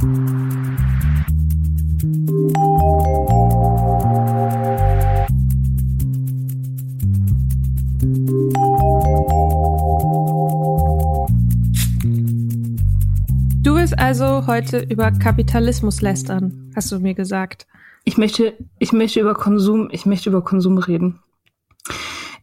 Du 0.00 0.04
willst 13.74 13.98
also 13.98 14.46
heute 14.46 14.78
über 14.78 15.10
Kapitalismus 15.10 16.00
lästern, 16.00 16.70
hast 16.76 16.92
du 16.92 17.00
mir 17.00 17.14
gesagt. 17.14 17.66
Ich 18.04 18.16
möchte, 18.16 18.56
ich 18.78 18.92
möchte 18.92 19.18
über 19.18 19.34
Konsum, 19.34 19.88
ich 19.90 20.06
möchte 20.06 20.30
über 20.30 20.44
Konsum 20.44 20.78
reden. 20.78 21.18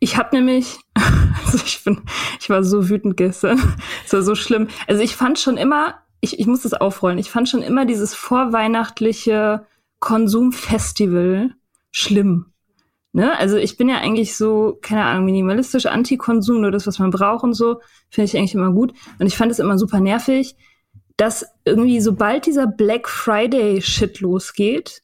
Ich 0.01 0.17
habe 0.17 0.35
nämlich, 0.35 0.77
also 1.45 1.59
ich 1.65 1.85
bin, 1.85 2.01
ich 2.41 2.49
war 2.49 2.65
so 2.65 2.89
wütend 2.89 3.15
gestern. 3.15 3.61
Es 4.05 4.11
war 4.11 4.23
so 4.23 4.35
schlimm. 4.35 4.67
Also 4.87 5.01
ich 5.01 5.15
fand 5.15 5.39
schon 5.39 5.55
immer, 5.55 6.04
ich, 6.25 6.39
ich 6.39 6.47
muss 6.47 6.61
das 6.61 6.73
aufrollen, 6.73 7.17
ich 7.19 7.31
fand 7.31 7.47
schon 7.47 7.61
immer 7.61 7.85
dieses 7.85 8.13
vorweihnachtliche 8.13 9.65
Konsumfestival 9.99 11.51
schlimm. 11.91 12.47
Ne? 13.13 13.37
Also 13.37 13.55
ich 13.55 13.77
bin 13.77 13.87
ja 13.87 13.99
eigentlich 13.99 14.35
so, 14.35 14.77
keine 14.81 15.05
Ahnung, 15.05 15.25
minimalistisch, 15.25 15.85
Anti-Konsum, 15.85 16.59
nur 16.59 16.71
das, 16.71 16.85
was 16.85 16.99
man 16.99 17.11
braucht 17.11 17.43
und 17.43 17.53
so, 17.53 17.79
finde 18.09 18.25
ich 18.25 18.37
eigentlich 18.37 18.55
immer 18.55 18.71
gut. 18.71 18.93
Und 19.19 19.27
ich 19.27 19.37
fand 19.37 19.51
es 19.51 19.59
immer 19.59 19.77
super 19.77 20.01
nervig, 20.01 20.57
dass 21.15 21.45
irgendwie 21.63 22.01
sobald 22.01 22.45
dieser 22.45 22.67
Black 22.67 23.07
Friday 23.07 23.81
Shit 23.81 24.19
losgeht, 24.19 25.01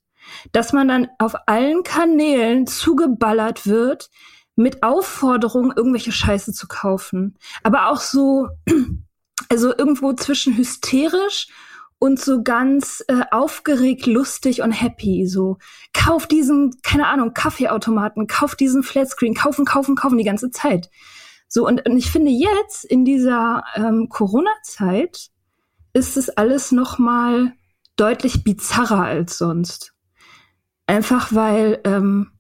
dass 0.52 0.74
man 0.74 0.90
dann 0.90 1.08
auf 1.20 1.36
allen 1.46 1.84
Kanälen 1.84 2.68
zugeballert 2.68 3.66
wird 3.66 4.10
mit 4.58 4.84
Aufforderungen, 4.84 5.72
irgendwelche 5.76 6.12
Scheiße 6.12 6.52
zu 6.52 6.68
kaufen. 6.68 7.38
Aber 7.64 7.90
auch 7.90 8.02
so, 8.02 8.50
also 9.50 9.76
irgendwo 9.76 10.14
zwischen 10.14 10.58
hysterisch 10.58 11.48
und 12.00 12.20
so 12.20 12.42
ganz 12.42 13.04
äh, 13.08 13.22
aufgeregt, 13.30 14.08
lustig 14.08 14.62
und 14.62 14.72
happy. 14.72 15.28
So, 15.28 15.58
kauf 15.94 16.26
diesen, 16.26 16.82
keine 16.82 17.08
Ahnung, 17.08 17.34
Kaffeeautomaten, 17.34 18.26
kauf 18.26 18.56
diesen 18.56 18.82
Flatscreen, 18.82 19.36
kaufen, 19.36 19.66
kaufen, 19.66 19.96
kaufen 19.96 20.18
die 20.18 20.24
ganze 20.24 20.50
Zeit. 20.50 20.90
So, 21.48 21.68
und, 21.68 21.88
und 21.88 21.98
ich 21.98 22.10
finde 22.10 22.32
jetzt 22.32 22.86
in 22.86 23.06
dieser 23.06 23.64
ähm, 23.76 24.08
Corona-Zeit 24.10 25.30
ist 25.94 26.18
es 26.18 26.30
alles 26.30 26.72
noch 26.72 26.98
mal 26.98 27.54
deutlich 27.98 28.44
bizarrer 28.44 29.04
als 29.04 29.38
sonst. 29.38 29.94
Einfach 30.88 31.34
weil 31.36 31.82
ähm, 31.84 32.32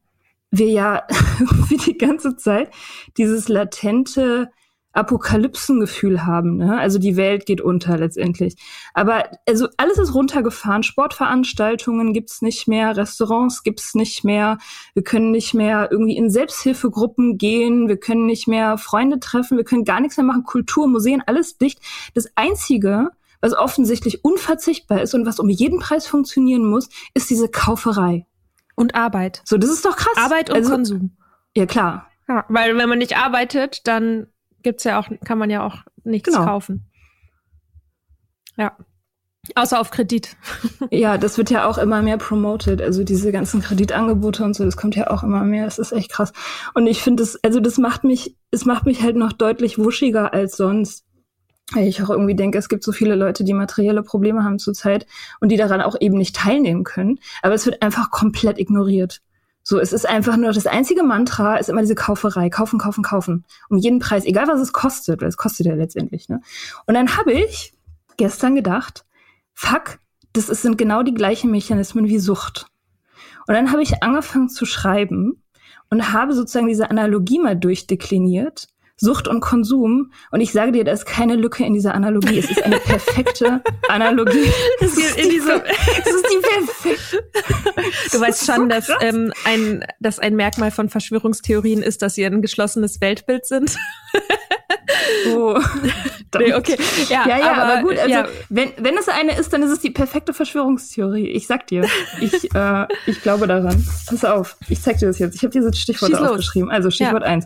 wir 0.49 0.69
ja 0.69 1.07
wie 1.67 1.77
die 1.77 1.97
ganze 1.97 2.35
Zeit 2.35 2.73
dieses 3.17 3.47
latente 3.47 4.49
Apokalypsengefühl 4.93 6.25
haben. 6.25 6.57
Ne? 6.57 6.77
Also 6.77 6.99
die 6.99 7.15
Welt 7.15 7.45
geht 7.45 7.61
unter 7.61 7.97
letztendlich. 7.97 8.55
Aber 8.93 9.25
also 9.47 9.67
alles 9.77 9.97
ist 9.97 10.13
runtergefahren. 10.13 10.83
Sportveranstaltungen 10.83 12.13
gibt's 12.13 12.41
nicht 12.41 12.67
mehr, 12.67 12.95
Restaurants 12.97 13.63
gibt's 13.63 13.95
nicht 13.95 14.23
mehr. 14.23 14.57
Wir 14.93 15.03
können 15.03 15.31
nicht 15.31 15.53
mehr 15.53 15.89
irgendwie 15.91 16.17
in 16.17 16.29
Selbsthilfegruppen 16.29 17.37
gehen. 17.37 17.87
Wir 17.87 17.97
können 17.97 18.25
nicht 18.25 18.47
mehr 18.47 18.77
Freunde 18.77 19.19
treffen. 19.19 19.57
Wir 19.57 19.63
können 19.63 19.85
gar 19.85 20.01
nichts 20.01 20.17
mehr 20.17 20.25
machen. 20.25 20.43
Kultur, 20.43 20.87
Museen, 20.87 21.23
alles 21.25 21.57
dicht. 21.57 21.79
Das 22.13 22.27
Einzige, 22.35 23.09
was 23.39 23.53
offensichtlich 23.53 24.25
unverzichtbar 24.25 25.01
ist 25.01 25.13
und 25.13 25.25
was 25.25 25.39
um 25.39 25.49
jeden 25.49 25.79
Preis 25.79 26.07
funktionieren 26.07 26.65
muss, 26.65 26.89
ist 27.13 27.29
diese 27.29 27.47
Kauferei. 27.47 28.25
Und 28.75 28.95
Arbeit. 28.95 29.41
So, 29.45 29.57
das 29.57 29.69
ist 29.69 29.85
doch 29.85 29.95
krass. 29.95 30.17
Arbeit 30.17 30.49
und 30.49 30.55
also, 30.55 30.71
Konsum. 30.71 31.17
Ja, 31.55 31.65
klar. 31.65 32.07
Ja, 32.27 32.45
weil 32.47 32.77
wenn 32.77 32.89
man 32.89 32.99
nicht 32.99 33.17
arbeitet, 33.17 33.85
dann 33.85 34.27
gibt's 34.63 34.83
ja 34.83 34.99
auch, 34.99 35.07
kann 35.25 35.37
man 35.37 35.49
ja 35.49 35.65
auch 35.65 35.77
nichts 36.03 36.29
Genau. 36.31 36.45
kaufen. 36.45 36.85
Ja. 38.57 38.75
Außer 39.55 39.79
auf 39.79 39.89
Kredit. 39.91 40.35
Ja, 40.91 41.17
das 41.17 41.37
wird 41.37 41.49
ja 41.49 41.65
auch 41.67 41.77
immer 41.77 42.01
mehr 42.01 42.17
promoted. 42.17 42.81
Also 42.81 43.03
diese 43.03 43.31
ganzen 43.31 43.61
Kreditangebote 43.61 44.43
und 44.43 44.55
so, 44.55 44.65
das 44.65 44.77
kommt 44.77 44.95
ja 44.95 45.09
auch 45.09 45.23
immer 45.23 45.43
mehr. 45.43 45.65
Das 45.65 45.79
ist 45.79 45.91
echt 45.93 46.11
krass. 46.11 46.33
Und 46.73 46.85
ich 46.87 47.01
finde 47.01 47.23
es, 47.23 47.41
also 47.43 47.59
das 47.59 47.77
macht 47.77 48.03
mich, 48.03 48.35
es 48.51 48.65
macht 48.65 48.85
mich 48.85 49.01
halt 49.01 49.15
noch 49.15 49.31
deutlich 49.31 49.77
wuschiger 49.79 50.33
als 50.33 50.57
sonst. 50.57 51.05
Weil 51.73 51.87
ich 51.87 52.03
auch 52.03 52.09
irgendwie 52.09 52.35
denke, 52.35 52.57
es 52.57 52.67
gibt 52.67 52.83
so 52.83 52.91
viele 52.91 53.15
Leute, 53.15 53.43
die 53.45 53.53
materielle 53.53 54.03
Probleme 54.03 54.43
haben 54.43 54.59
zurzeit 54.59 55.05
und 55.39 55.49
die 55.49 55.57
daran 55.57 55.81
auch 55.81 55.95
eben 55.99 56.17
nicht 56.17 56.35
teilnehmen 56.35 56.83
können. 56.83 57.19
Aber 57.41 57.53
es 57.53 57.65
wird 57.65 57.81
einfach 57.81 58.11
komplett 58.11 58.59
ignoriert. 58.59 59.21
So, 59.71 59.79
es 59.79 59.93
ist 59.93 60.05
einfach 60.05 60.35
nur 60.35 60.51
das 60.51 60.67
einzige 60.67 61.01
Mantra 61.01 61.55
ist 61.55 61.69
immer 61.69 61.79
diese 61.79 61.95
Kauferei. 61.95 62.49
Kaufen, 62.49 62.77
kaufen, 62.77 63.05
kaufen. 63.05 63.45
Um 63.69 63.77
jeden 63.77 63.99
Preis, 63.99 64.25
egal 64.25 64.49
was 64.49 64.59
es 64.59 64.73
kostet, 64.73 65.21
weil 65.21 65.29
es 65.29 65.37
kostet 65.37 65.65
ja 65.65 65.75
letztendlich, 65.75 66.27
ne? 66.27 66.41
Und 66.87 66.95
dann 66.95 67.15
habe 67.15 67.31
ich 67.31 67.73
gestern 68.17 68.53
gedacht, 68.53 69.05
fuck, 69.53 69.99
das 70.33 70.49
ist, 70.49 70.63
sind 70.63 70.77
genau 70.77 71.03
die 71.03 71.13
gleichen 71.13 71.51
Mechanismen 71.51 72.09
wie 72.09 72.19
Sucht. 72.19 72.65
Und 73.47 73.53
dann 73.53 73.71
habe 73.71 73.81
ich 73.81 74.03
angefangen 74.03 74.49
zu 74.49 74.65
schreiben 74.65 75.41
und 75.89 76.11
habe 76.11 76.33
sozusagen 76.33 76.67
diese 76.67 76.89
Analogie 76.89 77.39
mal 77.39 77.55
durchdekliniert. 77.55 78.67
Sucht 79.01 79.27
und 79.27 79.39
Konsum. 79.41 80.11
Und 80.29 80.41
ich 80.41 80.51
sage 80.51 80.71
dir, 80.71 80.83
da 80.83 80.91
ist 80.91 81.07
keine 81.07 81.35
Lücke 81.35 81.65
in 81.65 81.73
dieser 81.73 81.95
Analogie. 81.95 82.37
Es 82.37 82.51
ist 82.51 82.61
eine 82.63 82.77
perfekte 82.85 83.63
Analogie. 83.89 84.51
Es 84.79 84.95
ist, 84.95 85.17
in 85.17 85.23
die, 85.23 85.37
diese- 85.37 85.63
es 86.05 86.13
ist 86.13 86.25
die 86.29 86.41
Du 88.11 88.21
weißt 88.21 88.45
schon, 88.45 88.55
so 88.57 88.65
dass, 88.67 88.89
ähm, 89.01 89.33
ein, 89.43 89.83
dass 89.99 90.19
ein 90.19 90.35
Merkmal 90.35 90.69
von 90.69 90.87
Verschwörungstheorien 90.89 91.81
ist, 91.81 92.03
dass 92.03 92.13
sie 92.13 92.25
ein 92.25 92.43
geschlossenes 92.43 93.01
Weltbild 93.01 93.45
sind. 93.45 93.75
Oh, 95.27 95.57
nee, 96.39 96.53
okay. 96.53 96.77
Ja, 97.09 97.27
ja, 97.27 97.37
ja 97.39 97.51
aber, 97.53 97.73
aber, 97.73 97.81
gut. 97.81 97.97
Also, 97.97 98.09
ja. 98.09 98.27
wenn, 98.49 98.71
wenn 98.77 98.97
es 98.97 99.07
eine 99.07 99.37
ist, 99.37 99.51
dann 99.53 99.63
ist 99.63 99.71
es 99.71 99.79
die 99.79 99.89
perfekte 99.89 100.33
Verschwörungstheorie. 100.33 101.27
Ich 101.27 101.47
sag 101.47 101.67
dir. 101.67 101.85
Ich, 102.19 102.53
äh, 102.53 102.87
ich 103.05 103.21
glaube 103.21 103.47
daran. 103.47 103.85
Pass 104.07 104.25
auf, 104.25 104.57
ich 104.69 104.81
zeig 104.81 104.97
dir 104.97 105.07
das 105.07 105.19
jetzt. 105.19 105.35
Ich 105.35 105.43
habe 105.43 105.51
diese 105.51 105.73
Stichworte 105.73 106.17
Schieß 106.17 106.25
aufgeschrieben. 106.25 106.69
Also 106.69 106.89
Stichwort 106.91 107.23
ja. 107.23 107.29
1. 107.29 107.45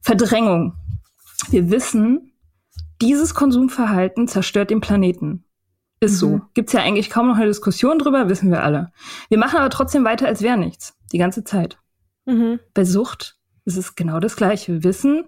Verdrängung. 0.00 0.74
Wir 1.50 1.70
wissen, 1.70 2.32
dieses 3.00 3.34
Konsumverhalten 3.34 4.28
zerstört 4.28 4.70
den 4.70 4.80
Planeten. 4.80 5.44
Ist 6.00 6.12
mhm. 6.12 6.16
so. 6.16 6.40
Gibt's 6.54 6.72
ja 6.72 6.80
eigentlich 6.80 7.10
kaum 7.10 7.28
noch 7.28 7.36
eine 7.36 7.46
Diskussion 7.46 7.98
drüber, 7.98 8.28
wissen 8.28 8.50
wir 8.50 8.62
alle. 8.62 8.92
Wir 9.28 9.38
machen 9.38 9.58
aber 9.58 9.70
trotzdem 9.70 10.04
weiter, 10.04 10.26
als 10.26 10.42
wäre 10.42 10.56
nichts. 10.56 10.96
Die 11.12 11.18
ganze 11.18 11.44
Zeit. 11.44 11.78
Mhm. 12.26 12.60
Bei 12.74 12.84
Sucht 12.84 13.38
ist 13.64 13.76
es 13.76 13.94
genau 13.94 14.20
das 14.20 14.36
Gleiche. 14.36 14.72
Wir 14.72 14.84
wissen, 14.84 15.24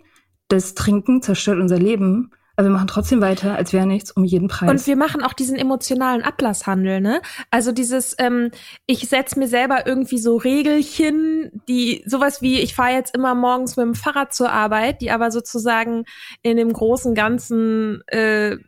das 0.48 0.74
Trinken 0.74 1.22
zerstört 1.22 1.58
unser 1.58 1.78
Leben. 1.78 2.30
Aber 2.56 2.68
wir 2.68 2.72
machen 2.72 2.88
trotzdem 2.88 3.20
weiter, 3.20 3.56
als 3.56 3.72
wäre 3.72 3.86
nichts, 3.86 4.10
um 4.10 4.24
jeden 4.24 4.48
Preis. 4.48 4.70
Und 4.70 4.86
wir 4.86 4.96
machen 4.96 5.22
auch 5.22 5.32
diesen 5.32 5.56
emotionalen 5.56 6.22
Ablasshandel, 6.22 7.00
ne? 7.00 7.22
Also 7.50 7.72
dieses, 7.72 8.14
ähm, 8.18 8.50
ich 8.86 9.08
setz 9.08 9.36
mir 9.36 9.48
selber 9.48 9.86
irgendwie 9.86 10.18
so 10.18 10.36
Regelchen, 10.36 11.62
die 11.68 12.02
sowas 12.06 12.42
wie, 12.42 12.60
ich 12.60 12.74
fahre 12.74 12.92
jetzt 12.92 13.14
immer 13.14 13.34
morgens 13.34 13.76
mit 13.76 13.86
dem 13.86 13.94
Fahrrad 13.94 14.34
zur 14.34 14.52
Arbeit, 14.52 15.00
die 15.00 15.10
aber 15.10 15.30
sozusagen 15.30 16.04
in 16.42 16.58
dem 16.58 16.72
großen 16.72 17.14
Ganzen 17.14 18.02
äh, 18.08 18.58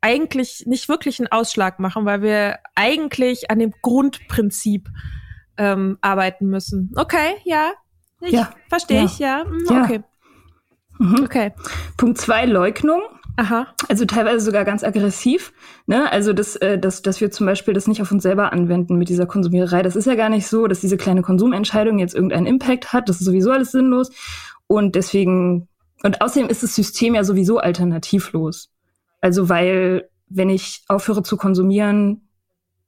eigentlich 0.00 0.64
nicht 0.66 0.88
wirklich 0.88 1.18
einen 1.20 1.32
Ausschlag 1.32 1.78
machen, 1.78 2.04
weil 2.04 2.22
wir 2.22 2.58
eigentlich 2.74 3.50
an 3.50 3.58
dem 3.58 3.72
Grundprinzip 3.82 4.88
ähm, 5.56 5.98
arbeiten 6.00 6.46
müssen. 6.46 6.92
Okay, 6.96 7.36
ja. 7.44 7.72
Ich 8.20 8.32
ja, 8.32 8.50
verstehe 8.68 8.98
ja. 8.98 9.04
ich, 9.04 9.18
ja. 9.18 9.44
Mhm, 9.44 9.82
okay. 9.82 10.02
Mhm. 10.98 11.24
Okay. 11.24 11.52
Punkt 11.96 12.18
zwei, 12.18 12.46
Leugnung. 12.46 13.00
Aha. 13.36 13.66
Also 13.88 14.04
teilweise 14.04 14.44
sogar 14.44 14.64
ganz 14.64 14.84
aggressiv. 14.84 15.52
Ne? 15.86 16.10
Also, 16.10 16.32
dass, 16.32 16.56
äh, 16.56 16.78
dass, 16.78 17.02
dass 17.02 17.20
wir 17.20 17.30
zum 17.30 17.46
Beispiel 17.46 17.74
das 17.74 17.86
nicht 17.86 18.02
auf 18.02 18.12
uns 18.12 18.22
selber 18.22 18.52
anwenden 18.52 18.96
mit 18.96 19.08
dieser 19.08 19.26
Konsumiererei. 19.26 19.82
Das 19.82 19.96
ist 19.96 20.06
ja 20.06 20.14
gar 20.14 20.28
nicht 20.28 20.46
so, 20.46 20.66
dass 20.66 20.80
diese 20.80 20.96
kleine 20.96 21.22
Konsumentscheidung 21.22 21.98
jetzt 21.98 22.14
irgendeinen 22.14 22.46
Impact 22.46 22.92
hat. 22.92 23.08
Das 23.08 23.20
ist 23.20 23.24
sowieso 23.24 23.50
alles 23.50 23.72
sinnlos. 23.72 24.10
Und 24.66 24.94
deswegen, 24.94 25.68
und 26.02 26.20
außerdem 26.20 26.48
ist 26.48 26.62
das 26.62 26.74
System 26.74 27.14
ja 27.14 27.24
sowieso 27.24 27.58
alternativlos. 27.58 28.70
Also, 29.20 29.48
weil, 29.48 30.08
wenn 30.28 30.50
ich 30.50 30.84
aufhöre 30.88 31.22
zu 31.22 31.36
konsumieren, 31.36 32.28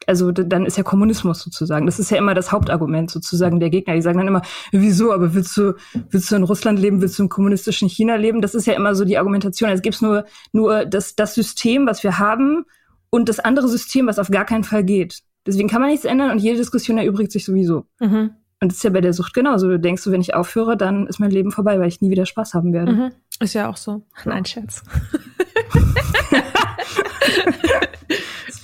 also 0.07 0.33
dann 0.33 0.67
ist 0.67 0.77
ja 0.77 0.83
Kommunismus 0.83 1.41
sozusagen. 1.41 1.87
Das 1.87 1.99
ist 1.99 2.11
ja 2.11 2.19
immer 2.19 2.35
das 2.35 2.53
Hauptargument 2.53 3.11
sozusagen 3.11 3.61
der 3.61 3.71
Gegner. 3.71 3.95
Die 3.95 4.03
sagen 4.03 4.19
dann 4.19 4.29
immer, 4.29 4.43
wieso, 4.71 5.13
aber 5.13 5.35
willst 5.35 5.57
du, 5.57 5.75
willst 6.11 6.31
du 6.31 6.37
in 6.37 6.43
Russland 6.43 6.79
leben, 6.79 7.01
willst 7.01 7.19
du 7.19 7.25
im 7.25 7.29
kommunistischen 7.29 7.89
China 7.89 8.17
leben? 8.17 8.41
Das 8.41 8.55
ist 8.55 8.67
ja 8.67 8.75
immer 8.75 8.95
so 8.95 9.05
die 9.05 9.19
Argumentation. 9.19 9.71
Es 9.71 9.83
gibt 9.83 10.03
nur, 10.03 10.25
nur 10.53 10.85
das, 10.85 11.17
das 11.17 11.35
System, 11.35 11.87
was 11.87 12.03
wir 12.03 12.19
haben 12.19 12.65
und 13.11 13.29
das 13.29 13.41
andere 13.41 13.69
System, 13.69 14.07
was 14.07 14.19
auf 14.19 14.31
gar 14.31 14.45
keinen 14.45 14.65
Fall 14.65 14.85
geht. 14.85 15.21
Deswegen 15.47 15.69
kann 15.69 15.81
man 15.81 15.91
nichts 15.91 16.05
ändern 16.05 16.31
und 16.31 16.39
jede 16.39 16.57
Diskussion 16.57 16.99
erübrigt 16.99 17.33
sich 17.33 17.45
sowieso. 17.45 17.87
Mhm. 18.01 18.31
Und 18.61 18.73
das 18.73 18.79
ist 18.79 18.85
ja 18.85 18.91
bei 18.91 19.01
der 19.01 19.13
Sucht 19.13 19.35
genauso. 19.35 19.69
Du 19.69 19.79
denkst, 19.79 20.07
wenn 20.07 20.21
ich 20.21 20.35
aufhöre, 20.35 20.77
dann 20.77 21.07
ist 21.07 21.21
mein 21.21 21.31
Leben 21.31 21.51
vorbei, 21.51 21.79
weil 21.79 21.89
ich 21.89 22.01
nie 22.01 22.11
wieder 22.11 22.25
Spaß 22.25 22.55
haben 22.55 22.73
werde. 22.73 22.93
Mhm. 22.93 23.13
Ist 23.41 23.55
ja 23.55 23.69
auch 23.69 23.77
so. 23.77 24.07
Nein, 24.25 24.45
Scherz. 24.45 24.83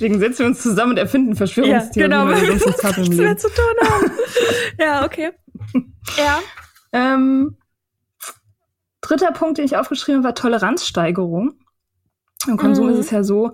Deswegen 0.00 0.18
setzen 0.18 0.38
wir 0.38 0.46
uns 0.46 0.62
zusammen 0.62 0.92
und 0.92 0.96
erfinden 0.96 1.36
Verschwörungstheorien. 1.36 2.10
Ja, 2.10 2.24
genau, 2.24 2.32
weil 2.32 2.48
wir 2.48 2.58
sonst 2.58 2.96
nichts 2.96 3.16
mehr 3.18 3.36
zu 3.36 3.48
tun 3.48 3.88
haben. 3.88 4.12
ja, 4.78 5.04
okay. 5.04 5.32
Ja. 6.16 6.38
Ähm, 6.92 7.58
dritter 9.02 9.30
Punkt, 9.32 9.58
den 9.58 9.66
ich 9.66 9.76
aufgeschrieben 9.76 10.20
habe, 10.20 10.28
war 10.28 10.34
Toleranzsteigerung. 10.34 11.52
Im 12.48 12.56
Konsum 12.56 12.86
mhm. 12.86 12.92
ist 12.94 12.98
es 12.98 13.10
ja 13.10 13.22
so, 13.22 13.52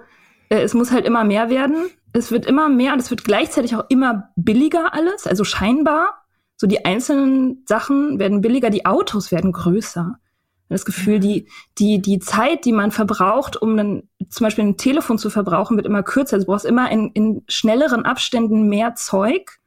äh, 0.49 0.61
es 0.61 0.73
muss 0.73 0.93
halt 0.93 1.05
immer 1.05 1.25
mehr 1.25 1.51
werden. 1.51 1.89
Es 2.13 2.31
wird 2.31 2.47
immer 2.47 2.69
mehr 2.69 2.93
und 2.93 3.01
es 3.01 3.11
wird 3.11 3.25
gleichzeitig 3.25 3.75
auch 3.75 3.85
immer 3.89 4.31
billiger 4.37 4.95
alles, 4.95 5.27
also 5.27 5.43
scheinbar. 5.43 6.25
So 6.57 6.69
die 6.69 6.85
einzelnen 6.85 7.65
Sachen 7.67 8.21
werden 8.21 8.41
billiger, 8.41 8.71
die 8.71 8.87
Autos 8.87 9.33
werden 9.33 9.51
größer 9.51 10.21
das 10.69 10.85
Gefühl, 10.85 11.21
die, 11.21 11.49
die, 11.79 12.01
die 12.01 12.19
Zeit, 12.19 12.65
die 12.65 12.73
man 12.73 12.91
verbraucht, 12.91 13.57
um 13.57 13.77
dann 13.77 14.03
zum 14.29 14.45
Beispiel 14.45 14.65
ein 14.65 14.77
Telefon 14.77 15.19
zu 15.19 15.31
verbrauchen, 15.31 15.77
wird 15.77 15.87
immer 15.87 16.03
kürzer. 16.03 16.35
Also 16.35 16.47
du 16.47 16.53
brauchst 16.53 16.65
immer 16.65 16.91
in, 16.91 17.11
in 17.13 17.43
schnelleren 17.49 18.05
Abständen 18.05 18.69
mehr 18.69 18.95
Zeug. 18.95 19.59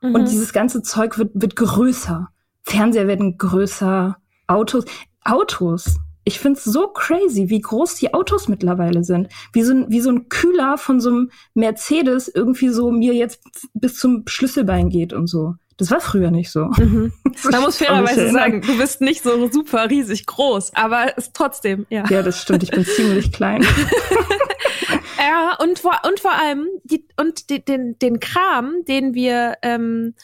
Mhm. 0.00 0.14
Und 0.14 0.28
dieses 0.30 0.52
ganze 0.52 0.82
Zeug 0.82 1.18
wird, 1.18 1.30
wird 1.34 1.56
größer. 1.56 2.28
Fernseher 2.62 3.06
werden 3.06 3.38
größer, 3.38 4.16
Autos. 4.46 4.84
Autos. 5.24 5.98
Ich 6.24 6.40
find's 6.40 6.64
so 6.64 6.88
crazy, 6.88 7.50
wie 7.50 7.60
groß 7.60 7.96
die 7.96 8.12
Autos 8.12 8.48
mittlerweile 8.48 9.04
sind. 9.04 9.28
Wie 9.52 9.62
so, 9.62 9.72
ein, 9.72 9.86
wie 9.90 10.00
so 10.00 10.10
ein 10.10 10.28
Kühler 10.28 10.76
von 10.78 11.00
so 11.00 11.10
einem 11.10 11.30
Mercedes 11.54 12.28
irgendwie 12.28 12.70
so 12.70 12.90
mir 12.90 13.14
jetzt 13.14 13.42
bis 13.74 13.96
zum 13.96 14.24
Schlüsselbein 14.26 14.88
geht 14.88 15.12
und 15.12 15.28
so. 15.28 15.54
Das 15.78 15.90
war 15.90 16.00
früher 16.00 16.30
nicht 16.30 16.50
so. 16.50 16.66
Mhm. 16.78 17.12
Man 17.50 17.60
muss 17.60 17.76
fairerweise 17.76 18.30
sagen, 18.30 18.62
du 18.62 18.78
bist 18.78 19.00
nicht 19.00 19.22
so 19.22 19.50
super 19.50 19.90
riesig 19.90 20.26
groß, 20.26 20.72
aber 20.74 21.16
ist 21.16 21.34
trotzdem, 21.34 21.86
ja. 21.90 22.04
Ja, 22.08 22.22
das 22.22 22.40
stimmt. 22.40 22.62
Ich 22.62 22.70
bin 22.70 22.84
ziemlich 22.96 23.32
klein. 23.32 23.62
ja, 25.18 25.56
und 25.62 25.78
vor, 25.78 26.00
und 26.06 26.18
vor 26.20 26.32
allem 26.32 26.66
die, 26.84 27.06
und 27.18 27.50
die, 27.50 27.62
den, 27.62 27.98
den 27.98 28.20
Kram, 28.20 28.84
den 28.88 29.14
wir, 29.14 29.56
ähm, 29.62 30.14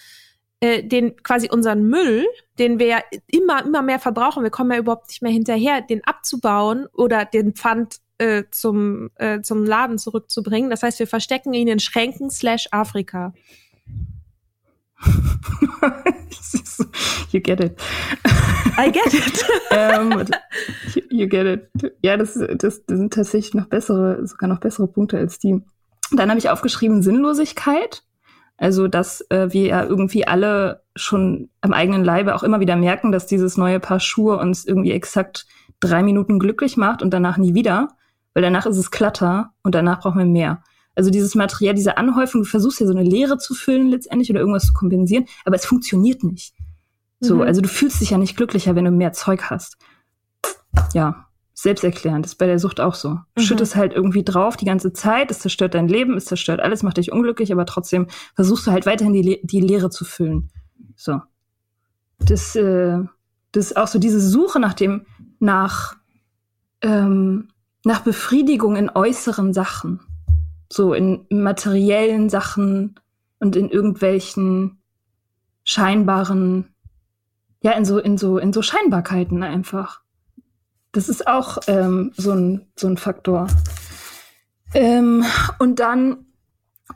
äh, 0.60 0.82
den 0.82 1.16
quasi 1.22 1.50
unseren 1.50 1.86
Müll, 1.86 2.26
den 2.58 2.78
wir 2.78 2.86
ja 2.86 3.00
immer, 3.26 3.64
immer 3.64 3.82
mehr 3.82 3.98
verbrauchen, 3.98 4.42
wir 4.42 4.50
kommen 4.50 4.72
ja 4.72 4.78
überhaupt 4.78 5.08
nicht 5.08 5.20
mehr 5.20 5.32
hinterher, 5.32 5.82
den 5.82 6.02
abzubauen 6.04 6.86
oder 6.94 7.26
den 7.26 7.52
Pfand 7.52 7.96
äh, 8.16 8.44
zum, 8.50 9.10
äh, 9.16 9.42
zum 9.42 9.64
Laden 9.64 9.98
zurückzubringen. 9.98 10.70
Das 10.70 10.82
heißt, 10.82 10.98
wir 10.98 11.06
verstecken 11.06 11.52
ihn 11.52 11.68
in 11.68 11.80
Schränken 11.80 12.30
slash 12.30 12.68
Afrika. 12.70 13.34
you 17.30 17.40
get 17.40 17.60
it. 17.60 17.80
I 18.78 18.90
get 18.90 19.12
it. 19.12 19.44
ähm, 19.70 20.24
you 21.10 21.28
get 21.28 21.46
it. 21.46 21.94
Ja, 22.02 22.16
das, 22.16 22.34
das, 22.34 22.84
das 22.86 22.98
sind 22.98 23.12
tatsächlich 23.12 23.54
noch 23.54 23.66
bessere, 23.66 24.26
sogar 24.26 24.48
noch 24.48 24.60
bessere 24.60 24.86
Punkte 24.86 25.18
als 25.18 25.38
die. 25.38 25.60
Dann 26.12 26.28
habe 26.28 26.38
ich 26.38 26.50
aufgeschrieben 26.50 27.02
Sinnlosigkeit. 27.02 28.02
Also, 28.58 28.86
dass 28.86 29.22
äh, 29.30 29.52
wir 29.52 29.66
ja 29.66 29.84
irgendwie 29.84 30.26
alle 30.26 30.82
schon 30.94 31.48
am 31.62 31.72
eigenen 31.72 32.04
Leibe 32.04 32.34
auch 32.34 32.42
immer 32.42 32.60
wieder 32.60 32.76
merken, 32.76 33.10
dass 33.10 33.26
dieses 33.26 33.56
neue 33.56 33.80
Paar 33.80 33.98
Schuhe 33.98 34.38
uns 34.38 34.64
irgendwie 34.64 34.92
exakt 34.92 35.46
drei 35.80 36.02
Minuten 36.02 36.38
glücklich 36.38 36.76
macht 36.76 37.02
und 37.02 37.10
danach 37.10 37.38
nie 37.38 37.54
wieder. 37.54 37.88
Weil 38.34 38.42
danach 38.42 38.66
ist 38.66 38.76
es 38.76 38.90
Klatter 38.90 39.52
und 39.62 39.74
danach 39.74 40.00
brauchen 40.00 40.18
wir 40.18 40.26
mehr. 40.26 40.62
Also 40.94 41.10
dieses 41.10 41.34
Material, 41.34 41.74
diese 41.74 41.96
Anhäufung, 41.96 42.42
du 42.42 42.48
versuchst 42.48 42.80
ja 42.80 42.86
so 42.86 42.92
eine 42.92 43.02
Leere 43.02 43.38
zu 43.38 43.54
füllen 43.54 43.88
letztendlich 43.88 44.30
oder 44.30 44.40
irgendwas 44.40 44.66
zu 44.66 44.72
kompensieren, 44.72 45.26
aber 45.44 45.56
es 45.56 45.64
funktioniert 45.64 46.22
nicht. 46.22 46.54
So, 47.20 47.36
mhm. 47.36 47.42
also 47.42 47.60
du 47.60 47.68
fühlst 47.68 48.00
dich 48.00 48.10
ja 48.10 48.18
nicht 48.18 48.36
glücklicher, 48.36 48.74
wenn 48.74 48.84
du 48.84 48.90
mehr 48.90 49.12
Zeug 49.12 49.44
hast. 49.44 49.78
Ja, 50.92 51.28
selbsterklärend. 51.54 52.26
Ist 52.26 52.34
bei 52.34 52.46
der 52.46 52.58
Sucht 52.58 52.80
auch 52.80 52.94
so. 52.94 53.20
Du 53.34 53.42
mhm. 53.42 53.46
schüttest 53.46 53.76
halt 53.76 53.92
irgendwie 53.94 54.24
drauf 54.24 54.56
die 54.56 54.64
ganze 54.64 54.92
Zeit, 54.92 55.30
es 55.30 55.38
zerstört 55.38 55.74
dein 55.74 55.88
Leben, 55.88 56.16
es 56.16 56.26
zerstört 56.26 56.60
alles, 56.60 56.82
macht 56.82 56.96
dich 56.96 57.12
unglücklich, 57.12 57.52
aber 57.52 57.64
trotzdem 57.64 58.08
versuchst 58.34 58.66
du 58.66 58.72
halt 58.72 58.84
weiterhin 58.84 59.12
die, 59.12 59.22
Le 59.22 59.38
die 59.42 59.60
Leere 59.60 59.88
zu 59.88 60.04
füllen. 60.04 60.50
So. 60.96 61.20
Das, 62.18 62.54
äh, 62.56 62.98
das 63.52 63.66
ist 63.66 63.76
auch 63.76 63.88
so 63.88 63.98
diese 63.98 64.20
Suche 64.20 64.60
nach 64.60 64.74
dem, 64.74 65.06
nach, 65.38 65.96
ähm, 66.82 67.48
nach 67.84 68.00
Befriedigung 68.00 68.76
in 68.76 68.90
äußeren 68.90 69.52
Sachen 69.54 70.00
so 70.72 70.94
in 70.94 71.26
materiellen 71.28 72.30
Sachen 72.30 72.94
und 73.40 73.56
in 73.56 73.68
irgendwelchen 73.68 74.78
scheinbaren, 75.64 76.74
ja, 77.62 77.72
in 77.72 77.84
so, 77.84 77.98
in 77.98 78.16
so, 78.16 78.38
in 78.38 78.52
so 78.52 78.62
Scheinbarkeiten 78.62 79.42
einfach. 79.42 80.00
Das 80.92 81.08
ist 81.08 81.26
auch 81.26 81.58
ähm, 81.66 82.12
so, 82.16 82.32
ein, 82.32 82.66
so 82.76 82.88
ein 82.88 82.96
Faktor. 82.96 83.48
Ähm, 84.74 85.24
und 85.58 85.78
dann 85.78 86.26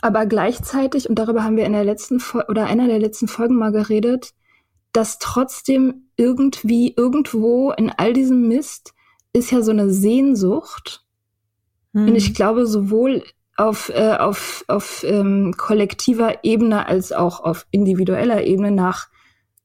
aber 0.01 0.27
gleichzeitig, 0.27 1.09
und 1.09 1.19
darüber 1.19 1.45
haben 1.45 1.57
wir 1.57 1.67
in 1.67 1.73
der 1.73 1.85
letzten 1.85 2.19
Folge 2.19 2.49
oder 2.49 2.67
einer 2.67 2.87
der 2.87 2.99
letzten 2.99 3.29
Folgen 3.29 3.57
mal 3.57 3.73
geredet, 3.73 4.33
dass 4.93 5.19
trotzdem 5.19 6.09
irgendwie 6.17 6.95
irgendwo 6.97 7.73
in 7.73 7.91
all 7.91 8.15
diesem 8.15 8.49
Mist 8.49 8.95
ist 9.35 9.51
ja 9.51 9.61
so 9.61 9.71
eine 9.71 9.91
Sehnsucht. 9.91 11.05
Mhm. 11.93 12.09
Und 12.09 12.15
ich 12.15 12.35
glaube, 12.35 12.67
sowohl 12.67 13.23
auf, 13.57 13.89
äh, 13.89 14.17
auf, 14.19 14.65
auf 14.69 15.05
ähm, 15.05 15.55
kollektiver 15.57 16.45
Ebene 16.45 16.87
als 16.87 17.13
auch 17.13 17.41
auf 17.41 17.67
individueller 17.71 18.45
Ebene 18.45 18.71
nach 18.71 19.09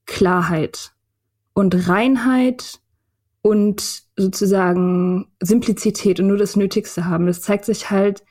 Klarheit 0.06 0.92
und 1.52 1.88
Reinheit 1.88 2.80
und 3.42 4.04
sozusagen 4.16 5.26
Simplizität 5.40 6.20
und 6.20 6.28
nur 6.28 6.38
das 6.38 6.56
Nötigste 6.56 7.06
haben. 7.06 7.26
Das 7.26 7.42
zeigt 7.42 7.64
sich 7.64 7.90
halt, 7.90 8.24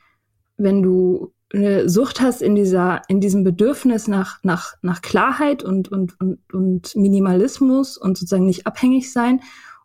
wenn 0.58 0.82
du 0.82 1.34
eine 1.53 1.89
Sucht 1.89 2.22
hast 2.22 2.41
in 2.41 2.56
dieser, 2.56 3.01
in 3.08 3.20
diesem 3.20 3.44
Bedürfnis 3.44 4.08
nach, 4.08 4.39
nach, 4.44 4.75
nach 4.82 5.01
Klarheit 5.01 5.63
und, 5.63 5.91
und, 5.91 6.20
und, 6.20 6.39
und 6.53 6.96
Minimalismus 6.96 7.98
und 7.98 8.18
sozusagen 8.18 8.46
nicht 8.46 8.65
abhängig 8.65 9.12
sein. 9.12 9.41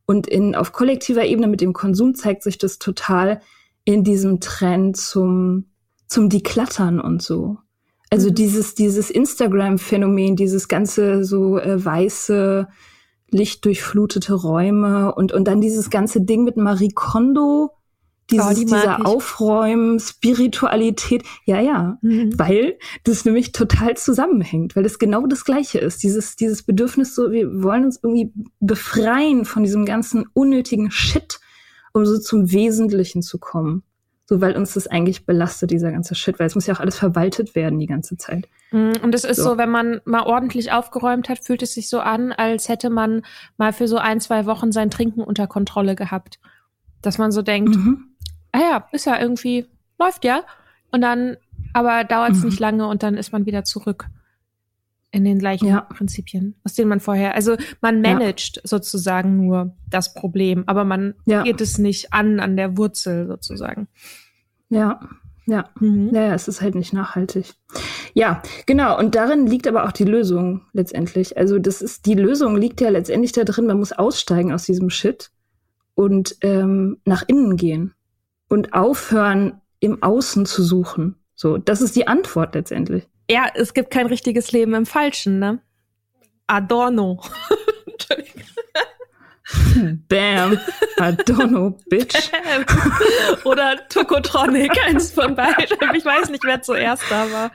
Und 0.06 0.28
in, 0.28 0.54
auf 0.54 0.73
kollektiver 0.73 1.25
Ebene 1.25 1.49
mit 1.49 1.61
dem 1.61 1.73
Konsum 1.73 2.14
zeigt 2.14 2.45
sich 2.45 2.59
das 2.59 2.78
total 2.78 3.40
in 3.87 4.05
diesem 4.05 4.40
Trend 4.40 4.99
zum, 4.99 5.71
zum 6.07 6.28
Deklattern 6.28 7.00
und 7.00 7.23
so. 7.23 7.57
Also 8.11 8.28
mhm. 8.28 8.35
dieses, 8.35 8.75
dieses 8.75 9.11
Instagram-Phänomen, 9.11 10.37
dieses 10.37 10.69
ganze 10.69 11.25
so 11.25 11.59
äh, 11.59 11.83
weiße, 11.83 12.69
lichtdurchflutete 13.31 14.35
Räume 14.35 15.14
und, 15.14 15.33
und 15.33 15.49
dann 15.49 15.61
dieses 15.61 15.88
ganze 15.88 16.21
Ding 16.21 16.45
mit 16.45 16.57
Marie 16.57 16.90
Kondo, 16.95 17.71
dieses, 18.31 18.47
oh, 18.47 18.55
die 18.55 18.64
dieser 18.64 19.07
Aufräumen, 19.07 20.00
Spiritualität. 20.00 21.23
Ja, 21.45 21.61
ja, 21.61 21.99
mhm. 22.02 22.37
weil 22.37 22.78
das 23.05 23.25
nämlich 23.25 23.52
total 23.52 23.97
zusammenhängt, 23.97 24.75
weil 24.75 24.83
das 24.83 24.99
genau 24.99 25.26
das 25.28 25.45
Gleiche 25.45 25.78
ist. 25.78 26.02
Dieses, 26.02 26.35
dieses 26.35 26.64
Bedürfnis 26.64 27.14
so, 27.14 27.31
wir 27.31 27.62
wollen 27.62 27.85
uns 27.85 28.00
irgendwie 28.02 28.33
befreien 28.59 29.45
von 29.45 29.62
diesem 29.62 29.85
ganzen 29.85 30.26
unnötigen 30.33 30.90
Shit, 30.90 31.38
um 31.97 32.07
so 32.07 32.19
zum 32.19 32.50
Wesentlichen 32.50 33.23
zu 33.23 33.38
kommen. 33.38 33.83
So, 34.29 34.41
weil 34.41 34.57
uns 34.57 34.75
das 34.75 34.88
eigentlich 34.88 35.25
belastet, 35.25 35.71
dieser 35.71 35.93
ganze 35.93 36.17
Shit, 36.17 36.41
weil 36.41 36.49
es 36.49 36.57
muss 36.57 36.67
ja 36.67 36.75
auch 36.75 36.81
alles 36.81 36.99
verwaltet 36.99 37.55
werden 37.55 37.79
die 37.79 37.87
ganze 37.87 38.17
Zeit. 38.17 38.49
Mhm, 38.73 38.95
und 39.03 39.15
es 39.15 39.23
ist 39.23 39.37
so. 39.37 39.50
so, 39.50 39.59
wenn 39.59 39.71
man 39.71 40.00
mal 40.05 40.25
ordentlich 40.25 40.73
aufgeräumt 40.73 41.29
hat, 41.29 41.45
fühlt 41.45 41.62
es 41.62 41.75
sich 41.75 41.88
so 41.88 42.00
an, 42.00 42.33
als 42.33 42.69
hätte 42.69 42.91
man 42.91 43.23
mal 43.57 43.73
für 43.73 43.87
so 43.87 43.99
ein, 43.99 44.21
zwei 44.21 44.47
Wochen 44.47 44.73
sein 44.73 44.91
Trinken 44.91 45.21
unter 45.21 45.47
Kontrolle 45.47 45.95
gehabt. 45.95 46.41
Dass 47.03 47.19
man 47.19 47.31
so 47.31 47.43
denkt, 47.43 47.76
mhm 47.76 48.17
ah 48.57 48.61
ja, 48.61 48.88
ist 48.93 49.07
ja 49.07 49.21
irgendwie, 49.21 49.67
läuft 49.99 50.25
ja. 50.25 50.43
Und 50.91 51.03
dann, 51.03 51.37
aber 51.73 52.05
dauert 52.05 52.33
es 52.33 52.38
mhm. 52.38 52.47
nicht 52.47 52.61
lange 52.61 52.87
und 52.87 53.03
dann 53.03 53.17
ist 53.17 53.33
man 53.33 53.47
wieder 53.47 53.65
zurück 53.65 54.07
in 55.16 55.25
den 55.25 55.38
gleichen 55.38 55.68
ja. 55.68 55.80
Prinzipien, 55.80 56.56
aus 56.62 56.75
denen 56.75 56.90
man 56.90 57.00
vorher, 57.00 57.35
also 57.35 57.56
man 57.80 58.02
managt 58.02 58.56
ja. 58.56 58.62
sozusagen 58.64 59.38
nur 59.38 59.75
das 59.88 60.12
Problem, 60.12 60.64
aber 60.66 60.85
man 60.85 61.14
ja. 61.25 61.42
geht 61.42 61.62
es 61.62 61.78
nicht 61.78 62.12
an, 62.12 62.38
an 62.38 62.56
der 62.56 62.76
Wurzel 62.76 63.26
sozusagen. 63.26 63.88
Ja, 64.68 65.00
ja. 65.46 65.70
Mhm. 65.80 66.11
Ja, 66.12 66.35
es 66.35 66.49
ist 66.49 66.61
halt 66.61 66.75
nicht 66.75 66.92
nachhaltig. 66.92 67.54
Ja, 68.12 68.42
genau. 68.66 68.99
Und 68.99 69.14
darin 69.14 69.46
liegt 69.46 69.66
aber 69.66 69.85
auch 69.87 69.92
die 69.92 70.04
Lösung 70.04 70.62
letztendlich. 70.73 71.38
Also 71.38 71.58
das 71.58 71.80
ist, 71.80 72.04
die 72.04 72.14
Lösung 72.14 72.56
liegt 72.56 72.80
ja 72.82 72.90
letztendlich 72.90 73.32
da 73.32 73.44
drin, 73.44 73.66
man 73.66 73.78
muss 73.78 73.92
aussteigen 73.92 74.52
aus 74.52 74.64
diesem 74.64 74.90
Shit 74.90 75.30
und 75.94 76.37
ähm, 76.42 76.99
nach 77.06 77.25
innen 77.26 77.56
gehen 77.56 77.94
und 78.49 78.75
aufhören, 78.75 79.61
im 79.80 80.02
Außen 80.02 80.46
zu 80.46 80.62
suchen. 80.62 81.16
So, 81.35 81.58
das 81.58 81.80
ist 81.80 81.96
die 81.96 82.08
Antwort 82.08 82.54
letztendlich. 82.54 83.08
Ja, 83.30 83.49
es 83.54 83.75
gibt 83.75 83.90
kein 83.90 84.06
richtiges 84.06 84.52
Leben 84.52 84.75
im 84.75 84.87
Falschen, 84.87 85.38
ne? 85.38 85.61
Adorno. 86.47 87.21
Bam. 90.09 90.59
Adorno, 90.99 91.78
Bitch. 91.88 92.30
Oder 93.45 93.76
Tokotronic, 93.88 94.73
eins 94.87 95.12
von 95.12 95.35
beiden. 95.35 95.78
Ich 95.95 96.04
weiß 96.04 96.30
nicht, 96.30 96.45
wer 96.45 96.62
zuerst 96.62 97.04
da 97.11 97.30
war. 97.30 97.52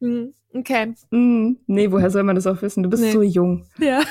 Hm, 0.00 0.34
okay. 0.54 0.94
Mm, 1.10 1.52
nee, 1.66 1.90
woher 1.90 2.10
soll 2.10 2.22
man 2.22 2.36
das 2.36 2.46
auch 2.46 2.60
wissen? 2.62 2.82
Du 2.82 2.90
bist 2.90 3.02
nee. 3.02 3.12
so 3.12 3.22
jung. 3.22 3.66
Ja. 3.78 4.02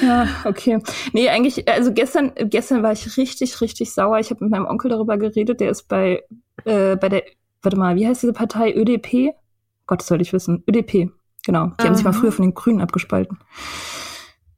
ja, 0.00 0.28
okay. 0.44 0.78
Nee, 1.12 1.28
eigentlich, 1.28 1.68
also 1.68 1.92
gestern, 1.92 2.32
gestern 2.36 2.82
war 2.82 2.92
ich 2.92 3.16
richtig, 3.16 3.60
richtig 3.60 3.92
sauer. 3.92 4.18
Ich 4.18 4.30
habe 4.30 4.44
mit 4.44 4.50
meinem 4.52 4.66
Onkel 4.66 4.90
darüber 4.90 5.18
geredet, 5.18 5.60
der 5.60 5.70
ist 5.70 5.88
bei, 5.88 6.22
äh, 6.64 6.96
bei 6.96 7.08
der, 7.08 7.24
warte 7.62 7.76
mal, 7.76 7.96
wie 7.96 8.06
heißt 8.06 8.22
diese 8.22 8.32
Partei? 8.32 8.74
ÖDP? 8.74 9.34
Gott, 9.86 10.00
das 10.00 10.08
sollte 10.08 10.22
ich 10.22 10.32
wissen. 10.32 10.64
ÖDP, 10.68 11.10
genau. 11.44 11.66
Die 11.66 11.72
Aha. 11.78 11.84
haben 11.84 11.94
sich 11.94 12.04
mal 12.04 12.12
früher 12.12 12.32
von 12.32 12.44
den 12.44 12.54
Grünen 12.54 12.80
abgespalten. 12.80 13.38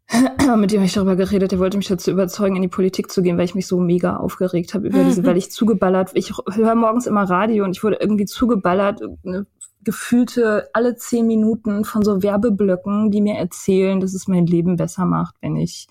mit 0.57 0.73
dem 0.73 0.79
habe 0.79 0.87
ich 0.87 0.95
darüber 0.95 1.17
geredet, 1.17 1.53
der 1.53 1.59
wollte 1.59 1.77
mich 1.77 1.89
dazu 1.89 2.11
überzeugen, 2.11 2.57
in 2.57 2.63
die 2.63 2.69
Politik 2.69 3.11
zu 3.11 3.23
gehen, 3.23 3.37
weil 3.37 3.45
ich 3.45 3.55
mich 3.55 3.67
so 3.67 3.79
mega 3.79 4.17
aufgeregt 4.17 4.73
habe 4.73 4.87
über 4.89 5.05
diese, 5.05 5.25
weil 5.25 5.37
ich 5.37 5.51
zugeballert, 5.51 6.13
ich 6.15 6.33
höre 6.51 6.75
morgens 6.75 7.07
immer 7.07 7.25
Radio 7.25 7.65
und 7.65 7.77
ich 7.77 7.85
wurde 7.85 7.99
irgendwie 8.01 8.25
zugeballert, 8.25 9.03
eine 9.25 9.47
gefühlte 9.85 10.71
alle 10.73 10.97
zehn 10.97 11.27
Minuten 11.27 11.85
von 11.85 12.03
so 12.03 12.23
Werbeblöcken, 12.23 13.11
die 13.11 13.21
mir 13.21 13.37
erzählen, 13.37 14.01
dass 14.01 14.15
es 14.15 14.29
mein 14.29 14.47
Leben 14.47 14.77
besser 14.77 15.05
macht, 15.05 15.37
wenn 15.41 15.57
ich 15.57 15.89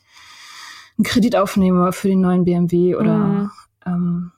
einen 0.97 1.05
Kredit 1.05 1.35
aufnehme 1.35 1.91
für 1.93 2.07
den 2.07 2.21
neuen 2.21 2.43
BMW 2.43 2.95
oder 2.95 3.17
mhm. 3.17 3.51
ähm, 3.85 4.31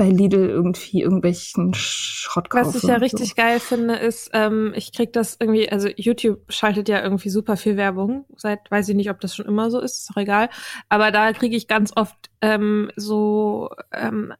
bei 0.00 0.08
Lidl 0.08 0.48
irgendwie 0.48 1.02
irgendwelchen 1.02 1.74
Schrott 1.74 2.48
kaufe. 2.48 2.68
Was 2.68 2.76
ich 2.76 2.84
ja 2.84 2.96
richtig 2.96 3.28
so. 3.28 3.34
geil 3.36 3.60
finde, 3.60 3.96
ist, 3.96 4.30
ähm, 4.32 4.72
ich 4.74 4.94
krieg 4.94 5.12
das 5.12 5.36
irgendwie, 5.38 5.70
also 5.70 5.90
YouTube 5.94 6.40
schaltet 6.48 6.88
ja 6.88 7.02
irgendwie 7.02 7.28
super 7.28 7.58
viel 7.58 7.76
Werbung, 7.76 8.24
seit, 8.34 8.70
weiß 8.70 8.88
ich 8.88 8.96
nicht, 8.96 9.10
ob 9.10 9.20
das 9.20 9.36
schon 9.36 9.44
immer 9.44 9.70
so 9.70 9.78
ist, 9.78 9.98
ist 9.98 10.08
doch 10.08 10.16
egal, 10.16 10.48
aber 10.88 11.10
da 11.10 11.34
kriege 11.34 11.54
ich 11.54 11.68
ganz 11.68 11.92
oft 11.94 12.16
ähm, 12.40 12.90
so 12.96 13.68
ähm, 13.92 14.32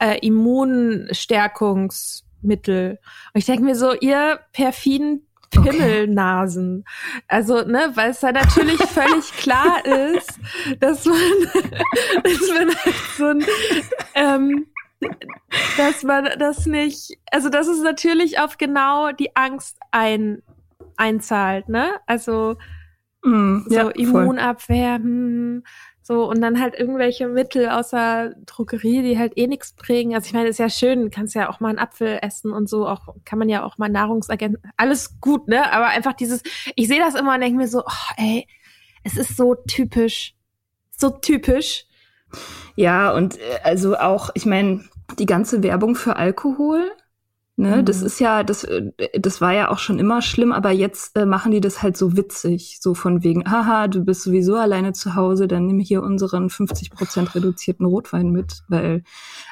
äh, 0.00 0.18
Immunstärkungs- 0.26 2.24
Und 2.42 2.66
ich 3.34 3.44
denke 3.44 3.62
mir 3.62 3.76
so, 3.76 3.94
ihr 3.94 4.40
perfiden 4.52 5.24
Pimmelnasen. 5.50 6.84
Okay. 6.84 7.22
Also, 7.28 7.62
ne, 7.62 7.90
weil 7.94 8.10
es 8.10 8.20
da 8.20 8.32
natürlich 8.32 8.80
völlig 8.86 9.32
klar 9.32 9.84
ist, 9.84 10.38
dass 10.78 11.04
man, 11.04 11.16
dass 12.24 12.48
man 12.48 12.68
halt 12.68 12.94
so 13.16 13.26
ein, 13.26 13.44
ähm, 14.14 14.66
dass 15.76 16.02
man 16.02 16.28
das 16.38 16.66
nicht, 16.66 17.18
also 17.30 17.48
dass 17.48 17.66
es 17.68 17.80
natürlich 17.82 18.38
auf 18.38 18.58
genau 18.58 19.12
die 19.12 19.34
Angst 19.36 19.78
ein, 19.90 20.42
einzahlt, 20.96 21.68
ne? 21.68 21.92
Also 22.06 22.56
mm, 23.24 23.60
so 23.68 23.74
ja, 23.74 23.88
Immunabwehr, 23.90 24.94
hm, 24.96 25.64
so 26.02 26.28
und 26.28 26.40
dann 26.40 26.60
halt 26.60 26.74
irgendwelche 26.78 27.28
Mittel 27.28 27.68
außer 27.68 28.34
Drogerie, 28.46 29.02
die 29.02 29.18
halt 29.18 29.36
eh 29.36 29.46
nichts 29.46 29.74
bringen. 29.74 30.14
Also 30.14 30.26
ich 30.26 30.32
meine, 30.32 30.48
ist 30.48 30.58
ja 30.58 30.68
schön, 30.68 31.10
kannst 31.10 31.34
ja 31.34 31.48
auch 31.48 31.60
mal 31.60 31.68
einen 31.68 31.78
Apfel 31.78 32.18
essen 32.20 32.52
und 32.52 32.68
so, 32.68 32.86
auch 32.86 33.14
kann 33.24 33.38
man 33.38 33.48
ja 33.48 33.64
auch 33.64 33.78
mal 33.78 33.88
Nahrungsagent, 33.88 34.58
alles 34.76 35.20
gut, 35.20 35.48
ne? 35.48 35.72
Aber 35.72 35.86
einfach 35.86 36.14
dieses, 36.14 36.42
ich 36.76 36.88
sehe 36.88 37.00
das 37.00 37.14
immer 37.14 37.34
und 37.34 37.40
denke 37.40 37.58
mir 37.58 37.68
so, 37.68 37.80
oh, 37.80 38.12
ey, 38.16 38.46
es 39.04 39.16
ist 39.16 39.36
so 39.36 39.54
typisch, 39.54 40.34
so 40.90 41.10
typisch. 41.10 41.86
Ja, 42.76 43.12
und 43.12 43.38
äh, 43.38 43.58
also 43.64 43.96
auch, 43.96 44.30
ich 44.34 44.46
meine, 44.46 44.84
die 45.18 45.26
ganze 45.26 45.62
Werbung 45.62 45.94
für 45.94 46.16
Alkohol, 46.16 46.90
ne, 47.56 47.78
mhm. 47.78 47.84
das 47.84 48.02
ist 48.02 48.20
ja, 48.20 48.42
das, 48.42 48.64
äh, 48.64 48.90
das 49.18 49.40
war 49.40 49.52
ja 49.52 49.70
auch 49.70 49.78
schon 49.78 49.98
immer 49.98 50.22
schlimm, 50.22 50.52
aber 50.52 50.70
jetzt 50.70 51.16
äh, 51.16 51.26
machen 51.26 51.52
die 51.52 51.60
das 51.60 51.82
halt 51.82 51.96
so 51.96 52.16
witzig, 52.16 52.78
so 52.80 52.94
von 52.94 53.22
wegen, 53.22 53.50
haha, 53.50 53.88
du 53.88 54.04
bist 54.04 54.22
sowieso 54.22 54.56
alleine 54.56 54.92
zu 54.92 55.14
Hause, 55.14 55.48
dann 55.48 55.66
nimm 55.66 55.80
hier 55.80 56.02
unseren 56.02 56.48
50% 56.48 57.34
reduzierten 57.34 57.86
Rotwein 57.86 58.30
mit, 58.30 58.62
weil, 58.68 59.02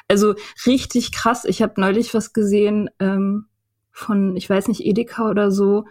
also 0.07 0.35
richtig 0.65 1.11
krass, 1.11 1.45
ich 1.45 1.61
habe 1.61 1.79
neulich 1.79 2.13
was 2.13 2.33
gesehen 2.33 2.89
ähm, 2.99 3.45
von, 3.91 4.35
ich 4.35 4.49
weiß 4.49 4.67
nicht, 4.69 4.85
Edeka 4.85 5.29
oder 5.29 5.51
so, 5.51 5.85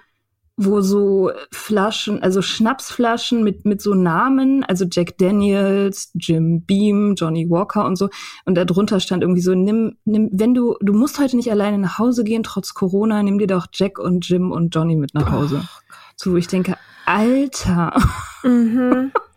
wo 0.58 0.80
so 0.80 1.30
Flaschen, 1.52 2.20
also 2.20 2.42
Schnapsflaschen 2.42 3.44
mit, 3.44 3.64
mit 3.64 3.80
so 3.80 3.94
Namen, 3.94 4.64
also 4.64 4.84
Jack 4.90 5.16
Daniels, 5.16 6.10
Jim 6.14 6.62
Beam, 6.62 7.14
Johnny 7.16 7.48
Walker 7.48 7.86
und 7.86 7.96
so. 7.96 8.10
Und 8.44 8.56
da 8.56 8.64
drunter 8.64 8.98
stand 8.98 9.22
irgendwie 9.22 9.40
so, 9.40 9.54
nimm, 9.54 9.96
nimm, 10.04 10.28
wenn 10.32 10.54
du, 10.54 10.76
du 10.80 10.92
musst 10.92 11.20
heute 11.20 11.36
nicht 11.36 11.50
alleine 11.50 11.78
nach 11.78 11.98
Hause 11.98 12.24
gehen, 12.24 12.42
trotz 12.42 12.74
Corona, 12.74 13.22
nimm 13.22 13.38
dir 13.38 13.46
doch 13.46 13.68
Jack 13.72 14.00
und 14.00 14.28
Jim 14.28 14.50
und 14.50 14.74
Johnny 14.74 14.96
mit 14.96 15.14
nach 15.14 15.30
Hause. 15.30 15.62
Oh, 15.62 15.94
so, 16.16 16.32
wo 16.32 16.36
ich 16.36 16.48
denke, 16.48 16.76
Alter. 17.06 17.96
Mhm. 18.42 19.12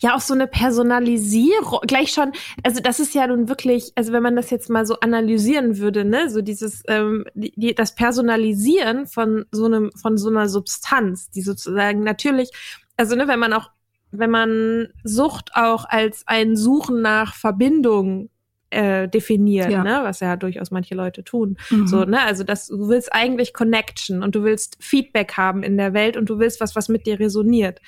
Ja, 0.00 0.14
auch 0.14 0.20
so 0.20 0.34
eine 0.34 0.46
Personalisierung, 0.46 1.80
gleich 1.86 2.12
schon, 2.12 2.32
also 2.62 2.80
das 2.80 3.00
ist 3.00 3.14
ja 3.14 3.26
nun 3.26 3.48
wirklich, 3.48 3.92
also 3.94 4.12
wenn 4.12 4.22
man 4.22 4.36
das 4.36 4.50
jetzt 4.50 4.70
mal 4.70 4.86
so 4.86 4.98
analysieren 5.00 5.78
würde, 5.78 6.04
ne, 6.04 6.30
so 6.30 6.42
dieses, 6.42 6.82
ähm, 6.88 7.24
die, 7.34 7.74
das 7.74 7.94
Personalisieren 7.94 9.06
von 9.06 9.44
so 9.50 9.66
einem, 9.66 9.90
von 10.00 10.18
so 10.18 10.28
einer 10.28 10.48
Substanz, 10.48 11.30
die 11.30 11.42
sozusagen 11.42 12.02
natürlich, 12.02 12.50
also 12.96 13.16
ne, 13.16 13.28
wenn 13.28 13.38
man 13.38 13.52
auch, 13.52 13.70
wenn 14.12 14.30
man 14.30 14.88
Sucht 15.04 15.50
auch 15.54 15.84
als 15.88 16.24
ein 16.26 16.56
Suchen 16.56 17.00
nach 17.00 17.34
Verbindung 17.34 18.28
äh, 18.70 19.08
definiert, 19.08 19.70
ja. 19.70 19.82
ne, 19.82 20.00
was 20.02 20.20
ja 20.20 20.36
durchaus 20.36 20.70
manche 20.70 20.94
Leute 20.94 21.24
tun. 21.24 21.56
Mhm. 21.70 21.86
So, 21.86 22.04
ne, 22.04 22.20
also 22.20 22.44
das, 22.44 22.68
du 22.68 22.88
willst 22.88 23.12
eigentlich 23.12 23.52
Connection 23.52 24.22
und 24.22 24.34
du 24.34 24.44
willst 24.44 24.76
Feedback 24.80 25.36
haben 25.36 25.62
in 25.62 25.76
der 25.76 25.92
Welt 25.92 26.16
und 26.16 26.30
du 26.30 26.38
willst 26.38 26.60
was, 26.60 26.76
was 26.76 26.88
mit 26.88 27.06
dir 27.06 27.18
resoniert. 27.18 27.80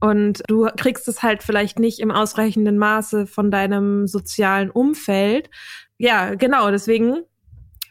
Und 0.00 0.42
du 0.48 0.66
kriegst 0.76 1.06
es 1.08 1.22
halt 1.22 1.42
vielleicht 1.42 1.78
nicht 1.78 2.00
im 2.00 2.10
ausreichenden 2.10 2.78
Maße 2.78 3.26
von 3.26 3.50
deinem 3.50 4.06
sozialen 4.06 4.70
Umfeld. 4.70 5.50
Ja, 5.98 6.34
genau, 6.34 6.70
deswegen 6.70 7.24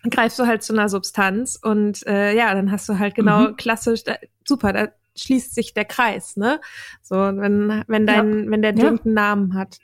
greifst 0.10 0.40
du 0.40 0.48
halt 0.48 0.64
zu 0.64 0.74
einer 0.74 0.90
Substanz 0.90 1.60
und 1.62 2.06
äh, 2.08 2.36
ja, 2.36 2.54
dann 2.54 2.72
hast 2.72 2.90
du 2.90 2.98
halt 2.98 3.16
genau 3.16 3.50
mhm. 3.50 3.56
klassisch, 3.58 4.04
da, 4.04 4.16
super, 4.48 4.74
da 4.74 4.88
schließt 5.16 5.54
sich 5.54 5.74
der 5.74 5.86
Kreis, 5.86 6.38
ne? 6.38 6.62
So, 7.02 7.16
wenn, 7.16 7.84
wenn 7.88 8.08
dein, 8.08 8.46
ja. 8.46 8.52
wenn 8.52 8.62
der 8.62 8.74
Drink 8.74 9.00
ja. 9.00 9.06
einen 9.06 9.14
Namen 9.14 9.54
hat. 9.56 9.78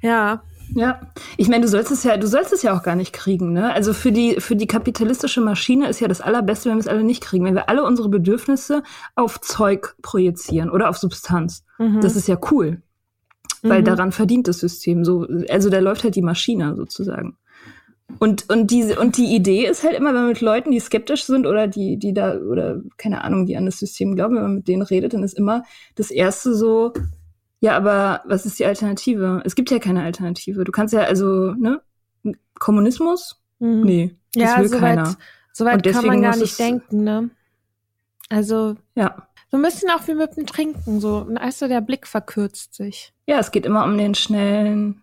Ja. 0.00 0.44
Ja, 0.74 1.00
ich 1.36 1.48
meine, 1.48 1.62
du 1.62 1.68
sollst 1.68 1.90
es 1.90 2.04
ja, 2.04 2.16
du 2.16 2.26
sollst 2.26 2.52
es 2.52 2.62
ja 2.62 2.76
auch 2.76 2.82
gar 2.82 2.96
nicht 2.96 3.12
kriegen, 3.12 3.52
ne? 3.52 3.72
Also 3.72 3.92
für 3.92 4.12
die, 4.12 4.40
für 4.40 4.56
die 4.56 4.66
kapitalistische 4.66 5.40
Maschine 5.40 5.88
ist 5.88 6.00
ja 6.00 6.08
das 6.08 6.20
Allerbeste, 6.20 6.68
wenn 6.68 6.76
wir 6.76 6.80
es 6.80 6.88
alle 6.88 7.04
nicht 7.04 7.22
kriegen. 7.22 7.44
Wenn 7.44 7.54
wir 7.54 7.68
alle 7.68 7.84
unsere 7.84 8.08
Bedürfnisse 8.08 8.82
auf 9.14 9.40
Zeug 9.40 9.94
projizieren 10.02 10.70
oder 10.70 10.88
auf 10.88 10.98
Substanz. 10.98 11.64
Mhm. 11.78 12.00
Das 12.00 12.16
ist 12.16 12.28
ja 12.28 12.38
cool. 12.50 12.82
Weil 13.62 13.80
mhm. 13.80 13.86
daran 13.86 14.12
verdient 14.12 14.48
das 14.48 14.58
System 14.58 15.04
so. 15.04 15.26
Also 15.48 15.70
da 15.70 15.78
läuft 15.78 16.04
halt 16.04 16.16
die 16.16 16.22
Maschine 16.22 16.74
sozusagen. 16.76 17.36
Und, 18.18 18.50
und 18.50 18.70
diese, 18.70 18.98
und 19.00 19.16
die 19.16 19.34
Idee 19.34 19.66
ist 19.66 19.82
halt 19.82 19.94
immer, 19.94 20.08
wenn 20.08 20.22
man 20.22 20.28
mit 20.28 20.40
Leuten, 20.40 20.70
die 20.70 20.78
skeptisch 20.78 21.24
sind 21.24 21.46
oder 21.46 21.66
die, 21.66 21.98
die 21.98 22.12
da, 22.12 22.36
oder 22.36 22.80
keine 22.96 23.24
Ahnung, 23.24 23.46
die 23.46 23.56
an 23.56 23.66
das 23.66 23.78
System 23.78 24.14
glauben, 24.14 24.36
wenn 24.36 24.42
man 24.42 24.54
mit 24.56 24.68
denen 24.68 24.82
redet, 24.82 25.14
dann 25.14 25.22
ist 25.22 25.36
immer 25.36 25.64
das 25.94 26.10
erste 26.10 26.54
so, 26.54 26.92
ja, 27.60 27.76
aber 27.76 28.22
was 28.26 28.46
ist 28.46 28.58
die 28.58 28.66
Alternative? 28.66 29.42
Es 29.44 29.54
gibt 29.54 29.70
ja 29.70 29.78
keine 29.78 30.02
Alternative. 30.02 30.64
Du 30.64 30.72
kannst 30.72 30.92
ja 30.92 31.00
also, 31.00 31.52
ne? 31.52 31.80
Kommunismus? 32.58 33.42
Mhm. 33.58 33.80
Nee, 33.82 34.16
das 34.34 34.42
ja, 34.42 34.58
will 34.60 34.68
so 34.68 34.78
keiner. 34.78 35.06
Weit, 35.06 35.16
so 35.52 35.64
weit 35.64 35.92
kann 35.92 36.06
man 36.06 36.22
gar 36.22 36.36
nicht 36.36 36.58
denken, 36.58 37.04
ne? 37.04 37.30
Also, 38.28 38.76
ja. 38.94 39.28
So 39.50 39.58
ein 39.58 39.62
bisschen 39.62 39.90
auch 39.90 40.06
wie 40.08 40.14
mit 40.14 40.36
dem 40.36 40.46
Trinken, 40.46 41.00
so, 41.00 41.28
also 41.36 41.68
der 41.68 41.80
Blick 41.80 42.06
verkürzt 42.06 42.74
sich. 42.74 43.12
Ja, 43.26 43.38
es 43.38 43.52
geht 43.52 43.66
immer 43.66 43.84
um 43.84 43.96
den 43.96 44.14
schnellen 44.14 45.02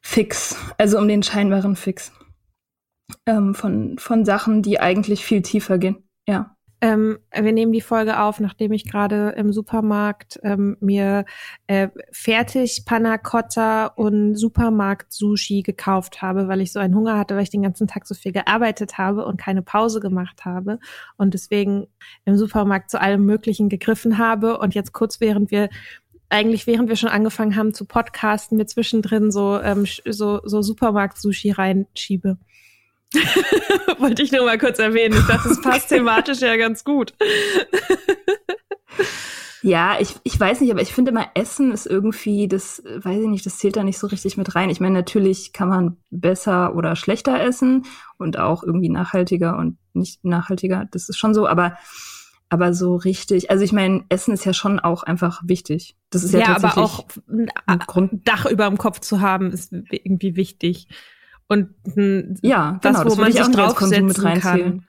Fix, 0.00 0.56
also 0.78 0.98
um 0.98 1.06
den 1.08 1.22
scheinbaren 1.22 1.76
Fix 1.76 2.12
ähm, 3.26 3.54
von, 3.54 3.98
von 3.98 4.24
Sachen, 4.24 4.62
die 4.62 4.80
eigentlich 4.80 5.24
viel 5.24 5.42
tiefer 5.42 5.78
gehen. 5.78 6.08
Ja. 6.26 6.56
Ähm, 6.82 7.18
wir 7.32 7.52
nehmen 7.52 7.72
die 7.72 7.82
Folge 7.82 8.20
auf, 8.20 8.40
nachdem 8.40 8.72
ich 8.72 8.90
gerade 8.90 9.30
im 9.36 9.52
Supermarkt 9.52 10.40
ähm, 10.42 10.78
mir 10.80 11.26
äh, 11.66 11.88
fertig 12.10 12.84
Panna 12.86 13.18
Cotta 13.18 13.86
und 13.86 14.34
Supermarkt 14.36 15.12
Sushi 15.12 15.62
gekauft 15.62 16.22
habe, 16.22 16.48
weil 16.48 16.62
ich 16.62 16.72
so 16.72 16.78
einen 16.78 16.94
Hunger 16.94 17.18
hatte, 17.18 17.36
weil 17.36 17.42
ich 17.42 17.50
den 17.50 17.62
ganzen 17.62 17.86
Tag 17.86 18.06
so 18.06 18.14
viel 18.14 18.32
gearbeitet 18.32 18.96
habe 18.96 19.26
und 19.26 19.38
keine 19.38 19.60
Pause 19.60 20.00
gemacht 20.00 20.46
habe 20.46 20.78
und 21.18 21.34
deswegen 21.34 21.86
im 22.24 22.38
Supermarkt 22.38 22.90
zu 22.90 22.98
allem 22.98 23.26
Möglichen 23.26 23.68
gegriffen 23.68 24.16
habe 24.16 24.58
und 24.58 24.74
jetzt 24.74 24.94
kurz 24.94 25.20
während 25.20 25.50
wir 25.50 25.68
eigentlich 26.30 26.66
während 26.66 26.88
wir 26.88 26.96
schon 26.96 27.10
angefangen 27.10 27.56
haben 27.56 27.74
zu 27.74 27.84
podcasten, 27.84 28.56
mir 28.56 28.66
zwischendrin 28.66 29.30
so 29.30 29.60
ähm, 29.60 29.84
so, 30.06 30.40
so 30.44 30.62
Supermarkt-Sushi 30.62 31.50
reinschiebe. 31.50 32.38
Wollte 33.98 34.22
ich 34.22 34.32
nur 34.32 34.44
mal 34.44 34.58
kurz 34.58 34.78
erwähnen. 34.78 35.18
Ich 35.18 35.26
dachte, 35.26 35.48
es 35.48 35.60
passt 35.62 35.88
thematisch 35.88 36.40
ja 36.40 36.56
ganz 36.56 36.84
gut. 36.84 37.14
Ja, 39.62 39.96
ich, 40.00 40.14
ich 40.22 40.38
weiß 40.38 40.60
nicht, 40.60 40.70
aber 40.70 40.80
ich 40.80 40.94
finde 40.94 41.10
immer, 41.10 41.28
Essen 41.34 41.70
ist 41.72 41.86
irgendwie, 41.86 42.48
das 42.48 42.82
weiß 42.84 43.20
ich 43.20 43.28
nicht, 43.28 43.44
das 43.44 43.58
zählt 43.58 43.76
da 43.76 43.84
nicht 43.84 43.98
so 43.98 44.06
richtig 44.06 44.36
mit 44.36 44.54
rein. 44.54 44.70
Ich 44.70 44.80
meine, 44.80 44.94
natürlich 44.94 45.52
kann 45.52 45.68
man 45.68 45.96
besser 46.10 46.74
oder 46.74 46.96
schlechter 46.96 47.38
essen 47.40 47.84
und 48.16 48.38
auch 48.38 48.62
irgendwie 48.62 48.88
nachhaltiger 48.88 49.58
und 49.58 49.76
nicht 49.92 50.24
nachhaltiger. 50.24 50.86
Das 50.90 51.08
ist 51.08 51.18
schon 51.18 51.34
so, 51.34 51.46
aber 51.46 51.76
aber 52.52 52.74
so 52.74 52.96
richtig, 52.96 53.50
also 53.50 53.62
ich 53.62 53.72
meine, 53.72 54.04
Essen 54.08 54.34
ist 54.34 54.44
ja 54.44 54.52
schon 54.52 54.80
auch 54.80 55.04
einfach 55.04 55.40
wichtig. 55.44 55.96
Das 56.10 56.24
ist 56.24 56.32
ja, 56.32 56.40
ja 56.40 56.46
tatsächlich 56.46 56.78
aber 56.78 56.84
auch 56.84 57.04
ein 57.66 57.78
Grund. 57.78 58.26
Dach 58.26 58.44
über 58.46 58.66
dem 58.66 58.76
Kopf 58.76 58.98
zu 58.98 59.20
haben, 59.20 59.52
ist 59.52 59.72
irgendwie 59.72 60.34
wichtig 60.34 60.88
und 61.50 61.74
ja, 62.42 62.78
genau, 62.80 63.02
das, 63.02 63.12
wo 63.12 63.20
man 63.20 63.32
sich 63.32 63.42
auch 63.42 63.50
draufsetzen 63.50 64.06
mit 64.06 64.40
kann. 64.40 64.86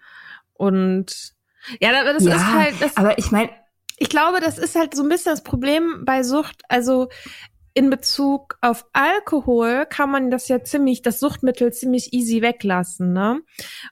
Und 0.54 1.34
ja, 1.80 2.04
das 2.04 2.24
ja, 2.24 2.36
ist 2.36 2.46
halt. 2.46 2.74
Das, 2.80 2.98
aber 2.98 3.18
ich 3.18 3.32
meine, 3.32 3.50
ich 3.98 4.10
glaube, 4.10 4.40
das 4.42 4.60
ist 4.60 4.76
halt 4.76 4.96
so 4.96 5.02
ein 5.02 5.10
bisschen 5.10 5.32
das 5.32 5.44
Problem 5.44 6.04
bei 6.06 6.22
Sucht. 6.22 6.62
Also 6.70 7.10
in 7.74 7.90
Bezug 7.90 8.60
auf 8.62 8.86
Alkohol 8.94 9.88
kann 9.90 10.12
man 10.12 10.30
das 10.30 10.50
ja 10.50 10.64
ziemlich, 10.64 11.02
das 11.02 11.20
Suchtmittel 11.20 11.74
ziemlich 11.74 12.14
easy 12.14 12.44
weglassen, 12.44 13.12
ne? 13.12 13.42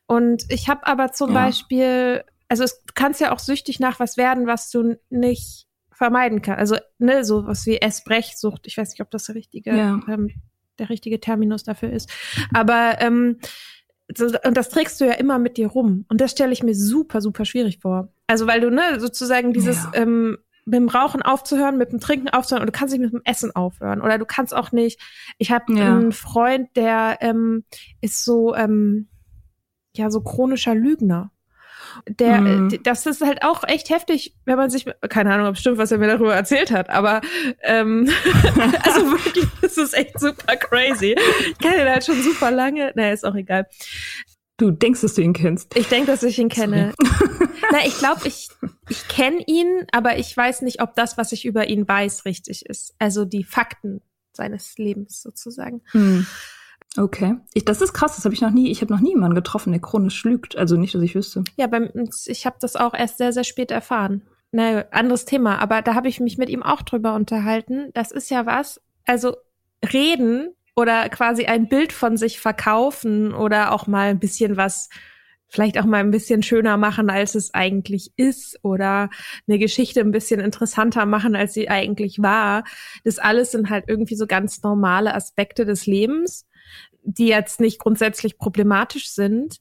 Und 0.06 0.44
ich 0.50 0.70
habe 0.70 0.86
aber 0.86 1.12
zum 1.12 1.34
ja. 1.34 1.46
Beispiel, 1.46 2.24
also 2.50 2.64
es 2.64 2.84
kannst 2.94 3.20
ja 3.20 3.32
auch 3.32 3.40
süchtig 3.40 3.80
nach 3.80 4.00
was 4.00 4.16
werden, 4.16 4.46
was 4.46 4.70
du 4.70 4.96
nicht 5.10 5.66
vermeiden 5.92 6.44
kannst. 6.44 6.60
Also 6.60 6.78
ne, 7.00 7.26
so 7.26 7.48
was 7.48 7.66
wie 7.66 7.82
Essbrechsucht. 7.82 8.68
Ich 8.68 8.78
weiß 8.78 8.92
nicht, 8.92 9.02
ob 9.02 9.10
das 9.10 9.26
der 9.26 9.34
richtige 9.34 9.76
ja. 9.76 10.00
ähm, 10.08 10.36
der 10.80 10.90
richtige 10.90 11.20
Terminus 11.20 11.64
dafür 11.64 11.92
ist. 11.92 12.10
Aber 12.54 12.96
ähm, 13.00 13.40
so, 14.16 14.26
und 14.44 14.58
das 14.58 14.70
trägst 14.70 15.00
du 15.00 15.06
ja 15.06 15.14
immer 15.14 15.40
mit 15.40 15.58
dir 15.58 15.68
rum. 15.68 16.06
Und 16.10 16.20
das 16.20 16.32
stelle 16.32 16.52
ich 16.52 16.64
mir 16.64 16.74
super, 16.74 17.22
super 17.22 17.46
schwierig 17.46 17.80
vor. 17.80 18.10
Also 18.28 18.48
weil 18.48 18.62
du, 18.62 18.72
ne, 18.72 19.00
sozusagen 19.00 19.54
dieses 19.54 19.84
ja. 19.84 20.02
ähm, 20.02 20.38
mit 20.66 20.76
dem 20.76 20.90
Rauchen 20.90 21.22
aufzuhören, 21.22 21.78
mit 21.78 21.92
dem 21.92 22.00
Trinken 22.00 22.30
aufzuhören 22.30 22.64
und 22.64 22.74
du 22.74 22.78
kannst 22.78 22.94
nicht 22.94 23.02
mit 23.02 23.14
dem 23.14 23.22
Essen 23.26 23.56
aufhören. 23.56 24.02
Oder 24.02 24.18
du 24.18 24.26
kannst 24.26 24.56
auch 24.56 24.72
nicht. 24.72 25.00
Ich 25.38 25.52
habe 25.52 25.74
ja. 25.74 25.96
einen 25.96 26.12
Freund, 26.12 26.70
der 26.76 27.18
ähm, 27.22 27.64
ist 28.02 28.24
so, 28.24 28.56
ähm, 28.56 29.10
ja, 29.96 30.10
so 30.10 30.22
chronischer 30.22 30.76
Lügner 30.76 31.32
der, 32.08 32.42
mhm. 32.42 32.80
das 32.84 33.06
ist 33.06 33.22
halt 33.22 33.44
auch 33.44 33.64
echt 33.68 33.90
heftig, 33.90 34.36
wenn 34.46 34.58
man 34.58 34.70
sich, 34.70 34.86
keine 35.10 35.34
Ahnung, 35.34 35.48
ob 35.48 35.58
stimmt, 35.58 35.78
was 35.78 35.92
er 35.92 35.98
mir 35.98 36.08
darüber 36.08 36.36
erzählt 36.36 36.72
hat, 36.72 36.90
aber 36.90 37.22
ähm, 37.64 38.10
also 38.84 39.12
wirklich, 39.12 39.46
das 39.62 39.78
ist 39.78 39.94
echt 39.94 40.20
super 40.20 40.56
crazy. 40.58 41.16
Ich 41.52 41.58
kenne 41.58 41.82
ihn 41.82 41.90
halt 41.90 42.06
schon 42.06 42.22
super 42.22 42.52
lange. 42.52 42.92
Naja, 42.96 43.14
ist 43.14 43.26
auch 43.26 43.36
egal. 43.36 43.68
Du 44.58 44.72
denkst, 44.72 45.02
dass 45.02 45.14
du 45.14 45.22
ihn 45.22 45.34
kennst. 45.34 45.76
Ich 45.78 45.88
denke, 45.88 46.12
dass 46.12 46.22
ich 46.22 46.38
ihn 46.38 46.50
kenne. 46.50 46.94
Na, 47.72 47.86
ich 47.86 47.98
glaube, 47.98 48.28
ich, 48.28 48.50
ich 48.90 49.08
kenne 49.08 49.42
ihn, 49.48 49.86
aber 49.94 50.18
ich 50.18 50.36
weiß 50.36 50.64
nicht, 50.64 50.82
ob 50.82 50.96
das, 50.96 51.18
was 51.18 51.32
ich 51.32 51.46
über 51.46 51.68
ihn 51.70 51.88
weiß, 51.88 52.26
richtig 52.26 52.66
ist. 52.66 52.94
Also 53.00 53.24
die 53.24 53.46
Fakten 53.46 54.02
seines 54.34 54.78
Lebens 54.78 55.22
sozusagen. 55.22 55.82
Mhm. 55.94 56.28
Okay. 56.98 57.38
Ich, 57.54 57.66
das 57.66 57.82
ist 57.82 57.94
krass, 57.94 58.16
das 58.16 58.26
habe 58.26 58.34
ich 58.34 58.42
noch 58.42 58.52
nie, 58.52 58.72
ich 58.72 58.82
habe 58.82 58.92
noch 58.92 59.00
nie 59.00 59.10
jemanden 59.10 59.36
getroffen, 59.36 59.72
der 59.72 59.82
chronisch 59.82 60.24
lügt. 60.24 60.58
Also 60.58 60.76
nicht, 60.76 60.96
dass 60.96 61.02
ich 61.02 61.16
wüsste. 61.16 61.44
Ja, 61.56 61.68
beim, 61.68 61.90
ich 62.26 62.46
habe 62.46 62.58
das 62.60 62.76
auch 62.76 62.94
erst 62.94 63.18
sehr, 63.18 63.32
sehr 63.32 63.44
spät 63.44 63.72
erfahren. 63.72 64.24
Naja, 64.52 64.86
anderes 64.92 65.26
Thema, 65.26 65.60
aber 65.60 65.84
da 65.84 65.94
habe 65.94 66.08
ich 66.08 66.20
mich 66.20 66.40
mit 66.40 66.50
ihm 66.50 66.64
auch 66.64 66.82
drüber 66.82 67.14
unterhalten. 67.14 67.92
Das 67.94 68.12
ist 68.12 68.32
ja 68.32 68.48
was, 68.48 68.82
also 69.06 69.38
reden 69.94 70.50
oder 70.76 71.10
quasi 71.10 71.46
ein 71.46 71.70
Bild 71.70 71.94
von 71.94 72.18
sich 72.18 72.40
verkaufen 72.40 73.34
oder 73.34 73.72
auch 73.72 73.86
mal 73.86 74.08
ein 74.08 74.20
bisschen 74.20 74.58
was 74.58 74.90
vielleicht 75.50 75.80
auch 75.80 75.86
mal 75.86 75.98
ein 75.98 76.12
bisschen 76.12 76.44
schöner 76.44 76.78
machen, 76.78 77.10
als 77.10 77.36
es 77.36 77.54
eigentlich 77.54 78.12
ist 78.16 78.60
oder 78.64 79.10
eine 79.48 79.58
Geschichte 79.58 80.00
ein 80.00 80.12
bisschen 80.12 80.40
interessanter 80.40 81.06
machen, 81.06 81.36
als 81.36 81.54
sie 81.54 81.70
eigentlich 81.70 82.22
war. 82.22 82.64
Das 83.04 83.18
alles 83.18 83.52
sind 83.52 83.70
halt 83.70 83.86
irgendwie 83.88 84.16
so 84.16 84.28
ganz 84.28 84.62
normale 84.62 85.14
Aspekte 85.14 85.66
des 85.66 85.88
Lebens 85.88 86.46
die 87.04 87.28
jetzt 87.28 87.60
nicht 87.60 87.80
grundsätzlich 87.80 88.38
problematisch 88.38 89.10
sind. 89.10 89.60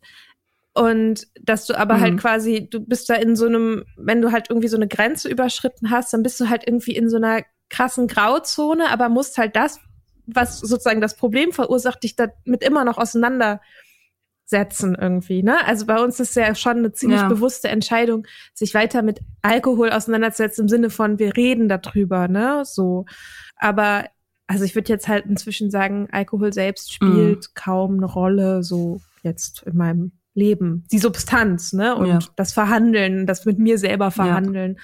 Und 0.74 1.26
dass 1.42 1.66
du 1.66 1.74
aber 1.74 1.94
halt 1.94 2.00
mhm. 2.00 2.04
halt 2.04 2.20
quasi, 2.20 2.68
du 2.70 2.80
bist 2.80 3.10
da 3.10 3.14
in 3.14 3.34
so 3.34 3.46
einem, 3.46 3.84
wenn 3.96 4.22
du 4.22 4.30
halt 4.30 4.48
irgendwie 4.48 4.68
so 4.68 4.76
eine 4.76 4.86
Grenze 4.86 5.28
überschritten 5.28 5.90
hast, 5.90 6.12
dann 6.12 6.22
bist 6.22 6.38
du 6.40 6.48
halt 6.48 6.64
irgendwie 6.66 6.94
in 6.94 7.08
so 7.08 7.16
einer 7.16 7.42
krassen 7.68 8.06
Grauzone, 8.06 8.88
aber 8.90 9.08
musst 9.08 9.38
halt 9.38 9.56
das, 9.56 9.80
was 10.26 10.60
sozusagen 10.60 11.00
das 11.00 11.16
Problem 11.16 11.52
verursacht, 11.52 12.02
dich 12.02 12.14
damit 12.16 12.62
immer 12.62 12.84
noch 12.84 12.98
auseinandersetzen 12.98 13.60
irgendwie, 14.94 15.42
ne? 15.42 15.66
Also 15.66 15.86
bei 15.86 16.00
uns 16.02 16.20
ist 16.20 16.36
ja 16.36 16.54
schon 16.54 16.78
eine 16.78 16.92
ziemlich 16.92 17.20
ja. 17.20 17.28
bewusste 17.28 17.68
Entscheidung, 17.68 18.26
sich 18.54 18.74
weiter 18.74 19.02
mit 19.02 19.20
Alkohol 19.42 19.90
auseinanderzusetzen 19.90 20.62
im 20.64 20.68
Sinne 20.68 20.90
von 20.90 21.18
wir 21.18 21.36
reden 21.36 21.68
darüber, 21.68 22.28
ne? 22.28 22.62
So. 22.64 23.06
Aber 23.56 24.04
also 24.48 24.64
ich 24.64 24.74
würde 24.74 24.92
jetzt 24.92 25.06
halt 25.06 25.26
inzwischen 25.26 25.70
sagen, 25.70 26.08
Alkohol 26.10 26.52
selbst 26.52 26.92
spielt 26.92 27.44
mm. 27.44 27.54
kaum 27.54 27.96
eine 27.98 28.06
Rolle 28.06 28.62
so 28.62 29.00
jetzt 29.22 29.62
in 29.64 29.76
meinem 29.76 30.12
Leben. 30.34 30.84
Die 30.90 30.98
Substanz, 30.98 31.72
ne? 31.74 31.94
Und 31.94 32.08
ja. 32.08 32.18
das 32.36 32.52
Verhandeln, 32.52 33.26
das 33.26 33.44
mit 33.44 33.58
mir 33.58 33.78
selber 33.78 34.10
verhandeln. 34.10 34.76
Ja. 34.76 34.82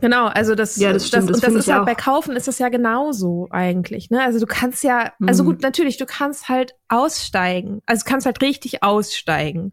Genau, 0.00 0.26
also 0.26 0.54
das, 0.54 0.76
ja, 0.76 0.92
das, 0.92 1.06
stimmt, 1.06 1.28
das, 1.30 1.40
das 1.40 1.48
und 1.48 1.56
das 1.56 1.64
ist 1.66 1.72
halt 1.72 1.82
auch. 1.82 1.86
bei 1.86 1.94
Kaufen 1.94 2.36
ist 2.36 2.48
das 2.48 2.58
ja 2.58 2.68
genauso 2.68 3.48
eigentlich, 3.50 4.10
ne? 4.10 4.22
Also 4.22 4.40
du 4.40 4.46
kannst 4.46 4.82
ja, 4.82 5.12
also 5.24 5.44
mhm. 5.44 5.48
gut, 5.48 5.62
natürlich, 5.62 5.98
du 5.98 6.06
kannst 6.06 6.48
halt 6.48 6.74
aussteigen. 6.88 7.80
Also 7.86 8.04
du 8.04 8.10
kannst 8.10 8.26
halt 8.26 8.42
richtig 8.42 8.82
aussteigen. 8.82 9.72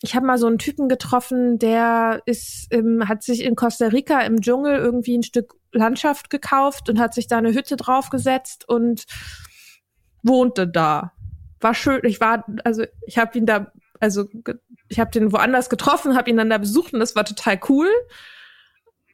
Ich 0.00 0.16
habe 0.16 0.26
mal 0.26 0.38
so 0.38 0.48
einen 0.48 0.58
Typen 0.58 0.88
getroffen, 0.88 1.58
der 1.58 2.22
ist, 2.26 2.66
ähm, 2.72 3.08
hat 3.08 3.22
sich 3.22 3.44
in 3.44 3.54
Costa 3.54 3.86
Rica 3.86 4.20
im 4.22 4.40
Dschungel 4.40 4.76
irgendwie 4.76 5.16
ein 5.16 5.22
Stück 5.22 5.54
Landschaft 5.72 6.30
gekauft 6.30 6.88
und 6.88 6.98
hat 6.98 7.14
sich 7.14 7.26
da 7.26 7.38
eine 7.38 7.52
Hütte 7.52 7.76
draufgesetzt 7.76 8.68
und 8.68 9.04
wohnte 10.22 10.68
da. 10.68 11.12
War 11.60 11.74
schön. 11.74 12.00
Ich 12.04 12.20
war, 12.20 12.44
also 12.64 12.84
ich 13.06 13.18
habe 13.18 13.38
ihn 13.38 13.46
da, 13.46 13.72
also 14.00 14.26
ich 14.88 15.00
habe 15.00 15.10
den 15.10 15.32
woanders 15.32 15.70
getroffen, 15.70 16.16
habe 16.16 16.30
ihn 16.30 16.36
dann 16.36 16.50
da 16.50 16.58
besucht 16.58 16.92
und 16.92 17.00
das 17.00 17.16
war 17.16 17.24
total 17.24 17.58
cool. 17.68 17.88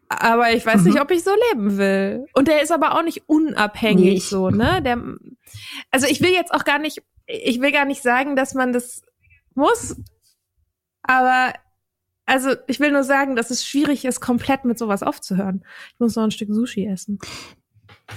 Aber 0.08 0.52
ich 0.52 0.64
weiß 0.64 0.82
mhm. 0.82 0.88
nicht, 0.88 1.00
ob 1.00 1.10
ich 1.10 1.22
so 1.22 1.30
leben 1.50 1.76
will. 1.76 2.26
Und 2.32 2.48
der 2.48 2.62
ist 2.62 2.72
aber 2.72 2.94
auch 2.94 3.02
nicht 3.02 3.28
unabhängig 3.28 4.14
nicht. 4.14 4.28
so, 4.28 4.48
ne? 4.48 4.80
Der, 4.82 4.98
also 5.90 6.06
ich 6.06 6.20
will 6.22 6.30
jetzt 6.30 6.52
auch 6.52 6.64
gar 6.64 6.78
nicht, 6.78 7.02
ich 7.26 7.60
will 7.60 7.72
gar 7.72 7.84
nicht 7.84 8.02
sagen, 8.02 8.34
dass 8.34 8.54
man 8.54 8.72
das 8.72 9.02
muss. 9.54 9.96
Aber 11.02 11.52
also 12.28 12.50
ich 12.66 12.78
will 12.78 12.92
nur 12.92 13.04
sagen, 13.04 13.36
dass 13.36 13.50
es 13.50 13.66
schwierig 13.66 14.04
ist, 14.04 14.20
komplett 14.20 14.66
mit 14.66 14.78
sowas 14.78 15.02
aufzuhören. 15.02 15.64
Ich 15.94 15.98
muss 15.98 16.14
noch 16.14 16.24
ein 16.24 16.30
Stück 16.30 16.50
Sushi 16.52 16.86
essen. 16.86 17.18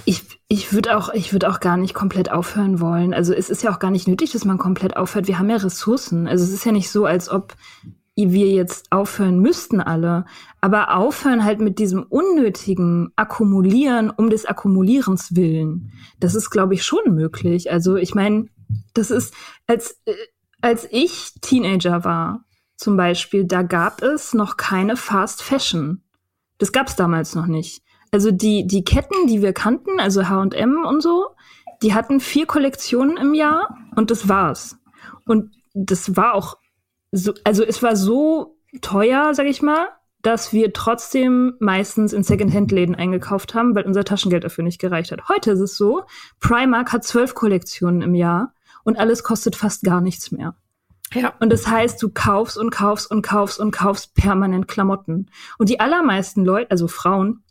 Ich, 0.04 0.22
ich 0.48 0.72
würde 0.74 0.98
auch, 0.98 1.12
ich 1.14 1.32
würde 1.32 1.48
auch 1.48 1.60
gar 1.60 1.78
nicht 1.78 1.94
komplett 1.94 2.30
aufhören 2.30 2.80
wollen. 2.80 3.14
Also 3.14 3.32
es 3.32 3.48
ist 3.48 3.62
ja 3.62 3.72
auch 3.72 3.78
gar 3.78 3.90
nicht 3.90 4.06
nötig, 4.06 4.30
dass 4.32 4.44
man 4.44 4.58
komplett 4.58 4.98
aufhört. 4.98 5.28
Wir 5.28 5.38
haben 5.38 5.48
ja 5.48 5.56
Ressourcen. 5.56 6.28
Also 6.28 6.44
es 6.44 6.52
ist 6.52 6.66
ja 6.66 6.72
nicht 6.72 6.90
so, 6.90 7.06
als 7.06 7.30
ob 7.30 7.54
wir 8.14 8.48
jetzt 8.48 8.92
aufhören 8.92 9.40
müssten 9.40 9.80
alle. 9.80 10.26
Aber 10.60 10.94
aufhören 10.94 11.44
halt 11.44 11.60
mit 11.60 11.78
diesem 11.78 12.02
unnötigen 12.02 13.12
Akkumulieren 13.16 14.10
um 14.10 14.28
des 14.28 14.44
Akkumulierens 14.44 15.34
willen. 15.36 15.90
Das 16.20 16.34
ist, 16.34 16.50
glaube 16.50 16.74
ich, 16.74 16.84
schon 16.84 17.14
möglich. 17.14 17.72
Also 17.72 17.96
ich 17.96 18.14
meine, 18.14 18.48
das 18.92 19.10
ist, 19.10 19.32
als, 19.66 20.02
äh, 20.04 20.12
als 20.60 20.86
ich 20.90 21.32
Teenager 21.40 22.04
war, 22.04 22.44
zum 22.82 22.96
Beispiel, 22.96 23.44
da 23.44 23.62
gab 23.62 24.02
es 24.02 24.34
noch 24.34 24.56
keine 24.56 24.96
Fast 24.96 25.42
Fashion. 25.42 26.02
Das 26.58 26.72
gab 26.72 26.88
es 26.88 26.96
damals 26.96 27.34
noch 27.34 27.46
nicht. 27.46 27.82
Also 28.10 28.30
die, 28.30 28.66
die 28.66 28.84
Ketten, 28.84 29.26
die 29.26 29.40
wir 29.40 29.52
kannten, 29.52 29.98
also 29.98 30.28
H&M 30.28 30.84
und 30.84 31.02
so, 31.02 31.28
die 31.82 31.94
hatten 31.94 32.20
vier 32.20 32.46
Kollektionen 32.46 33.16
im 33.16 33.34
Jahr 33.34 33.76
und 33.96 34.10
das 34.10 34.28
war's. 34.28 34.78
Und 35.26 35.52
das 35.74 36.16
war 36.16 36.34
auch 36.34 36.58
so, 37.10 37.32
also 37.44 37.64
es 37.64 37.82
war 37.82 37.96
so 37.96 38.58
teuer, 38.80 39.34
sag 39.34 39.46
ich 39.46 39.62
mal, 39.62 39.88
dass 40.22 40.52
wir 40.52 40.72
trotzdem 40.72 41.54
meistens 41.58 42.12
in 42.12 42.22
Secondhand-Läden 42.22 42.94
eingekauft 42.94 43.54
haben, 43.54 43.74
weil 43.74 43.84
unser 43.84 44.04
Taschengeld 44.04 44.44
dafür 44.44 44.64
nicht 44.64 44.80
gereicht 44.80 45.10
hat. 45.10 45.28
Heute 45.28 45.52
ist 45.52 45.60
es 45.60 45.76
so, 45.76 46.02
Primark 46.40 46.92
hat 46.92 47.04
zwölf 47.04 47.34
Kollektionen 47.34 48.02
im 48.02 48.14
Jahr 48.14 48.54
und 48.84 48.98
alles 48.98 49.24
kostet 49.24 49.56
fast 49.56 49.82
gar 49.82 50.00
nichts 50.00 50.30
mehr. 50.30 50.54
Ja. 51.14 51.34
Und 51.40 51.52
das 51.52 51.66
heißt, 51.66 52.02
du 52.02 52.10
kaufst 52.12 52.56
und 52.56 52.70
kaufst 52.70 53.10
und 53.10 53.22
kaufst 53.22 53.60
und 53.60 53.70
kaufst 53.70 54.14
permanent 54.14 54.68
Klamotten. 54.68 55.30
Und 55.58 55.68
die 55.68 55.80
allermeisten 55.80 56.44
Leute, 56.44 56.70
also 56.70 56.88
Frauen, 56.88 57.42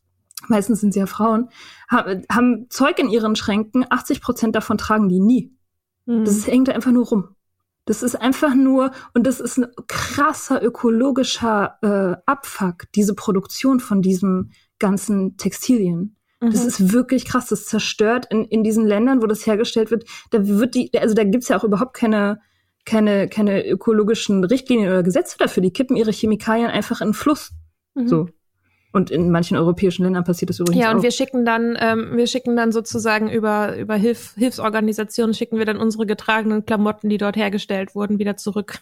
meistens 0.47 0.82
sind 0.82 0.93
sie 0.93 1.00
ja 1.00 1.06
Frauen, 1.06 1.50
haben, 1.89 2.24
haben 2.32 2.67
Zeug 2.69 3.00
in 3.00 3.10
ihren 3.10 3.36
Schränken, 3.36 3.86
80 3.89 4.21
Prozent 4.21 4.56
davon 4.56 4.78
tragen 4.78 5.10
die 5.10 5.19
nie. 5.19 5.56
Mhm. 6.06 6.26
Das 6.26 6.47
hängt 6.47 6.69
einfach 6.69 6.91
nur 6.91 7.06
rum. 7.06 7.36
Das 7.86 8.04
ist 8.04 8.15
einfach 8.15 8.54
nur, 8.54 8.91
und 9.13 9.26
das 9.26 9.39
ist 9.39 9.58
ein 9.58 9.67
krasser 9.88 10.63
ökologischer 10.63 11.78
äh, 11.82 12.21
Abfuck, 12.26 12.91
diese 12.93 13.15
Produktion 13.15 13.80
von 13.80 14.02
diesem 14.02 14.52
ganzen 14.80 15.38
Textilien. 15.38 16.15
Mhm. 16.39 16.52
Das 16.52 16.65
ist 16.65 16.93
wirklich 16.93 17.26
krass. 17.26 17.47
Das 17.47 17.65
zerstört 17.65 18.28
in, 18.30 18.45
in 18.45 18.63
diesen 18.63 18.86
Ländern, 18.86 19.21
wo 19.21 19.28
das 19.28 19.45
hergestellt 19.45 19.91
wird. 19.91 20.06
Da 20.30 20.47
wird 20.47 20.76
die, 20.76 20.91
also 20.97 21.15
da 21.15 21.24
gibt's 21.24 21.47
ja 21.47 21.58
auch 21.58 21.63
überhaupt 21.63 21.95
keine, 21.95 22.41
keine, 22.86 23.28
keine 23.28 23.67
ökologischen 23.67 24.44
Richtlinien 24.44 24.89
oder 24.89 25.04
Gesetze 25.04 25.38
dafür. 25.38 25.62
Die 25.62 25.72
kippen 25.72 25.96
ihre 25.96 26.12
Chemikalien 26.12 26.70
einfach 26.70 27.02
in 27.02 27.10
den 27.10 27.13
Fluss. 27.13 27.52
Mhm. 27.96 28.08
So. 28.08 28.28
Und 28.94 29.10
in 29.10 29.32
manchen 29.32 29.56
europäischen 29.56 30.04
Ländern 30.04 30.26
passiert 30.26 30.50
das 30.50 30.60
übrigens 30.60 30.82
auch. 30.82 30.86
Ja, 30.86 30.91
und 30.91 31.00
auch. 31.00 31.04
wir 31.04 31.12
schicken 31.12 31.46
dann, 31.46 31.78
ähm, 31.80 32.17
wir 32.17 32.28
schicken 32.28 32.58
dann 32.58 32.74
sozusagen 32.74 33.30
über, 33.30 33.78
über 33.78 33.96
Hilf 33.96 34.34
Hilfsorganisationen 34.36 35.34
schicken 35.34 35.58
wir 35.58 35.65
dann 35.65 35.78
unsere 35.78 36.06
getragenen 36.06 36.65
Klamotten, 36.65 37.08
die 37.08 37.17
dort 37.17 37.38
hergestellt 37.38 37.96
wurden, 37.96 38.20
wieder 38.20 38.36
zurück. 38.38 38.80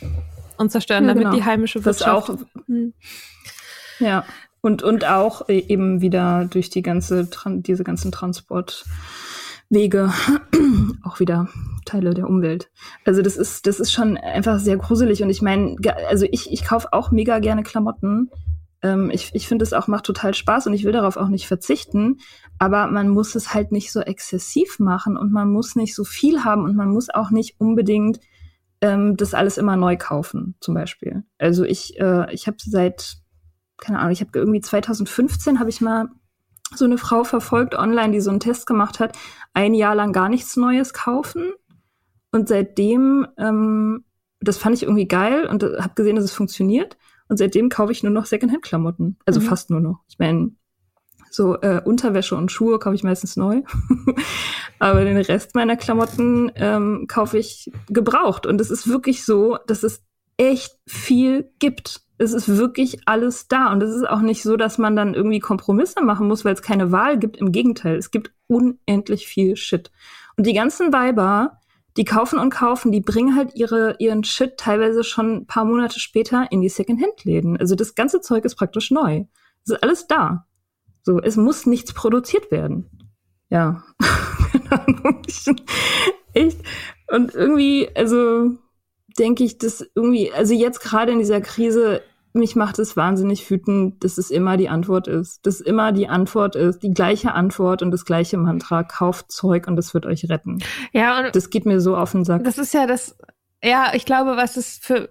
Und 0.56 0.70
zerstören 0.70 1.04
ja, 1.04 1.08
damit 1.08 1.24
genau. 1.24 1.36
die 1.36 1.44
heimische 1.44 1.84
Wirtschaft. 1.84 2.28
Das 2.28 2.38
auch, 2.40 2.46
hm. 2.68 2.94
Ja. 3.98 4.24
Und, 4.60 4.82
und 4.82 5.04
auch 5.04 5.48
e-, 5.48 5.64
eben 5.68 6.00
wieder 6.00 6.46
durch 6.48 6.70
die 6.70 6.82
ganze, 6.82 7.28
diese 7.46 7.82
ganzen 7.82 8.12
Transportwege 9.70 10.12
auch 11.04 11.20
wieder 11.20 11.48
Teile 11.84 12.14
der 12.14 12.28
Umwelt. 12.28 12.70
Also 13.04 13.22
das 13.22 13.36
ist, 13.36 13.66
das 13.66 13.80
ist 13.80 13.92
schon 13.92 14.16
einfach 14.16 14.58
sehr 14.58 14.76
gruselig. 14.76 15.22
Und 15.22 15.30
ich 15.30 15.42
meine, 15.42 15.76
also 16.08 16.26
ich, 16.30 16.52
ich 16.52 16.64
kaufe 16.64 16.92
auch 16.92 17.10
mega 17.10 17.38
gerne 17.38 17.62
Klamotten 17.62 18.30
ähm, 18.82 19.10
ich 19.10 19.30
ich 19.34 19.48
finde 19.48 19.64
es 19.64 19.72
auch 19.72 19.88
macht 19.88 20.04
total 20.04 20.34
Spaß 20.34 20.66
und 20.66 20.74
ich 20.74 20.84
will 20.84 20.92
darauf 20.92 21.16
auch 21.16 21.28
nicht 21.28 21.48
verzichten. 21.48 22.18
Aber 22.58 22.86
man 22.86 23.08
muss 23.08 23.34
es 23.34 23.54
halt 23.54 23.72
nicht 23.72 23.90
so 23.90 24.00
exzessiv 24.00 24.78
machen 24.78 25.16
und 25.16 25.32
man 25.32 25.50
muss 25.50 25.74
nicht 25.74 25.94
so 25.94 26.04
viel 26.04 26.44
haben 26.44 26.64
und 26.64 26.76
man 26.76 26.90
muss 26.90 27.08
auch 27.10 27.30
nicht 27.30 27.58
unbedingt 27.58 28.20
ähm, 28.82 29.16
das 29.16 29.32
alles 29.34 29.56
immer 29.56 29.76
neu 29.76 29.96
kaufen, 29.96 30.54
zum 30.60 30.74
Beispiel. 30.74 31.24
Also 31.38 31.64
ich, 31.64 31.98
äh, 31.98 32.32
ich 32.32 32.46
habe 32.46 32.58
seit, 32.60 33.16
keine 33.78 33.98
Ahnung, 33.98 34.12
ich 34.12 34.20
habe 34.20 34.30
irgendwie 34.34 34.60
2015 34.60 35.58
habe 35.58 35.70
ich 35.70 35.80
mal 35.80 36.08
so 36.78 36.84
eine 36.84 36.98
Frau 36.98 37.24
verfolgt 37.24 37.74
online, 37.74 38.12
die 38.12 38.20
so 38.20 38.30
einen 38.30 38.40
Test 38.40 38.66
gemacht 38.66 39.00
hat, 39.00 39.16
ein 39.52 39.74
Jahr 39.74 39.94
lang 39.94 40.12
gar 40.12 40.28
nichts 40.28 40.56
Neues 40.56 40.92
kaufen. 40.92 41.52
Und 42.32 42.48
seitdem, 42.48 43.26
ähm, 43.38 44.04
das 44.40 44.58
fand 44.58 44.76
ich 44.76 44.82
irgendwie 44.82 45.08
geil 45.08 45.46
und 45.46 45.62
habe 45.62 45.94
gesehen, 45.94 46.16
dass 46.16 46.24
es 46.24 46.32
funktioniert. 46.32 46.96
Und 47.28 47.38
seitdem 47.38 47.68
kaufe 47.68 47.92
ich 47.92 48.02
nur 48.02 48.12
noch 48.12 48.26
Secondhand-Klamotten. 48.26 49.16
Also 49.24 49.40
mhm. 49.40 49.44
fast 49.44 49.70
nur 49.70 49.80
noch. 49.80 50.00
Ich 50.08 50.18
meine, 50.18 50.52
so 51.30 51.60
äh, 51.60 51.80
Unterwäsche 51.84 52.36
und 52.36 52.52
Schuhe 52.52 52.78
kaufe 52.78 52.94
ich 52.94 53.02
meistens 53.02 53.36
neu. 53.36 53.62
Aber 54.78 55.04
den 55.04 55.16
Rest 55.16 55.54
meiner 55.54 55.76
Klamotten 55.76 56.52
ähm, 56.56 57.06
kaufe 57.08 57.38
ich 57.38 57.70
gebraucht. 57.88 58.46
Und 58.46 58.60
es 58.60 58.70
ist 58.70 58.88
wirklich 58.88 59.24
so, 59.24 59.58
dass 59.66 59.82
es 59.82 60.02
echt 60.36 60.76
viel 60.86 61.50
gibt. 61.58 62.02
Es 62.18 62.32
ist 62.32 62.48
wirklich 62.48 63.00
alles 63.06 63.48
da. 63.48 63.72
Und 63.72 63.82
es 63.82 63.94
ist 63.94 64.08
auch 64.08 64.20
nicht 64.20 64.42
so, 64.42 64.56
dass 64.56 64.78
man 64.78 64.96
dann 64.96 65.14
irgendwie 65.14 65.40
Kompromisse 65.40 66.02
machen 66.02 66.28
muss, 66.28 66.44
weil 66.44 66.54
es 66.54 66.62
keine 66.62 66.92
Wahl 66.92 67.18
gibt. 67.18 67.36
Im 67.36 67.52
Gegenteil, 67.52 67.96
es 67.96 68.10
gibt 68.10 68.32
unendlich 68.46 69.26
viel 69.26 69.56
Shit. 69.56 69.90
Und 70.36 70.46
die 70.46 70.54
ganzen 70.54 70.92
Weiber, 70.92 71.58
die 71.96 72.04
kaufen 72.04 72.38
und 72.38 72.50
kaufen, 72.50 72.92
die 72.92 73.00
bringen 73.00 73.36
halt 73.36 73.54
ihre, 73.54 73.96
ihren 73.98 74.24
Shit 74.24 74.56
teilweise 74.56 75.04
schon 75.04 75.34
ein 75.34 75.46
paar 75.46 75.64
Monate 75.64 76.00
später 76.00 76.50
in 76.50 76.60
die 76.60 76.68
Secondhand-Läden. 76.68 77.56
Also 77.56 77.74
das 77.74 77.94
ganze 77.94 78.20
Zeug 78.20 78.44
ist 78.44 78.56
praktisch 78.56 78.90
neu. 78.90 79.24
Es 79.64 79.72
ist 79.72 79.82
alles 79.82 80.06
da. 80.06 80.46
So, 81.02 81.20
es 81.20 81.36
muss 81.36 81.66
nichts 81.66 81.92
produziert 81.92 82.50
werden. 82.50 82.90
Ja. 83.50 83.84
Echt. 86.32 86.58
Und 87.08 87.34
irgendwie, 87.34 87.88
also 87.94 88.56
denke 89.18 89.44
ich, 89.44 89.58
dass 89.58 89.86
irgendwie, 89.94 90.32
also 90.32 90.54
jetzt 90.54 90.80
gerade 90.80 91.12
in 91.12 91.18
dieser 91.18 91.40
Krise 91.40 92.02
mich 92.34 92.56
macht 92.56 92.80
es 92.80 92.96
wahnsinnig 92.96 93.48
wütend, 93.48 94.02
dass 94.02 94.18
es 94.18 94.30
immer 94.30 94.56
die 94.56 94.68
Antwort 94.68 95.06
ist. 95.06 95.46
Dass 95.46 95.60
immer 95.60 95.92
die 95.92 96.08
Antwort 96.08 96.56
ist, 96.56 96.82
die 96.82 96.92
gleiche 96.92 97.32
Antwort 97.32 97.80
und 97.80 97.92
das 97.92 98.04
gleiche 98.04 98.36
Mantra, 98.36 98.82
kauft 98.82 99.30
Zeug 99.30 99.68
und 99.68 99.78
es 99.78 99.94
wird 99.94 100.04
euch 100.04 100.28
retten. 100.28 100.58
Ja, 100.92 101.20
und 101.20 101.36
das 101.36 101.48
geht 101.48 101.64
mir 101.64 101.80
so 101.80 101.96
auf 101.96 102.10
den 102.10 102.24
Sack. 102.24 102.42
Das 102.42 102.58
ist 102.58 102.74
ja 102.74 102.88
das, 102.88 103.16
ja, 103.62 103.92
ich 103.94 104.04
glaube, 104.04 104.36
was 104.36 104.56
es 104.56 104.78
für, 104.78 105.10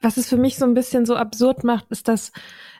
was 0.00 0.16
es 0.16 0.26
für 0.26 0.38
mich 0.38 0.56
so 0.56 0.64
ein 0.64 0.74
bisschen 0.74 1.04
so 1.04 1.16
absurd 1.16 1.64
macht, 1.64 1.84
ist, 1.90 2.08
dass 2.08 2.32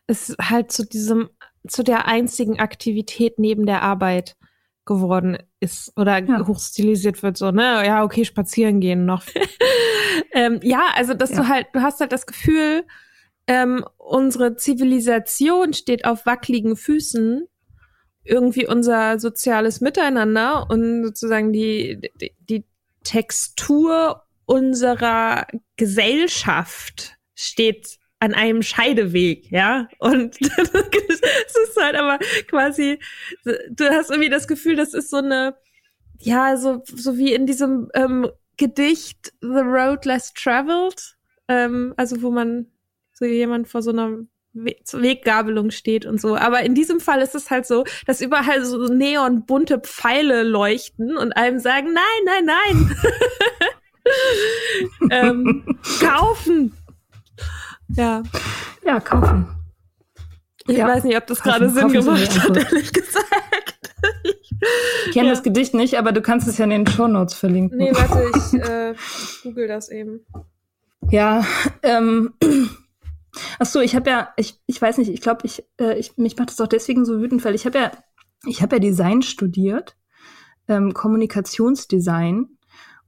es 0.06 0.34
halt 0.40 0.72
zu 0.72 0.86
diesem, 0.86 1.28
zu 1.68 1.84
der 1.84 2.06
einzigen 2.06 2.58
Aktivität 2.58 3.38
neben 3.38 3.66
der 3.66 3.82
Arbeit 3.82 4.36
geworden 4.84 5.38
ist 5.60 5.92
oder 5.96 6.22
ja. 6.22 6.46
hochstilisiert 6.46 7.22
wird, 7.22 7.36
so, 7.36 7.50
ne, 7.50 7.84
ja, 7.86 8.04
okay, 8.04 8.24
spazieren 8.24 8.80
gehen 8.80 9.04
noch. 9.06 9.24
ähm, 10.32 10.60
ja, 10.62 10.88
also, 10.94 11.14
dass 11.14 11.30
ja. 11.30 11.36
du 11.36 11.48
halt, 11.48 11.66
du 11.72 11.80
hast 11.80 12.00
halt 12.00 12.12
das 12.12 12.26
Gefühl, 12.26 12.84
ähm, 13.46 13.84
unsere 13.96 14.56
Zivilisation 14.56 15.72
steht 15.72 16.04
auf 16.04 16.26
wackeligen 16.26 16.76
Füßen, 16.76 17.46
irgendwie 18.24 18.66
unser 18.66 19.18
soziales 19.18 19.80
Miteinander 19.80 20.66
und 20.70 21.04
sozusagen 21.04 21.52
die, 21.52 22.10
die, 22.20 22.34
die 22.40 22.64
Textur 23.04 24.22
unserer 24.46 25.46
Gesellschaft 25.76 27.16
steht 27.34 27.98
an 28.24 28.32
einem 28.32 28.62
Scheideweg, 28.62 29.50
ja. 29.50 29.86
Und 29.98 30.40
es 30.40 31.56
ist 31.68 31.76
halt 31.78 31.94
aber 31.94 32.18
quasi, 32.48 32.98
du 33.44 33.84
hast 33.90 34.10
irgendwie 34.10 34.30
das 34.30 34.48
Gefühl, 34.48 34.76
das 34.76 34.94
ist 34.94 35.10
so 35.10 35.18
eine, 35.18 35.54
ja, 36.20 36.56
so, 36.56 36.82
so 36.86 37.18
wie 37.18 37.34
in 37.34 37.44
diesem 37.44 37.90
ähm, 37.92 38.30
Gedicht 38.56 39.34
The 39.42 39.60
Road 39.60 40.06
Less 40.06 40.32
Traveled, 40.32 41.16
ähm, 41.48 41.92
also 41.98 42.22
wo 42.22 42.30
man 42.30 42.66
so 43.12 43.26
jemand 43.26 43.68
vor 43.68 43.82
so 43.82 43.90
einer 43.90 44.20
We 44.54 44.74
Weggabelung 44.92 45.70
steht 45.70 46.06
und 46.06 46.18
so. 46.18 46.36
Aber 46.36 46.62
in 46.62 46.74
diesem 46.74 47.00
Fall 47.00 47.20
ist 47.20 47.34
es 47.34 47.50
halt 47.50 47.66
so, 47.66 47.84
dass 48.06 48.22
überall 48.22 48.64
so 48.64 48.86
neonbunte 48.86 49.80
Pfeile 49.80 50.44
leuchten 50.44 51.18
und 51.18 51.32
einem 51.32 51.58
sagen, 51.58 51.92
nein, 51.92 52.04
nein, 52.24 52.44
nein. 52.46 52.96
ähm, 55.10 55.78
kaufen. 56.00 56.72
Ja. 57.88 58.22
Ja, 58.84 59.00
kaufen. 59.00 59.46
Ich 60.66 60.78
ja. 60.78 60.88
weiß 60.88 61.04
nicht, 61.04 61.16
ob 61.16 61.26
das 61.26 61.42
gerade 61.42 61.68
Sinn 61.68 61.88
gemacht 61.88 62.42
hat, 62.42 62.56
ehrlich 62.56 62.92
gesagt. 62.92 63.78
ich 65.06 65.12
kenne 65.12 65.28
ja. 65.28 65.34
das 65.34 65.42
Gedicht 65.42 65.74
nicht, 65.74 65.98
aber 65.98 66.12
du 66.12 66.22
kannst 66.22 66.48
es 66.48 66.58
ja 66.58 66.64
in 66.64 66.70
den 66.70 66.86
Show 66.86 67.06
Notes 67.06 67.34
verlinken. 67.34 67.78
Nee, 67.78 67.92
warte, 67.92 68.30
ich 68.34 68.60
äh, 68.60 68.94
google 69.42 69.68
das 69.68 69.90
eben. 69.90 70.20
Ja, 71.10 71.44
ähm, 71.82 72.32
Ach 73.58 73.66
so, 73.66 73.80
ich 73.80 73.94
habe 73.96 74.10
ja, 74.10 74.32
ich, 74.36 74.60
ich 74.66 74.80
weiß 74.80 74.98
nicht, 74.98 75.10
ich 75.10 75.20
glaube, 75.20 75.40
ich, 75.44 75.64
äh, 75.80 75.98
ich, 75.98 76.16
mich 76.16 76.36
macht 76.36 76.50
das 76.50 76.60
auch 76.60 76.68
deswegen 76.68 77.04
so 77.04 77.20
wütend, 77.20 77.44
weil 77.44 77.54
ich 77.54 77.66
habe 77.66 77.78
ja, 77.78 77.90
ich 78.46 78.62
habe 78.62 78.76
ja 78.76 78.80
Design 78.80 79.22
studiert, 79.22 79.96
ähm, 80.68 80.94
Kommunikationsdesign. 80.94 82.48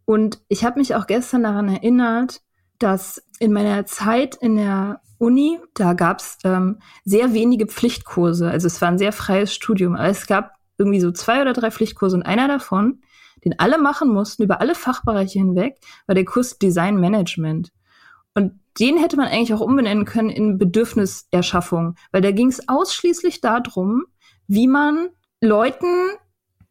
Und 0.04 0.40
ich 0.48 0.64
habe 0.64 0.78
mich 0.78 0.94
auch 0.94 1.06
gestern 1.06 1.42
daran 1.42 1.68
erinnert, 1.68 2.42
dass 2.78 3.22
in 3.38 3.52
meiner 3.52 3.86
Zeit 3.86 4.36
in 4.36 4.56
der 4.56 5.00
Uni, 5.18 5.58
da 5.74 5.94
gab 5.94 6.20
es 6.20 6.38
ähm, 6.44 6.78
sehr 7.04 7.32
wenige 7.32 7.66
Pflichtkurse. 7.66 8.50
Also 8.50 8.66
es 8.66 8.80
war 8.82 8.88
ein 8.88 8.98
sehr 8.98 9.12
freies 9.12 9.54
Studium, 9.54 9.94
aber 9.94 10.08
es 10.08 10.26
gab 10.26 10.52
irgendwie 10.78 11.00
so 11.00 11.10
zwei 11.10 11.40
oder 11.40 11.52
drei 11.52 11.70
Pflichtkurse 11.70 12.16
und 12.16 12.22
einer 12.22 12.48
davon, 12.48 13.00
den 13.44 13.58
alle 13.58 13.78
machen 13.78 14.08
mussten, 14.08 14.42
über 14.42 14.60
alle 14.60 14.74
Fachbereiche 14.74 15.38
hinweg, 15.38 15.78
war 16.06 16.14
der 16.14 16.24
Kurs 16.24 16.58
Design 16.58 16.96
Management. 16.96 17.72
Und 18.34 18.60
den 18.78 18.98
hätte 18.98 19.16
man 19.16 19.28
eigentlich 19.28 19.54
auch 19.54 19.60
umbenennen 19.60 20.04
können 20.04 20.28
in 20.28 20.58
Bedürfniserschaffung, 20.58 21.94
weil 22.12 22.20
da 22.20 22.30
ging 22.32 22.48
es 22.48 22.68
ausschließlich 22.68 23.40
darum, 23.40 24.04
wie 24.48 24.66
man 24.66 25.08
Leuten 25.40 25.86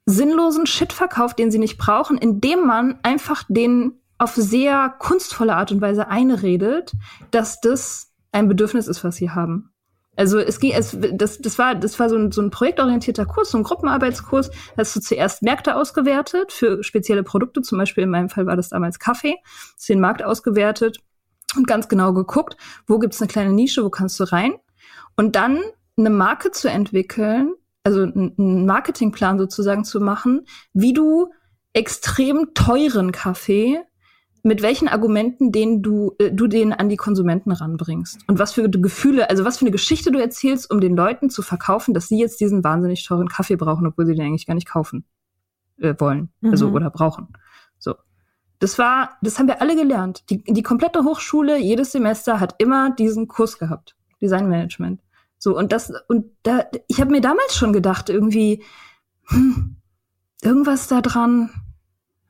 sinnlosen 0.05 0.67
Shit 0.67 0.93
verkauft, 0.93 1.39
den 1.39 1.49
sie 1.49 1.57
nicht 1.57 1.77
brauchen, 1.77 2.17
indem 2.17 2.67
man 2.67 2.99
einfach 3.01 3.43
den 3.47 3.99
auf 4.17 4.35
sehr 4.35 4.95
kunstvolle 4.99 5.55
Art 5.55 5.71
und 5.71 5.81
Weise 5.81 6.07
einredet, 6.07 6.93
dass 7.31 7.59
das 7.59 8.13
ein 8.31 8.47
Bedürfnis 8.47 8.87
ist, 8.87 9.03
was 9.03 9.15
sie 9.15 9.31
haben. 9.31 9.71
Also 10.17 10.39
es 10.39 10.59
ging, 10.59 10.71
es, 10.71 10.97
das, 11.13 11.39
das 11.39 11.59
war, 11.59 11.75
das 11.75 11.99
war 11.99 12.09
so 12.09 12.15
ein, 12.15 12.31
so 12.31 12.41
ein 12.41 12.49
projektorientierter 12.49 13.25
Kurs, 13.25 13.51
so 13.51 13.57
ein 13.57 13.63
Gruppenarbeitskurs. 13.63 14.49
Hast 14.77 14.95
du 14.95 15.01
zuerst 15.01 15.41
Märkte 15.41 15.75
ausgewertet 15.75 16.53
für 16.53 16.83
spezielle 16.83 17.23
Produkte. 17.23 17.61
Zum 17.61 17.77
Beispiel 17.77 18.05
in 18.05 18.09
meinem 18.09 18.29
Fall 18.29 18.45
war 18.45 18.55
das 18.55 18.69
damals 18.69 18.99
Kaffee. 18.99 19.35
Hast 19.75 19.89
den 19.89 19.99
Markt 19.99 20.23
ausgewertet 20.23 20.99
und 21.57 21.67
ganz 21.67 21.89
genau 21.89 22.13
geguckt, 22.13 22.55
wo 22.87 22.99
gibt's 22.99 23.21
eine 23.21 23.27
kleine 23.27 23.51
Nische, 23.51 23.83
wo 23.83 23.89
kannst 23.89 24.19
du 24.19 24.23
rein? 24.23 24.53
Und 25.17 25.35
dann 25.35 25.61
eine 25.97 26.09
Marke 26.09 26.51
zu 26.51 26.69
entwickeln, 26.69 27.53
also 27.83 28.01
einen 28.03 28.65
Marketingplan 28.65 29.37
sozusagen 29.37 29.83
zu 29.83 29.99
machen, 29.99 30.45
wie 30.73 30.93
du 30.93 31.31
extrem 31.73 32.53
teuren 32.53 33.11
Kaffee 33.11 33.81
mit 34.45 34.61
welchen 34.61 34.87
Argumenten 34.87 35.51
den 35.51 35.81
du, 35.81 36.13
äh, 36.19 36.31
du 36.31 36.45
den 36.45 36.71
an 36.71 36.87
die 36.87 36.97
Konsumenten 36.97 37.51
ranbringst. 37.51 38.19
Und 38.27 38.37
was 38.37 38.53
für 38.53 38.69
Gefühle, 38.69 39.27
also 39.29 39.43
was 39.43 39.57
für 39.57 39.63
eine 39.63 39.71
Geschichte 39.71 40.11
du 40.11 40.19
erzählst, 40.19 40.69
um 40.69 40.79
den 40.79 40.95
Leuten 40.95 41.31
zu 41.31 41.41
verkaufen, 41.41 41.95
dass 41.95 42.07
sie 42.07 42.19
jetzt 42.19 42.39
diesen 42.39 42.63
wahnsinnig 42.63 43.03
teuren 43.05 43.27
Kaffee 43.27 43.55
brauchen, 43.55 43.87
obwohl 43.87 44.05
sie 44.05 44.13
den 44.13 44.23
eigentlich 44.23 44.45
gar 44.45 44.53
nicht 44.53 44.69
kaufen 44.69 45.03
äh, 45.79 45.95
wollen. 45.97 46.29
Also, 46.43 46.47
mhm. 46.47 46.51
Also 46.51 46.69
oder 46.69 46.89
brauchen. 46.91 47.29
So. 47.79 47.95
Das 48.59 48.77
war, 48.77 49.17
das 49.23 49.39
haben 49.39 49.47
wir 49.47 49.61
alle 49.61 49.75
gelernt. 49.75 50.29
Die, 50.29 50.43
die 50.43 50.63
komplette 50.63 51.03
Hochschule, 51.03 51.57
jedes 51.57 51.91
Semester 51.91 52.39
hat 52.39 52.53
immer 52.59 52.91
diesen 52.91 53.27
Kurs 53.27 53.57
gehabt. 53.57 53.95
Designmanagement. 54.21 55.01
So, 55.39 55.57
und 55.57 55.71
das, 55.71 55.91
und 56.07 56.25
da, 56.43 56.65
ich 56.87 57.01
habe 57.01 57.09
mir 57.09 57.21
damals 57.21 57.55
schon 57.55 57.73
gedacht, 57.73 58.09
irgendwie, 58.09 58.63
hm, 59.23 59.77
irgendwas 60.43 60.87
da 60.87 61.01
dran, 61.01 61.49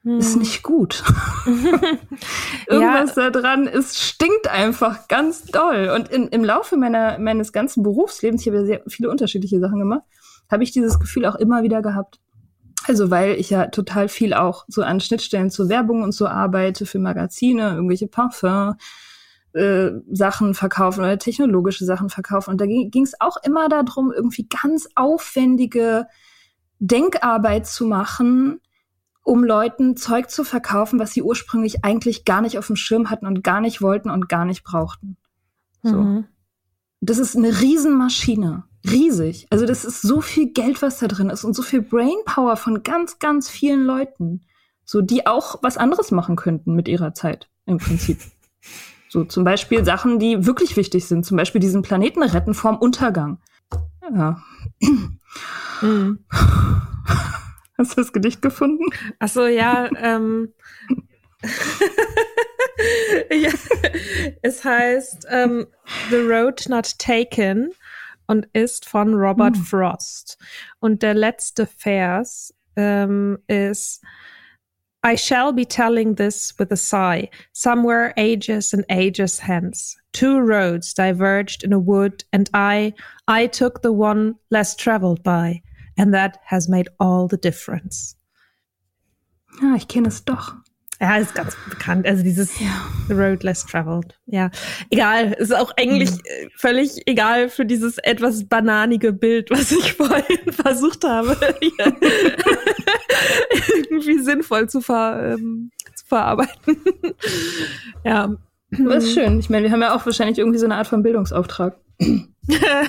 ist 0.05 0.33
hm. 0.33 0.39
nicht 0.39 0.63
gut. 0.63 1.03
Irgendwas 2.67 3.15
ja. 3.15 3.29
da 3.29 3.39
dran 3.39 3.67
ist, 3.67 3.99
stinkt 3.99 4.47
einfach 4.47 5.07
ganz 5.07 5.45
doll. 5.45 5.91
Und 5.95 6.09
in, 6.09 6.27
im 6.27 6.43
Laufe 6.43 6.77
meiner, 6.77 7.17
meines 7.17 7.51
ganzen 7.51 7.83
Berufslebens, 7.83 8.41
ich 8.41 8.47
habe 8.47 8.59
ja 8.59 8.65
sehr 8.65 8.81
viele 8.87 9.09
unterschiedliche 9.09 9.59
Sachen 9.59 9.79
gemacht, 9.79 10.03
habe 10.49 10.63
ich 10.63 10.71
dieses 10.71 10.99
Gefühl 10.99 11.25
auch 11.25 11.35
immer 11.35 11.63
wieder 11.63 11.81
gehabt. 11.81 12.19
Also 12.87 13.09
weil 13.09 13.31
ich 13.31 13.49
ja 13.49 13.67
total 13.67 14.07
viel 14.07 14.35
auch 14.35 14.65
so 14.67 14.83
an 14.83 14.99
Schnittstellen 14.99 15.49
zur 15.49 15.69
Werbung 15.69 16.03
und 16.03 16.11
so 16.11 16.27
arbeite, 16.27 16.85
für 16.85 16.99
Magazine, 16.99 17.73
irgendwelche 17.73 18.07
Parfum, 18.07 18.75
äh, 19.53 19.89
Sachen 20.11 20.53
verkaufen 20.53 20.99
oder 20.99 21.17
technologische 21.17 21.85
Sachen 21.85 22.09
verkaufen. 22.09 22.51
Und 22.51 22.61
da 22.61 22.67
ging 22.67 23.03
es 23.03 23.19
auch 23.19 23.37
immer 23.43 23.69
darum, 23.69 24.11
irgendwie 24.15 24.47
ganz 24.47 24.87
aufwendige 24.93 26.05
Denkarbeit 26.79 27.65
zu 27.65 27.87
machen, 27.87 28.59
um 29.25 29.43
Leuten 29.43 29.97
Zeug 29.97 30.29
zu 30.29 30.43
verkaufen, 30.43 30.99
was 30.99 31.11
sie 31.11 31.23
ursprünglich 31.23 31.83
eigentlich 31.83 32.25
gar 32.25 32.41
nicht 32.41 32.59
auf 32.59 32.67
dem 32.67 32.75
Schirm 32.75 33.09
hatten 33.09 33.25
und 33.25 33.43
gar 33.43 33.59
nicht 33.59 33.81
wollten 33.81 34.11
und 34.11 34.29
gar 34.29 34.45
nicht 34.45 34.63
brauchten. 34.63 35.17
So. 35.81 35.99
Mhm. 36.01 36.25
Das 37.01 37.17
ist 37.17 37.35
eine 37.35 37.59
Riesenmaschine. 37.59 38.65
Riesig. 38.88 39.47
Also 39.49 39.65
das 39.65 39.83
ist 39.83 40.03
so 40.03 40.21
viel 40.21 40.53
Geld, 40.53 40.83
was 40.83 40.99
da 40.99 41.07
drin 41.07 41.31
ist 41.31 41.43
und 41.43 41.55
so 41.55 41.63
viel 41.63 41.81
Brainpower 41.81 42.55
von 42.55 42.83
ganz, 42.83 43.17
ganz 43.17 43.49
vielen 43.49 43.83
Leuten. 43.83 44.45
So, 44.83 45.01
die 45.01 45.25
auch 45.25 45.57
was 45.63 45.77
anderes 45.77 46.11
machen 46.11 46.35
könnten 46.35 46.75
mit 46.75 46.88
ihrer 46.88 47.15
Zeit, 47.15 47.49
im 47.65 47.79
Prinzip. 47.79 48.19
So, 49.07 49.23
zum 49.23 49.45
Beispiel 49.45 49.85
Sachen, 49.85 50.19
die 50.19 50.45
wirklich 50.45 50.75
wichtig 50.75 51.05
sind. 51.05 51.25
Zum 51.25 51.38
Beispiel 51.38 51.61
diesen 51.61 51.83
Planeten 51.83 52.21
retten 52.21 52.53
vorm 52.53 52.75
Untergang. 52.75 53.38
Ja. 54.13 54.43
Mhm. 55.81 56.25
Hast 57.77 57.97
du 57.97 58.01
das 58.01 58.13
Gedicht 58.13 58.41
gefunden? 58.41 58.85
Ach 59.19 59.27
so, 59.27 59.45
ja. 59.47 59.89
ähm. 60.01 60.53
ja. 63.31 63.51
Es 64.41 64.63
heißt 64.63 65.27
ähm, 65.29 65.67
The 66.09 66.17
Road 66.17 66.65
Not 66.69 66.97
Taken 66.97 67.71
und 68.27 68.47
ist 68.53 68.85
von 68.88 69.13
Robert 69.13 69.55
hm. 69.55 69.63
Frost. 69.63 70.38
Und 70.79 71.03
der 71.03 71.13
letzte 71.13 71.65
Vers 71.67 72.53
ähm, 72.75 73.38
ist 73.47 74.01
I 75.05 75.15
shall 75.15 75.53
be 75.53 75.65
telling 75.65 76.15
this 76.15 76.57
with 76.57 76.71
a 76.71 76.75
sigh, 76.75 77.29
somewhere 77.53 78.11
ages 78.17 78.73
and 78.73 78.83
ages 78.89 79.38
hence. 79.38 79.95
Two 80.13 80.39
roads 80.39 80.95
diverged 80.95 81.63
in 81.63 81.71
a 81.73 81.77
wood, 81.77 82.23
and 82.33 82.49
I, 82.55 82.95
I 83.27 83.45
took 83.45 83.83
the 83.83 83.91
one 83.91 84.39
less 84.49 84.75
traveled 84.75 85.21
by. 85.21 85.61
And 85.97 86.13
that 86.13 86.39
has 86.45 86.67
made 86.67 86.91
all 86.97 87.27
the 87.29 87.38
difference. 87.38 88.17
Ja, 89.62 89.75
ich 89.75 89.88
kenne 89.88 90.10
es 90.10 90.25
doch. 90.25 90.55
Ja, 91.01 91.17
ist 91.17 91.36
ganz 91.36 91.58
bekannt. 91.69 92.08
Also 92.08 92.23
dieses 92.23 92.58
ja. 92.60 92.86
The 93.08 93.13
Road 93.13 93.43
Less 93.43 93.65
Traveled. 93.65 94.17
Ja, 94.27 94.49
egal. 94.89 95.34
Ist 95.34 95.53
auch 95.53 95.73
eigentlich 95.77 96.12
mhm. 96.12 96.49
Völlig 96.55 97.01
egal 97.05 97.49
für 97.49 97.65
dieses 97.65 97.97
etwas 97.97 98.45
bananige 98.45 99.12
Bild, 99.12 99.51
was 99.51 99.71
ich 99.71 99.93
vorhin 99.97 100.51
versucht 100.51 101.03
habe, 101.03 101.36
irgendwie 103.89 104.19
sinnvoll 104.19 104.69
zu, 104.69 104.79
ver, 104.79 105.36
ähm, 105.38 105.71
zu 105.95 106.05
verarbeiten. 106.05 106.77
ja. 108.05 108.34
Das 108.71 109.03
ist 109.03 109.13
schön. 109.13 109.39
Ich 109.39 109.49
meine, 109.49 109.65
wir 109.65 109.71
haben 109.71 109.81
ja 109.81 109.95
auch 109.95 110.05
wahrscheinlich 110.05 110.38
irgendwie 110.39 110.60
so 110.60 110.65
eine 110.65 110.75
Art 110.75 110.88
von 110.88 111.03
Bildungsauftrag. 111.03 111.77
ja, 111.99 112.84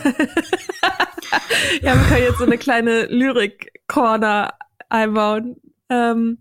wir 1.81 2.09
können 2.09 2.23
jetzt 2.23 2.39
so 2.39 2.45
eine 2.45 2.59
kleine 2.59 3.07
Lyrik-Corner 3.07 4.55
einbauen. 4.89 5.57
Ähm, 5.89 6.39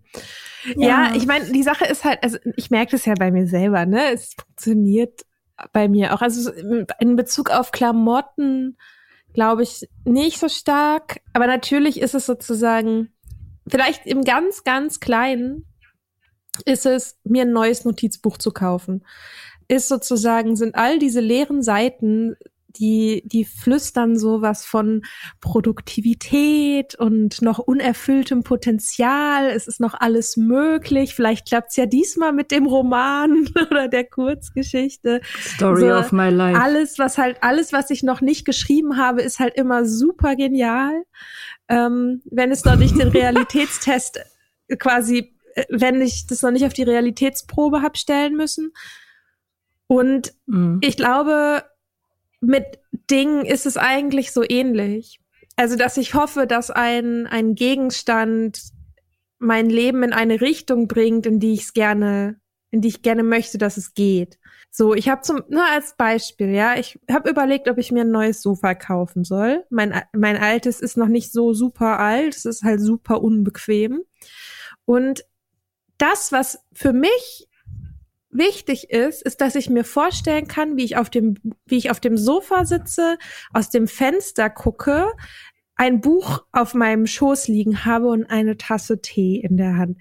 ja. 0.76 0.88
ja. 0.88 1.16
ich 1.16 1.28
meine, 1.28 1.52
die 1.52 1.64
Sache 1.64 1.86
ist 1.86 2.04
halt, 2.04 2.24
also 2.24 2.38
ich 2.56 2.72
merke 2.72 2.92
das 2.92 3.06
ja 3.06 3.14
bei 3.18 3.32
mir 3.32 3.48
selber, 3.48 3.86
ne? 3.86 4.12
Es 4.14 4.34
funktioniert 4.34 5.22
bei 5.72 5.88
mir 5.88 6.14
auch. 6.14 6.22
Also 6.22 6.52
in 7.00 7.16
Bezug 7.16 7.50
auf 7.52 7.72
Klamotten 7.72 8.78
glaube 9.34 9.64
ich 9.64 9.88
nicht 10.04 10.40
so 10.40 10.50
stark. 10.50 11.22
Aber 11.34 11.46
natürlich 11.46 12.02
ist 12.02 12.16
es 12.16 12.26
sozusagen, 12.26 13.14
vielleicht 13.68 14.08
im 14.08 14.24
ganz, 14.24 14.64
ganz 14.64 15.00
Kleinen 15.00 15.66
ist 16.66 16.86
es, 16.86 17.20
mir 17.24 17.44
ein 17.44 17.52
neues 17.52 17.86
Notizbuch 17.86 18.38
zu 18.38 18.52
kaufen. 18.52 19.06
Ist 19.68 19.90
sozusagen, 19.90 20.56
sind 20.56 20.76
all 20.76 21.00
diese 21.00 21.20
leeren 21.20 21.62
Seiten 21.62 22.36
die, 22.78 23.24
die 23.26 23.46
flüstern 23.46 24.18
sowas 24.18 24.66
von 24.66 25.04
Produktivität 25.42 26.96
und 26.96 27.42
noch 27.42 27.60
unerfülltem 27.60 28.44
Potenzial. 28.44 29.48
Es 29.48 29.68
ist 29.68 29.80
noch 29.80 29.94
alles 29.94 30.38
möglich. 30.38 31.16
Vielleicht 31.16 31.48
klappt's 31.48 31.76
ja 31.76 31.86
diesmal 31.86 32.34
mit 32.34 32.52
dem 32.52 32.66
Roman 32.66 33.50
oder 33.72 33.88
der 33.88 34.06
Kurzgeschichte. 34.06 35.22
Story 35.56 35.82
so, 35.82 35.94
of 35.94 36.12
my 36.12 36.30
life. 36.30 36.60
Alles, 36.60 37.00
was 37.00 37.18
halt, 37.18 37.38
alles, 37.42 37.74
was 37.74 37.90
ich 37.90 38.04
noch 38.04 38.22
nicht 38.22 38.46
geschrieben 38.46 38.98
habe, 38.98 39.22
ist 39.22 39.40
halt 39.40 39.56
immer 39.56 39.86
super 39.86 40.36
genial. 40.36 41.04
Ähm, 41.68 42.22
wenn 42.26 42.52
es 42.52 42.66
noch 42.66 42.76
nicht 42.76 43.00
den 43.00 43.08
Realitätstest 43.16 44.20
quasi, 44.80 45.36
äh, 45.56 45.66
wenn 45.70 46.02
ich 46.02 46.28
das 46.28 46.42
noch 46.42 46.52
nicht 46.52 46.66
auf 46.66 46.74
die 46.74 46.84
Realitätsprobe 46.84 47.82
hab 47.82 47.98
stellen 47.98 48.36
müssen. 48.36 48.72
Und 49.88 50.34
mhm. 50.48 50.80
ich 50.82 50.98
glaube, 50.98 51.64
mit 52.46 52.80
Dingen 53.10 53.46
ist 53.46 53.66
es 53.66 53.78
eigentlich 53.78 54.32
so 54.32 54.44
ähnlich. 54.48 55.20
Also, 55.56 55.76
dass 55.76 55.98
ich 55.98 56.14
hoffe, 56.14 56.48
dass 56.48 56.72
ein, 56.72 57.28
ein 57.28 57.56
Gegenstand 57.56 58.62
mein 59.40 59.70
Leben 59.70 60.04
in 60.04 60.14
eine 60.14 60.42
Richtung 60.42 60.88
bringt, 60.88 61.26
in 61.26 61.40
die 61.40 61.54
ich 61.54 61.64
es 61.64 61.74
gerne, 61.74 62.40
in 62.72 62.82
die 62.82 62.90
ich 62.90 63.02
gerne 63.02 63.24
möchte, 63.24 63.58
dass 63.58 63.78
es 63.78 63.94
geht. 63.94 64.38
So, 64.72 64.94
ich 64.94 65.08
habe 65.08 65.22
zum, 65.22 65.44
nur 65.48 65.64
als 65.64 65.96
Beispiel, 65.96 66.50
ja, 66.50 66.78
ich 66.78 67.00
habe 67.10 67.30
überlegt, 67.30 67.70
ob 67.70 67.78
ich 67.78 67.94
mir 67.94 68.02
ein 68.02 68.12
neues 68.12 68.42
Sofa 68.42 68.76
kaufen 68.76 69.24
soll. 69.24 69.64
Mein, 69.70 70.02
mein 70.12 70.36
altes 70.36 70.82
ist 70.82 70.98
noch 70.98 71.08
nicht 71.08 71.32
so 71.32 71.54
super 71.54 72.00
alt, 72.00 72.36
es 72.36 72.44
ist 72.44 72.64
halt 72.64 72.82
super 72.82 73.22
unbequem. 73.22 74.02
Und 74.84 75.24
das, 75.98 76.34
was 76.34 76.60
für 76.74 76.92
mich 76.92 77.48
wichtig 78.38 78.90
ist, 78.90 79.22
ist, 79.22 79.42
dass 79.42 79.56
ich 79.56 79.70
mir 79.70 79.84
vorstellen 79.84 80.48
kann, 80.48 80.78
wie 80.78 80.86
ich 80.86 80.98
auf 80.98 81.10
dem, 81.10 81.36
wie 81.66 81.78
ich 81.78 81.92
auf 81.92 82.00
dem 82.00 82.18
Sofa 82.18 82.66
sitze, 82.66 83.18
aus 83.54 83.70
dem 83.70 83.88
Fenster 83.88 84.50
gucke, 84.50 85.08
ein 85.78 86.00
Buch 86.00 86.44
auf 86.52 86.74
meinem 86.74 87.06
Schoß 87.06 87.50
liegen 87.50 87.84
habe 87.84 88.08
und 88.08 88.26
eine 88.26 88.58
Tasse 88.58 89.02
Tee 89.02 89.42
in 89.42 89.58
der 89.58 89.76
Hand. 89.78 89.98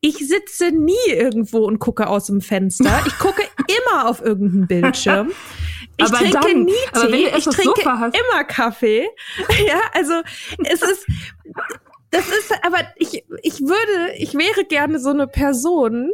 Ich 0.00 0.16
sitze 0.16 0.70
nie 0.70 0.94
irgendwo 1.06 1.66
und 1.66 1.78
gucke 1.78 2.06
aus 2.06 2.26
dem 2.26 2.40
Fenster. 2.40 3.02
Ich 3.06 3.18
gucke 3.18 3.42
immer 3.90 4.08
auf 4.08 4.22
irgendeinen 4.22 4.66
Bildschirm. 4.66 5.32
Ich 5.98 6.06
aber 6.06 6.18
trinke 6.18 6.40
dann, 6.40 6.64
nie 6.64 6.72
Tee, 6.94 7.36
ich 7.36 7.44
trinke 7.44 7.82
immer 7.82 8.44
Kaffee. 8.44 9.08
Ja, 9.66 9.80
also 9.92 10.14
es 10.64 10.80
ist 10.80 11.06
Das 12.10 12.26
ist, 12.28 12.54
aber 12.62 12.78
ich, 12.96 13.24
ich 13.42 13.60
würde, 13.60 14.14
ich 14.16 14.34
wäre 14.34 14.64
gerne 14.64 14.98
so 14.98 15.10
eine 15.10 15.26
Person, 15.26 16.10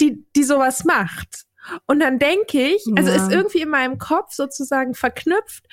die, 0.00 0.24
die 0.36 0.44
sowas 0.44 0.84
macht. 0.84 1.44
Und 1.86 2.00
dann 2.00 2.18
denke 2.18 2.58
ich, 2.60 2.84
also 2.96 3.10
Ja. 3.10 3.16
ist 3.16 3.30
irgendwie 3.30 3.60
in 3.60 3.68
meinem 3.68 3.98
Kopf 3.98 4.32
sozusagen 4.32 4.94
verknüpft, 4.94 5.66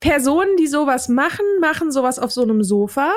Personen, 0.00 0.56
die 0.56 0.66
sowas 0.66 1.08
machen, 1.08 1.44
machen 1.60 1.90
sowas 1.90 2.18
auf 2.18 2.30
so 2.32 2.42
einem 2.42 2.62
Sofa. 2.62 3.12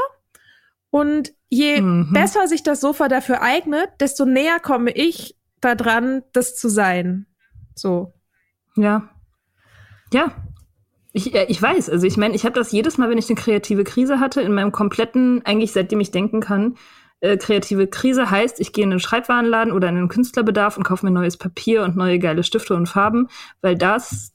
Und 0.90 1.34
je 1.50 1.82
Mhm. 1.82 2.14
besser 2.14 2.48
sich 2.48 2.64
das 2.64 2.82
Sofa 2.82 3.08
dafür 3.08 3.42
eignet, 3.42 3.90
desto 4.00 4.26
näher 4.26 4.60
komme 4.60 4.92
ich 4.92 5.36
daran, 5.62 6.24
das 6.34 6.56
zu 6.56 6.70
sein. 6.70 7.26
So. 7.76 8.14
Ja. 8.76 9.10
Ja. 10.12 10.32
Ich, 11.14 11.34
äh, 11.34 11.46
ich 11.48 11.62
weiß, 11.62 11.90
also 11.90 12.06
ich 12.08 12.18
meine, 12.18 12.36
ich 12.36 12.44
habe 12.46 12.56
das 12.56 12.72
jedes 12.72 12.98
Mal, 12.98 13.10
wenn 13.10 13.18
ich 13.18 13.30
eine 13.30 13.40
kreative 13.40 13.84
Krise 13.84 14.20
hatte, 14.20 14.42
in 14.42 14.54
meinem 14.54 14.72
kompletten, 14.72 15.42
eigentlich 15.46 15.72
seitdem 15.72 16.00
ich 16.00 16.12
denken 16.12 16.42
kann, 16.42 16.76
äh, 17.24 17.38
kreative 17.38 17.88
Krise 17.88 18.30
heißt, 18.30 18.60
ich 18.60 18.74
gehe 18.74 18.84
in 18.84 18.92
einen 18.92 19.00
Schreibwarenladen 19.00 19.72
oder 19.72 19.88
in 19.88 19.96
einen 19.96 20.10
Künstlerbedarf 20.10 20.76
und 20.76 20.84
kaufe 20.84 21.06
mir 21.06 21.12
neues 21.12 21.38
Papier 21.38 21.84
und 21.84 21.96
neue 21.96 22.20
geile 22.20 22.44
Stifte 22.44 22.76
und 22.76 22.88
Farben, 22.88 23.30
weil 23.62 23.78
das 23.78 24.34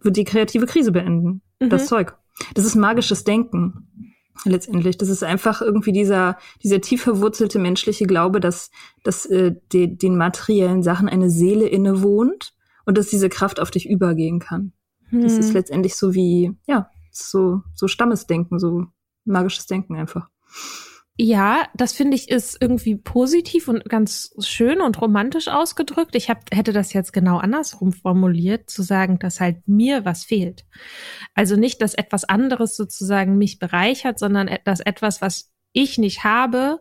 wird 0.00 0.16
die 0.16 0.22
kreative 0.22 0.66
Krise 0.66 0.92
beenden. 0.92 1.42
Mhm. 1.58 1.70
Das 1.70 1.88
Zeug. 1.88 2.16
Das 2.54 2.64
ist 2.64 2.76
magisches 2.76 3.24
Denken. 3.24 4.14
Letztendlich. 4.44 4.96
Das 4.96 5.08
ist 5.08 5.24
einfach 5.24 5.60
irgendwie 5.60 5.90
dieser, 5.90 6.38
dieser 6.62 6.80
tief 6.80 7.02
verwurzelte 7.02 7.58
menschliche 7.58 8.06
Glaube, 8.06 8.38
dass, 8.38 8.70
dass 9.02 9.26
äh, 9.26 9.56
de, 9.72 9.88
den 9.88 10.16
materiellen 10.16 10.84
Sachen 10.84 11.08
eine 11.08 11.30
Seele 11.30 11.66
innewohnt 11.66 12.54
und 12.86 12.96
dass 12.96 13.08
diese 13.08 13.28
Kraft 13.28 13.58
auf 13.58 13.72
dich 13.72 13.90
übergehen 13.90 14.38
kann. 14.38 14.72
Das 15.10 15.32
Hm. 15.32 15.40
ist 15.40 15.54
letztendlich 15.54 15.96
so 15.96 16.14
wie, 16.14 16.52
ja, 16.68 16.88
so, 17.10 17.62
so 17.74 17.88
Stammesdenken, 17.88 18.60
so 18.60 18.86
magisches 19.24 19.66
Denken 19.66 19.96
einfach. 19.96 20.28
Ja, 21.20 21.66
das 21.74 21.92
finde 21.94 22.14
ich 22.16 22.28
ist 22.28 22.58
irgendwie 22.60 22.94
positiv 22.94 23.66
und 23.66 23.84
ganz 23.88 24.32
schön 24.38 24.80
und 24.80 25.00
romantisch 25.02 25.48
ausgedrückt. 25.48 26.14
Ich 26.14 26.30
hab, 26.30 26.44
hätte 26.54 26.72
das 26.72 26.92
jetzt 26.92 27.12
genau 27.12 27.38
andersrum 27.38 27.92
formuliert, 27.92 28.70
zu 28.70 28.82
sagen, 28.82 29.18
dass 29.18 29.40
halt 29.40 29.66
mir 29.66 30.04
was 30.04 30.24
fehlt. 30.24 30.64
Also 31.34 31.56
nicht, 31.56 31.82
dass 31.82 31.94
etwas 31.94 32.22
anderes 32.24 32.76
sozusagen 32.76 33.36
mich 33.36 33.58
bereichert, 33.58 34.20
sondern 34.20 34.48
dass 34.64 34.78
etwas, 34.78 35.20
was 35.20 35.52
ich 35.72 35.98
nicht 35.98 36.22
habe, 36.22 36.80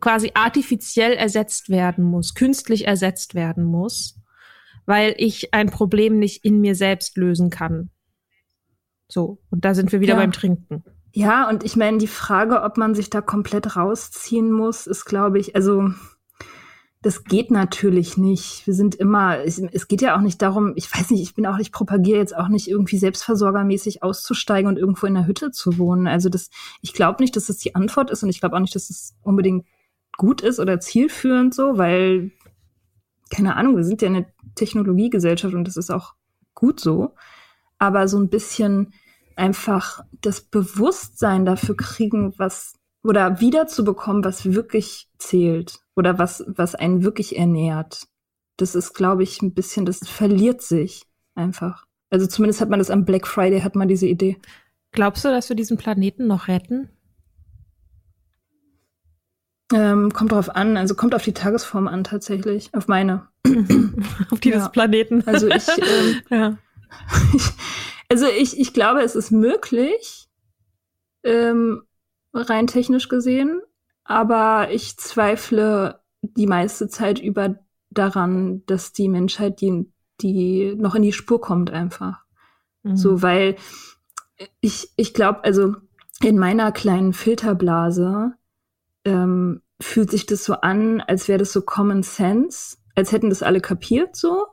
quasi 0.00 0.30
artifiziell 0.32 1.12
ersetzt 1.12 1.68
werden 1.68 2.04
muss, 2.04 2.32
künstlich 2.32 2.86
ersetzt 2.86 3.34
werden 3.34 3.64
muss, 3.64 4.18
weil 4.86 5.14
ich 5.18 5.52
ein 5.52 5.68
Problem 5.68 6.18
nicht 6.18 6.42
in 6.42 6.62
mir 6.62 6.74
selbst 6.74 7.18
lösen 7.18 7.50
kann. 7.50 7.90
So, 9.08 9.42
und 9.50 9.66
da 9.66 9.74
sind 9.74 9.92
wir 9.92 10.00
wieder 10.00 10.14
Ja. 10.14 10.20
beim 10.20 10.32
Trinken. 10.32 10.84
Ja, 11.12 11.48
und 11.48 11.62
ich 11.62 11.76
meine, 11.76 11.98
die 11.98 12.06
Frage, 12.06 12.62
ob 12.62 12.78
man 12.78 12.94
sich 12.94 13.10
da 13.10 13.20
komplett 13.20 13.76
rausziehen 13.76 14.50
muss, 14.50 14.86
ist, 14.86 15.04
glaube 15.04 15.38
ich, 15.38 15.54
also 15.54 15.90
das 17.02 17.24
geht 17.24 17.50
natürlich 17.50 18.16
nicht. 18.16 18.66
Wir 18.66 18.74
sind 18.74 18.94
immer, 18.94 19.38
es, 19.44 19.58
es 19.58 19.88
geht 19.88 20.00
ja 20.00 20.16
auch 20.16 20.20
nicht 20.20 20.40
darum, 20.40 20.72
ich 20.76 20.90
weiß 20.94 21.10
nicht, 21.10 21.22
ich 21.22 21.34
bin 21.34 21.46
auch, 21.46 21.58
ich 21.58 21.72
propagiere 21.72 22.18
jetzt 22.18 22.34
auch 22.34 22.48
nicht 22.48 22.68
irgendwie 22.68 22.96
selbstversorgermäßig 22.96 24.02
auszusteigen 24.02 24.68
und 24.68 24.78
irgendwo 24.78 25.06
in 25.06 25.14
der 25.14 25.26
Hütte 25.26 25.50
zu 25.50 25.78
wohnen. 25.78 26.06
Also 26.06 26.28
das, 26.28 26.48
ich 26.80 26.94
glaube 26.94 27.20
nicht, 27.22 27.36
dass 27.36 27.46
das 27.46 27.58
die 27.58 27.74
Antwort 27.74 28.10
ist 28.10 28.22
und 28.22 28.30
ich 28.30 28.40
glaube 28.40 28.56
auch 28.56 28.60
nicht, 28.60 28.74
dass 28.74 28.88
es 28.88 29.14
unbedingt 29.22 29.66
gut 30.16 30.40
ist 30.40 30.60
oder 30.60 30.78
zielführend 30.80 31.54
so, 31.54 31.76
weil, 31.76 32.30
keine 33.30 33.56
Ahnung, 33.56 33.76
wir 33.76 33.84
sind 33.84 34.00
ja 34.00 34.08
eine 34.08 34.26
Technologiegesellschaft 34.54 35.54
und 35.54 35.66
das 35.66 35.76
ist 35.76 35.90
auch 35.90 36.14
gut 36.54 36.80
so. 36.80 37.14
Aber 37.78 38.06
so 38.06 38.18
ein 38.18 38.28
bisschen 38.28 38.92
einfach 39.36 40.04
das 40.20 40.40
Bewusstsein 40.40 41.44
dafür 41.44 41.76
kriegen, 41.76 42.34
was 42.38 42.74
oder 43.04 43.40
wiederzubekommen, 43.40 44.24
was 44.24 44.52
wirklich 44.52 45.08
zählt 45.18 45.80
oder 45.96 46.18
was, 46.18 46.44
was 46.46 46.74
einen 46.74 47.02
wirklich 47.02 47.36
ernährt. 47.36 48.06
Das 48.56 48.74
ist, 48.74 48.94
glaube 48.94 49.22
ich, 49.24 49.42
ein 49.42 49.54
bisschen, 49.54 49.84
das 49.86 50.06
verliert 50.08 50.62
sich 50.62 51.04
einfach. 51.34 51.84
Also 52.10 52.26
zumindest 52.26 52.60
hat 52.60 52.68
man 52.68 52.78
das 52.78 52.90
am 52.90 53.04
Black 53.04 53.26
Friday, 53.26 53.60
hat 53.62 53.74
man 53.74 53.88
diese 53.88 54.06
Idee. 54.06 54.36
Glaubst 54.92 55.24
du, 55.24 55.28
dass 55.30 55.48
wir 55.48 55.56
diesen 55.56 55.78
Planeten 55.78 56.26
noch 56.26 56.48
retten? 56.48 56.90
Ähm, 59.72 60.12
kommt 60.12 60.32
drauf 60.32 60.54
an, 60.54 60.76
also 60.76 60.94
kommt 60.94 61.14
auf 61.14 61.22
die 61.24 61.32
Tagesform 61.32 61.88
an 61.88 62.04
tatsächlich, 62.04 62.68
auf 62.74 62.88
meine. 62.88 63.28
Auf 64.30 64.38
dieses 64.40 64.62
Ja. 64.62 64.68
Planeten. 64.68 65.24
Also 65.26 65.48
ich, 65.48 65.66
ähm, 65.78 66.20
ja. 66.30 66.58
also 68.12 68.26
ich, 68.26 68.60
ich 68.60 68.74
glaube, 68.74 69.00
es 69.00 69.16
ist 69.16 69.30
möglich, 69.30 70.28
ähm, 71.24 71.82
rein 72.34 72.66
technisch 72.66 73.08
gesehen, 73.08 73.62
aber 74.04 74.70
ich 74.70 74.98
zweifle 74.98 76.02
die 76.20 76.46
meiste 76.46 76.88
Zeit 76.88 77.18
über 77.20 77.58
daran, 77.88 78.66
dass 78.66 78.92
die 78.92 79.08
Menschheit 79.08 79.62
die, 79.62 79.90
die 80.20 80.74
noch 80.76 80.94
in 80.94 81.00
die 81.00 81.14
Spur 81.14 81.40
kommt 81.40 81.70
einfach. 81.70 82.22
Mhm. 82.82 82.96
So, 82.96 83.22
weil 83.22 83.56
ich, 84.60 84.90
ich 84.96 85.14
glaube, 85.14 85.42
also 85.44 85.76
in 86.20 86.38
meiner 86.38 86.70
kleinen 86.70 87.14
Filterblase 87.14 88.34
ähm, 89.06 89.62
fühlt 89.80 90.10
sich 90.10 90.26
das 90.26 90.44
so 90.44 90.52
an, 90.56 91.00
als 91.00 91.28
wäre 91.28 91.38
das 91.38 91.50
so 91.50 91.62
Common 91.62 92.02
Sense, 92.02 92.76
als 92.94 93.10
hätten 93.10 93.30
das 93.30 93.42
alle 93.42 93.62
kapiert 93.62 94.16
so. 94.16 94.48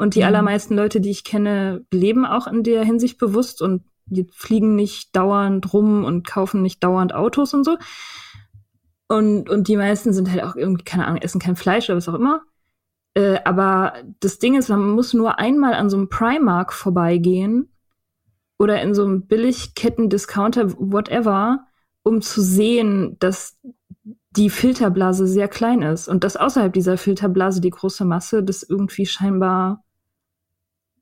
Und 0.00 0.14
die 0.14 0.20
Mhm. 0.20 0.28
allermeisten 0.28 0.76
Leute, 0.76 1.02
die 1.02 1.10
ich 1.10 1.24
kenne, 1.24 1.84
leben 1.92 2.24
auch 2.24 2.46
in 2.46 2.62
der 2.62 2.84
Hinsicht 2.84 3.18
bewusst 3.18 3.60
und 3.60 3.82
die 4.06 4.26
fliegen 4.32 4.74
nicht 4.74 5.14
dauernd 5.14 5.74
rum 5.74 6.06
und 6.06 6.26
kaufen 6.26 6.62
nicht 6.62 6.82
dauernd 6.82 7.14
Autos 7.14 7.52
und 7.52 7.64
so. 7.64 7.76
Und, 9.08 9.50
und 9.50 9.68
die 9.68 9.76
meisten 9.76 10.14
sind 10.14 10.30
halt 10.30 10.42
auch 10.42 10.56
irgendwie, 10.56 10.84
keine 10.84 11.06
Ahnung, 11.06 11.20
essen 11.20 11.38
kein 11.38 11.54
Fleisch 11.54 11.90
oder 11.90 11.98
was 11.98 12.08
auch 12.08 12.14
immer. 12.14 12.40
Äh, 13.12 13.40
aber 13.44 13.92
das 14.20 14.38
Ding 14.38 14.54
ist, 14.54 14.70
man 14.70 14.88
muss 14.88 15.12
nur 15.12 15.38
einmal 15.38 15.74
an 15.74 15.90
so 15.90 15.98
einem 15.98 16.08
Primark 16.08 16.72
vorbeigehen 16.72 17.70
oder 18.58 18.80
in 18.80 18.94
so 18.94 19.04
einem 19.04 19.26
Billigketten-Discounter, 19.26 20.72
whatever, 20.78 21.66
um 22.04 22.22
zu 22.22 22.40
sehen, 22.40 23.18
dass 23.18 23.58
die 24.30 24.48
Filterblase 24.48 25.26
sehr 25.26 25.48
klein 25.48 25.82
ist 25.82 26.08
und 26.08 26.24
dass 26.24 26.38
außerhalb 26.38 26.72
dieser 26.72 26.96
Filterblase 26.96 27.60
die 27.60 27.68
große 27.68 28.06
Masse 28.06 28.42
das 28.42 28.62
irgendwie 28.62 29.04
scheinbar 29.04 29.84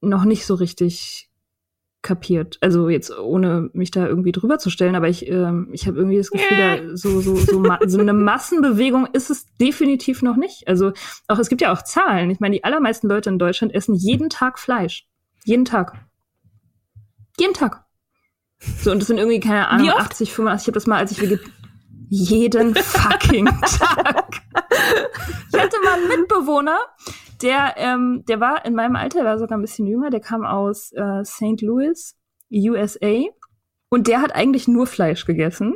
noch 0.01 0.25
nicht 0.25 0.47
so 0.47 0.55
richtig 0.55 1.29
kapiert. 2.03 2.59
Also 2.61 2.89
jetzt 2.89 3.17
ohne 3.19 3.71
mich 3.73 3.91
da 3.91 4.07
irgendwie 4.07 4.33
drüber 4.33 4.59
zu 4.59 4.71
stellen, 4.71 4.95
aber 4.95 5.09
ich, 5.09 5.29
ähm, 5.29 5.69
ich 5.73 5.87
habe 5.87 5.99
irgendwie 5.99 6.17
das 6.17 6.31
Gefühl, 6.31 6.57
da 6.57 6.97
so, 6.97 7.21
so, 7.21 7.37
so, 7.37 7.63
so 7.87 7.99
eine 7.99 8.13
Massenbewegung 8.15 9.07
ist 9.13 9.31
es 9.31 9.47
definitiv 9.61 10.23
noch 10.23 10.37
nicht. 10.37 10.69
Also 10.69 10.93
auch 11.27 11.39
es 11.39 11.49
gibt 11.49 11.61
ja 11.61 11.73
auch 11.73 11.83
Zahlen. 11.83 12.31
Ich 12.31 12.41
meine, 12.41 12.57
die 12.57 12.65
allermeisten 12.65 13.09
Leute 13.09 13.31
in 13.31 13.39
Deutschland 13.39 13.75
essen 13.75 13.95
jeden 13.95 14.31
Tag 14.31 14.59
Fleisch. 14.59 15.07
Jeden 15.45 15.65
Tag. 15.65 15.95
Jeden 17.39 17.55
Tag. 17.55 17.85
So, 18.81 18.91
und 18.91 19.01
das 19.01 19.09
sind 19.09 19.19
irgendwie, 19.19 19.41
keine 19.41 19.69
Ahnung, 19.69 19.87
Wie 19.87 19.93
oft? 19.93 20.01
80, 20.01 20.33
85. 20.33 20.65
Ich 20.65 20.69
habe 20.69 20.75
das 20.75 20.87
mal, 20.87 20.99
als 20.99 21.13
ich 21.13 21.21
veget 21.21 21.41
jeden 22.11 22.75
fucking 22.75 23.47
Tag. 23.79 24.41
Ich 25.53 25.61
hatte 25.61 25.77
mal 25.85 25.95
einen 25.95 26.09
Mitbewohner, 26.09 26.79
der, 27.43 27.75
ähm, 27.77 28.25
der 28.29 28.41
war 28.41 28.65
in 28.65 28.75
meinem 28.75 28.97
Alter, 28.97 29.25
war 29.25 29.39
sogar 29.39 29.59
ein 29.59 29.63
bisschen 29.63 29.87
jünger, 29.87 30.11
der 30.11 30.21
kam 30.21 30.45
aus 30.45 30.93
äh, 30.93 31.25
St. 31.25 31.61
Louis, 31.61 32.17
USA. 32.53 33.25
Und 33.91 34.07
der 34.07 34.21
hat 34.21 34.35
eigentlich 34.35 34.69
nur 34.69 34.87
Fleisch 34.87 35.25
gegessen. 35.25 35.75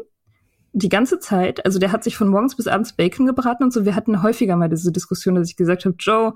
Die 0.72 0.88
ganze 0.88 1.18
Zeit. 1.18 1.64
Also 1.66 1.78
der 1.78 1.92
hat 1.92 2.02
sich 2.02 2.16
von 2.16 2.28
morgens 2.28 2.56
bis 2.56 2.66
abends 2.66 2.94
Bacon 2.94 3.26
gebraten 3.26 3.64
und 3.64 3.72
so. 3.72 3.84
Wir 3.84 3.94
hatten 3.94 4.22
häufiger 4.22 4.56
mal 4.56 4.68
diese 4.68 4.92
Diskussion, 4.92 5.34
dass 5.34 5.48
ich 5.48 5.56
gesagt 5.56 5.84
habe, 5.84 5.96
Joe, 5.98 6.34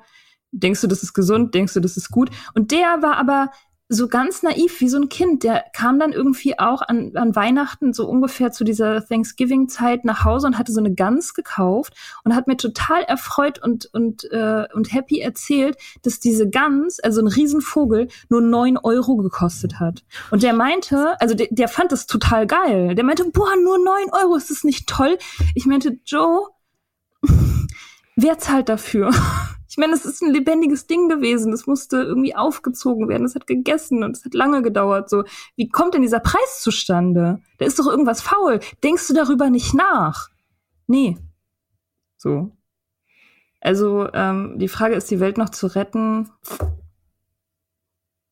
denkst 0.53 0.83
du, 0.83 0.87
das 0.87 1.03
ist 1.03 1.15
gesund? 1.15 1.55
Denkst 1.55 1.75
du, 1.75 1.81
das 1.81 1.97
ist 1.97 2.11
gut? 2.11 2.31
Und 2.55 2.71
der 2.71 3.03
war 3.03 3.17
aber 3.17 3.51
so 3.89 4.09
ganz 4.09 4.43
naiv 4.43 4.81
wie 4.81 4.89
so 4.89 4.97
ein 4.97 5.09
Kind. 5.09 5.45
Der 5.45 5.65
kam 5.73 5.99
dann 5.99 6.13
irgendwie 6.13 6.59
auch 6.59 6.83
an, 6.83 7.13
an 7.15 7.37
Weihnachten 7.37 7.93
so 7.93 8.09
ungefähr 8.09 8.51
zu 8.51 8.65
dieser 8.65 9.07
Thanksgiving-Zeit 9.07 10.05
nach 10.05 10.25
Hause 10.25 10.49
und 10.49 10.59
hatte 10.59 10.73
so 10.73 10.81
eine 10.81 10.93
Gans 10.93 11.35
gekauft 11.35 11.95
und 12.25 12.35
hat 12.35 12.49
mir 12.49 12.57
total 12.57 13.03
erfreut 13.03 13.63
und, 13.63 13.87
und, 13.93 14.25
äh, 14.33 14.65
und 14.75 14.93
happy 14.93 15.21
erzählt, 15.21 15.77
dass 16.03 16.19
diese 16.19 16.49
Gans, 16.49 16.99
also 16.99 17.21
ein 17.21 17.29
Riesenvogel, 17.29 18.09
nur 18.29 18.41
neun 18.41 18.77
Euro 18.77 19.17
gekostet 19.17 19.79
hat. 19.79 20.05
Und 20.31 20.43
der 20.43 20.53
meinte, 20.53 21.21
also 21.21 21.35
der, 21.35 21.49
der 21.51 21.69
fand 21.69 21.93
das 21.93 22.07
total 22.07 22.47
geil. 22.47 22.95
Der 22.97 23.05
meinte, 23.05 23.25
boah, 23.31 23.55
nur 23.63 23.79
neun 23.79 24.11
Euro, 24.13 24.35
ist 24.37 24.51
das 24.51 24.65
nicht 24.65 24.89
toll? 24.89 25.17
Ich 25.55 25.67
meinte, 25.67 25.99
Joe, 26.05 26.49
wer 28.17 28.39
zahlt 28.39 28.69
dafür? 28.69 29.13
Ich 29.77 29.79
meine, 29.79 29.93
es 29.93 30.07
ist 30.07 30.23
ein 30.23 30.33
lebendiges 30.33 30.87
Ding 30.87 31.11
gewesen. 31.11 31.53
Das 31.53 31.67
musste 31.67 31.99
irgendwie 31.99 32.35
aufgezogen 32.35 33.11
werden. 33.11 33.27
Es 33.27 33.35
hat 33.35 33.47
gegessen 33.47 34.05
und 34.05 34.17
es 34.17 34.25
hat 34.25 34.33
lange 34.33 34.63
gedauert. 34.63 35.11
So, 35.11 35.25
wie 35.55 35.69
kommt 35.69 35.93
denn 35.93 36.01
dieser 36.01 36.21
Preis 36.21 36.63
zustande? 36.63 37.43
Da 37.59 37.67
ist 37.67 37.79
doch 37.79 37.87
irgendwas 37.87 38.23
faul. 38.23 38.61
Denkst 38.83 39.07
du 39.07 39.13
darüber 39.13 39.51
nicht 39.51 39.75
nach? 39.75 40.31
Nee. 40.87 41.19
So. 42.17 42.57
Also 43.61 44.11
ähm, 44.15 44.59
die 44.59 44.69
Frage 44.69 44.95
ist, 44.95 45.11
die 45.11 45.21
Welt 45.21 45.37
noch 45.37 45.51
zu 45.51 45.67
retten. 45.67 46.31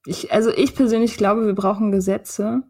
Ich, 0.06 0.32
also 0.32 0.48
ich 0.48 0.74
persönlich 0.74 1.18
glaube, 1.18 1.44
wir 1.44 1.54
brauchen 1.54 1.92
Gesetze. 1.92 2.62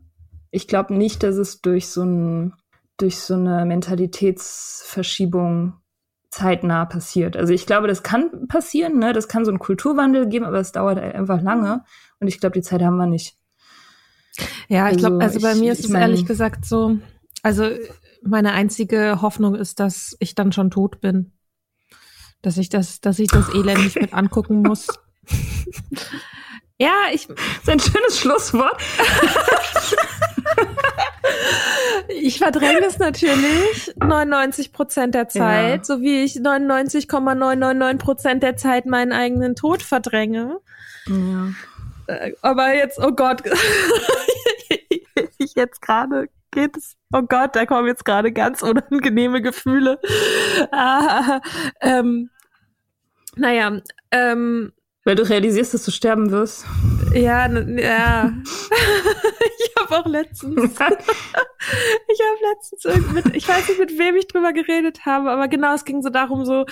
Ich 0.51 0.67
glaube 0.67 0.95
nicht, 0.95 1.23
dass 1.23 1.37
es 1.37 1.61
durch 1.61 1.87
so 1.87 2.03
ein 2.03 2.55
durch 2.97 3.21
so 3.21 3.35
eine 3.35 3.65
Mentalitätsverschiebung 3.67 5.75
zeitnah 6.35 6.85
passiert. 6.85 7.37
Also 7.37 7.53
ich 7.53 7.67
glaube, 7.67 7.87
das 7.87 8.03
kann 8.03 8.49
passieren, 8.49 8.99
ne? 8.99 9.13
Das 9.13 9.29
kann 9.29 9.45
so 9.45 9.51
einen 9.51 9.61
Kulturwandel 9.61 10.29
geben, 10.29 10.45
aber 10.45 10.59
es 10.59 10.73
dauert 10.73 10.99
einfach 10.99 11.41
lange. 11.41 11.85
Und 12.19 12.29
ich 12.29 12.41
glaube, 12.41 12.55
die 12.55 12.63
Zeit 12.63 12.83
haben 12.83 12.97
wir 12.97 13.07
nicht. 13.07 13.37
Ja, 14.69 14.91
ich 14.91 14.99
glaube, 14.99 15.17
also, 15.23 15.37
Also 15.37 15.41
bei 15.47 15.53
ich- 15.53 15.61
mir 15.61 15.73
ist 15.73 15.81
es 15.85 15.89
mein- 15.89 16.03
ehrlich 16.03 16.27
gesagt 16.27 16.67
so, 16.67 16.97
also 17.43 17.71
meine 18.23 18.53
einzige 18.53 19.23
Hoffnung 19.23 19.55
ist, 19.55 19.79
dass 19.81 20.17
ich 20.19 20.35
dann 20.35 20.51
schon 20.53 20.71
tot 20.71 21.01
bin. 21.01 21.33
Dass 22.43 22.59
ich 22.59 22.69
das, 22.69 23.01
dass 23.01 23.19
ich 23.21 23.29
das 23.29 23.49
Elend 23.55 23.85
nicht 23.85 24.01
mit 24.01 24.13
angucken 24.13 24.61
muss. 24.63 24.89
ja, 26.79 26.93
ich, 27.13 27.29
Das 27.29 27.37
ist 27.63 27.71
ein 27.71 27.81
schönes 27.81 28.19
Schlusswort. 28.19 28.77
ich 32.09 32.39
verdränge 32.39 32.85
es 32.87 32.99
natürlich 32.99 33.93
99 34.03 34.73
Prozent 34.73 35.15
der 35.15 35.29
Zeit, 35.29 35.79
Ja. 35.79 35.85
so 35.85 36.01
wie 36.01 36.23
ich 36.25 36.37
99,999 36.37 37.99
Prozent 37.99 38.43
der 38.43 38.57
Zeit 38.57 38.87
meinen 38.87 39.13
eigenen 39.13 39.55
Tod 39.55 39.83
verdränge. 39.83 40.59
Ja. 41.07 41.49
Äh, 42.07 42.33
Aber 42.43 42.75
jetzt, 42.75 42.99
oh 42.99 43.13
Gott, 43.13 43.43
ich 45.39 45.55
jetzt 45.55 45.81
gerade 45.83 46.29
geht 46.51 46.77
es, 46.77 46.97
oh 47.13 47.23
Gott, 47.23 47.57
da 47.57 47.67
kommen 47.67 47.89
jetzt 47.89 48.05
gerade 48.05 48.31
ganz 48.33 48.63
unangenehme 48.63 49.43
Gefühle. 49.43 49.99
Ah, 50.71 51.41
ähm, 51.81 52.31
naja, 53.37 53.81
ähm, 54.13 54.73
Weil 55.07 55.17
du 55.17 55.29
realisierst, 55.29 55.75
dass 55.75 55.85
du 55.85 55.91
sterben 55.91 56.31
wirst. 56.31 56.65
ja, 57.13 57.47
ja. 57.47 58.33
ich 59.59 59.77
habe 59.79 59.99
auch 59.99 60.07
letztens, 60.07 60.57
ich 60.65 60.79
habe 60.81 62.39
letztens 62.53 62.85
irgend 62.87 63.13
mit, 63.13 63.37
ich 63.37 63.47
weiß 63.47 63.69
nicht, 63.69 63.79
mit 63.81 63.99
wem 63.99 64.17
ich 64.17 64.27
drüber 64.29 64.55
geredet 64.55 65.05
habe, 65.05 65.31
aber 65.31 65.49
genau, 65.49 65.75
es 65.75 65.85
ging 65.85 66.01
so 66.01 66.09
darum, 66.09 66.47
so, 66.47 66.65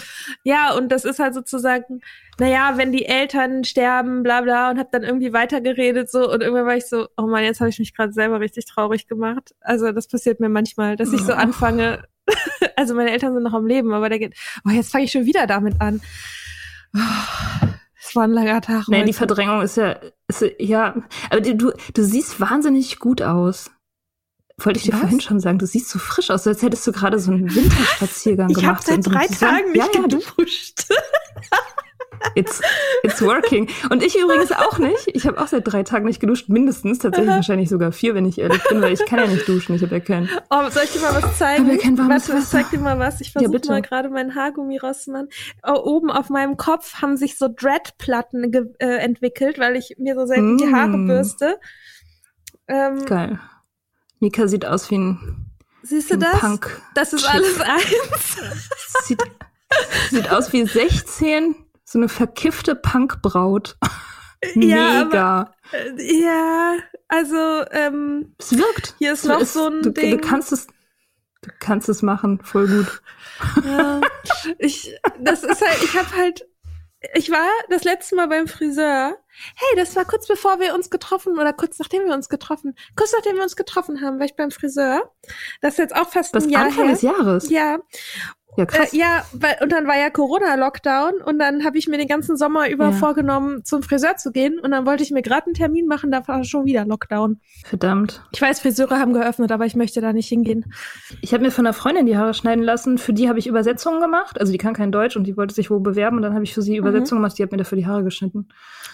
ja, 0.44 0.72
und 0.72 0.90
das 0.90 1.04
ist 1.04 1.18
halt 1.18 1.34
sozusagen, 1.34 2.00
naja, 2.38 2.72
wenn 2.76 2.90
die 2.90 3.04
Eltern 3.04 3.64
sterben, 3.64 4.22
bla 4.22 4.40
bla, 4.40 4.70
und 4.70 4.78
habe 4.78 4.88
dann 4.90 5.02
irgendwie 5.02 5.34
weitergeredet, 5.34 6.10
so, 6.10 6.32
und 6.32 6.40
irgendwann 6.40 6.66
war 6.66 6.76
ich 6.76 6.86
so, 6.86 7.08
oh 7.18 7.26
Mann, 7.26 7.44
jetzt 7.44 7.60
habe 7.60 7.68
ich 7.68 7.78
mich 7.78 7.94
gerade 7.94 8.14
selber 8.14 8.40
richtig 8.40 8.64
traurig 8.64 9.08
gemaut. 9.08 9.50
Also 9.60 9.92
das 9.92 10.08
passiert 10.08 10.40
mir 10.40 10.48
manchmal, 10.48 10.96
dass 10.96 11.12
ich 11.12 11.20
so 11.20 11.32
Oh. 11.32 11.36
anfange, 11.36 12.04
also 12.76 12.94
meine 12.94 13.10
Eltern 13.10 13.34
sind 13.34 13.42
noch 13.42 13.52
am 13.52 13.66
Leben, 13.66 13.92
aber 13.92 14.08
der 14.08 14.18
geht, 14.18 14.34
oh, 14.66 14.70
jetzt 14.70 14.90
fange 14.90 15.04
ich 15.04 15.12
schon 15.12 15.26
wieder 15.26 15.46
damit 15.46 15.80
an. 15.82 16.00
War 18.16 18.24
ein 18.24 18.32
langer 18.32 18.60
Tag. 18.60 18.88
Nee, 18.88 19.04
die. 19.04 19.12
Verdrängung 19.12 19.62
ist 19.62 19.76
ja, 19.76 19.96
ist, 20.28 20.44
ja, 20.58 20.94
aber 21.30 21.40
du, 21.40 21.72
du 21.94 22.02
siehst 22.04 22.40
wahnsinnig 22.40 22.98
gut 22.98 23.22
aus. 23.22 23.70
Wollte 24.58 24.78
ich 24.78 24.84
dir 24.84 24.92
Was? 24.92 25.00
vorhin 25.00 25.20
schon 25.20 25.40
sagen, 25.40 25.58
du 25.58 25.66
siehst 25.66 25.88
so 25.88 25.98
frisch 25.98 26.30
aus, 26.30 26.46
als 26.46 26.62
hättest 26.62 26.86
du 26.86 26.92
gerade 26.92 27.18
so 27.18 27.32
einen 27.32 27.52
Winterspaziergang 27.54 28.50
Ich 28.50 28.56
habe 28.64 28.80
gemacht. 28.80 28.84
seit 28.86 28.96
in 28.96 29.02
so 29.02 29.10
einem 29.10 29.18
drei 29.18 29.26
Tagen 29.34 29.72
nicht 29.72 29.94
ja, 29.94 30.02
geduscht. 30.02 30.88
It's, 32.34 32.60
it's 33.02 33.20
working. 33.22 33.68
Und 33.90 34.02
ich 34.02 34.16
übrigens 34.18 34.52
auch 34.52 34.78
nicht. 34.78 35.08
Ich 35.08 35.26
habe 35.26 35.40
auch 35.40 35.48
seit 35.48 35.66
drei 35.66 35.82
Tagen 35.82 36.04
nicht 36.06 36.20
geduscht, 36.20 36.48
mindestens, 36.48 36.98
tatsächlich 37.00 37.34
wahrscheinlich 37.34 37.68
sogar 37.68 37.90
vier, 37.92 38.14
wenn 38.14 38.24
ich 38.26 38.38
ehrlich 38.38 38.62
bin, 38.68 38.80
weil 38.80 38.92
ich 38.92 39.04
kann 39.06 39.18
ja 39.18 39.26
nicht 39.26 39.46
duschen, 39.48 39.74
ich 39.74 39.82
habe 39.82 39.94
ja 39.96 40.00
keinen. 40.00 40.28
Oh, 40.50 40.68
soll 40.70 40.84
ich 40.84 40.92
dir 40.92 41.00
mal 41.00 41.20
was 41.22 41.38
zeigen? 41.38 41.68
Aber 41.68 41.78
kein 41.78 41.98
warmes 41.98 42.28
Warte, 42.28 42.32
ich 42.32 42.44
Wasser. 42.44 42.58
zeig 42.58 42.70
dir 42.70 42.78
mal 42.78 42.98
was. 42.98 43.20
Ich 43.20 43.28
Ja, 43.28 43.32
versuche 43.40 43.52
bitte. 43.52 43.68
mal 43.70 43.82
gerade 43.82 44.08
meinen 44.08 44.34
Haargummi 44.34 44.78
rauszumachen. 44.78 45.28
Oh, 45.66 45.80
oben 45.82 46.10
auf 46.10 46.28
meinem 46.30 46.56
Kopf 46.56 46.94
haben 47.02 47.16
sich 47.16 47.36
so 47.38 47.48
Dreadplatten 47.48 48.52
äh, 48.78 48.86
entwickelt, 48.98 49.58
weil 49.58 49.76
ich 49.76 49.96
mir 49.98 50.14
so 50.14 50.24
selten 50.26 50.58
die 50.58 50.66
Mm. 50.66 50.74
Haare 50.76 50.98
bürste. 50.98 51.58
Ähm, 52.68 53.04
Geil. 53.06 53.40
Mika 54.20 54.46
sieht 54.46 54.64
aus 54.64 54.90
wie 54.90 54.98
ein, 54.98 55.46
siehst 55.82 56.10
du 56.10 56.14
ein 56.14 56.20
das? 56.20 56.38
Punk. 56.38 56.80
Das 56.94 57.12
ist 57.12 57.28
alles 57.28 57.60
eins. 57.60 58.36
Sieht, 59.04 59.20
sieht 60.10 60.30
aus 60.30 60.52
wie 60.52 60.64
16, 60.64 61.56
so 61.92 61.98
eine 61.98 62.08
verkiffte 62.08 62.74
Punkbraut. 62.74 63.76
Ja, 64.56 65.04
Mega. 65.04 65.54
Äh, 65.70 66.20
ja, 66.24 66.74
also 67.06 67.64
ähm, 67.70 68.34
es 68.40 68.58
wirkt. 68.58 68.96
hier 68.98 69.12
ist 69.12 69.20
Es 69.20 69.28
noch 69.28 69.40
ist- 69.40 69.52
so 69.52 69.68
ein 69.68 69.82
du, 69.82 69.90
Ding. 69.90 70.18
Du 70.20 70.26
kannst 70.28 70.50
es, 70.50 70.66
du 71.42 71.50
kannst 71.60 71.88
es 71.88 72.02
machen, 72.02 72.40
voll 72.42 72.66
gut. 72.66 73.02
Ja, 73.64 74.00
ich, 74.58 74.98
das 75.20 75.44
ist 75.44 75.60
halt, 75.64 75.80
ich 75.84 75.96
habe 75.96 76.10
halt, 76.16 76.44
ich 77.14 77.30
war 77.30 77.46
das 77.70 77.84
letzte 77.84 78.16
Mal 78.16 78.26
beim 78.26 78.48
Friseur. 78.48 79.16
Hey, 79.54 79.76
das 79.76 79.94
war 79.94 80.04
kurz 80.04 80.26
bevor 80.26 80.58
wir 80.58 80.74
uns 80.74 80.90
getroffen 80.90 81.38
oder 81.38 81.52
kurz 81.52 81.78
nachdem 81.78 82.04
wir 82.06 82.12
uns 82.14 82.28
getroffen, 82.28 82.74
kurz 82.96 83.12
nachdem 83.12 83.36
wir 83.36 83.44
uns 83.44 83.54
getroffen 83.54 84.00
haben, 84.02 84.18
war 84.18 84.26
ich 84.26 84.34
beim 84.34 84.50
Friseur. 84.50 85.08
Das 85.60 85.74
ist 85.74 85.78
jetzt 85.78 85.94
auch 85.94 86.10
fast 86.10 86.34
Was 86.34 86.44
ein 86.44 86.50
Jahr 86.50 86.64
Anfang 86.64 86.86
her. 86.86 86.92
des 86.94 87.02
Jahres. 87.02 87.48
Ja, 87.48 87.78
Ja, 88.56 88.66
krass. 88.66 88.92
äh, 88.92 88.98
ja, 88.98 89.24
weil, 89.32 89.56
und 89.62 89.72
dann 89.72 89.86
war 89.86 89.96
ja 89.98 90.10
Corona-Lockdown 90.10 91.22
und 91.24 91.38
dann 91.38 91.64
habe 91.64 91.78
ich 91.78 91.88
mir 91.88 91.96
den 91.96 92.06
ganzen 92.08 92.36
Sommer 92.36 92.68
über 92.68 92.86
Ja. 92.86 92.92
vorgenommen, 92.92 93.64
zum 93.64 93.82
Friseur 93.82 94.16
zu 94.16 94.30
gehen 94.30 94.58
und 94.58 94.72
dann 94.72 94.84
wollte 94.84 95.02
ich 95.02 95.10
mir 95.10 95.22
gerade 95.22 95.46
einen 95.46 95.54
Termin 95.54 95.86
machen, 95.86 96.10
da 96.10 96.26
war 96.28 96.44
schon 96.44 96.66
wieder 96.66 96.84
Lockdown. 96.84 97.40
Verdammt. 97.64 98.22
Ich 98.32 98.42
weiß, 98.42 98.60
Friseure 98.60 98.98
haben 98.98 99.14
geöffnet, 99.14 99.52
aber 99.52 99.64
ich 99.64 99.74
möchte 99.74 100.00
da 100.02 100.12
nicht 100.12 100.28
hingehen. 100.28 100.66
Ich 101.22 101.32
habe 101.32 101.42
mir 101.44 101.50
von 101.50 101.64
einer 101.66 101.72
Freundin 101.72 102.04
die 102.06 102.16
Haare 102.18 102.34
schneiden 102.34 102.62
lassen. 102.62 102.98
Für 102.98 103.12
die 103.14 103.28
habe 103.28 103.38
ich 103.38 103.46
Übersetzungen 103.46 104.00
gemacht. 104.00 104.38
Also 104.38 104.52
die 104.52 104.58
kann 104.58 104.74
kein 104.74 104.92
Deutsch 104.92 105.16
und 105.16 105.24
die 105.26 105.36
wollte 105.36 105.54
sich 105.54 105.70
wo 105.70 105.80
bewerben. 105.80 106.16
Und 106.16 106.22
dann 106.22 106.34
habe 106.34 106.44
ich 106.44 106.52
für 106.52 106.60
sie 106.62 106.76
Übersetzungen 106.76 107.22
gemacht. 107.22 107.38
Die 107.38 107.42
hat 107.42 107.52
mir 107.52 107.58
dafür 107.58 107.76
die 107.78 107.86
Haare 107.86 108.04
geschnitten. 108.04 108.48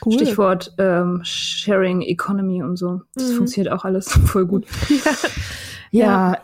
Cool. 0.05 0.13
Stichwort 0.13 0.75
ähm, 0.79 1.21
Sharing 1.25 2.03
Economy 2.03 2.63
und 2.63 2.77
so. 2.77 3.01
Das 3.15 3.31
Mhm. 3.33 3.37
funktioniert 3.39 3.73
auch 3.73 3.85
alles 3.85 4.09
voll 4.27 4.47
gut. 4.47 4.67
Ja, 4.89 4.97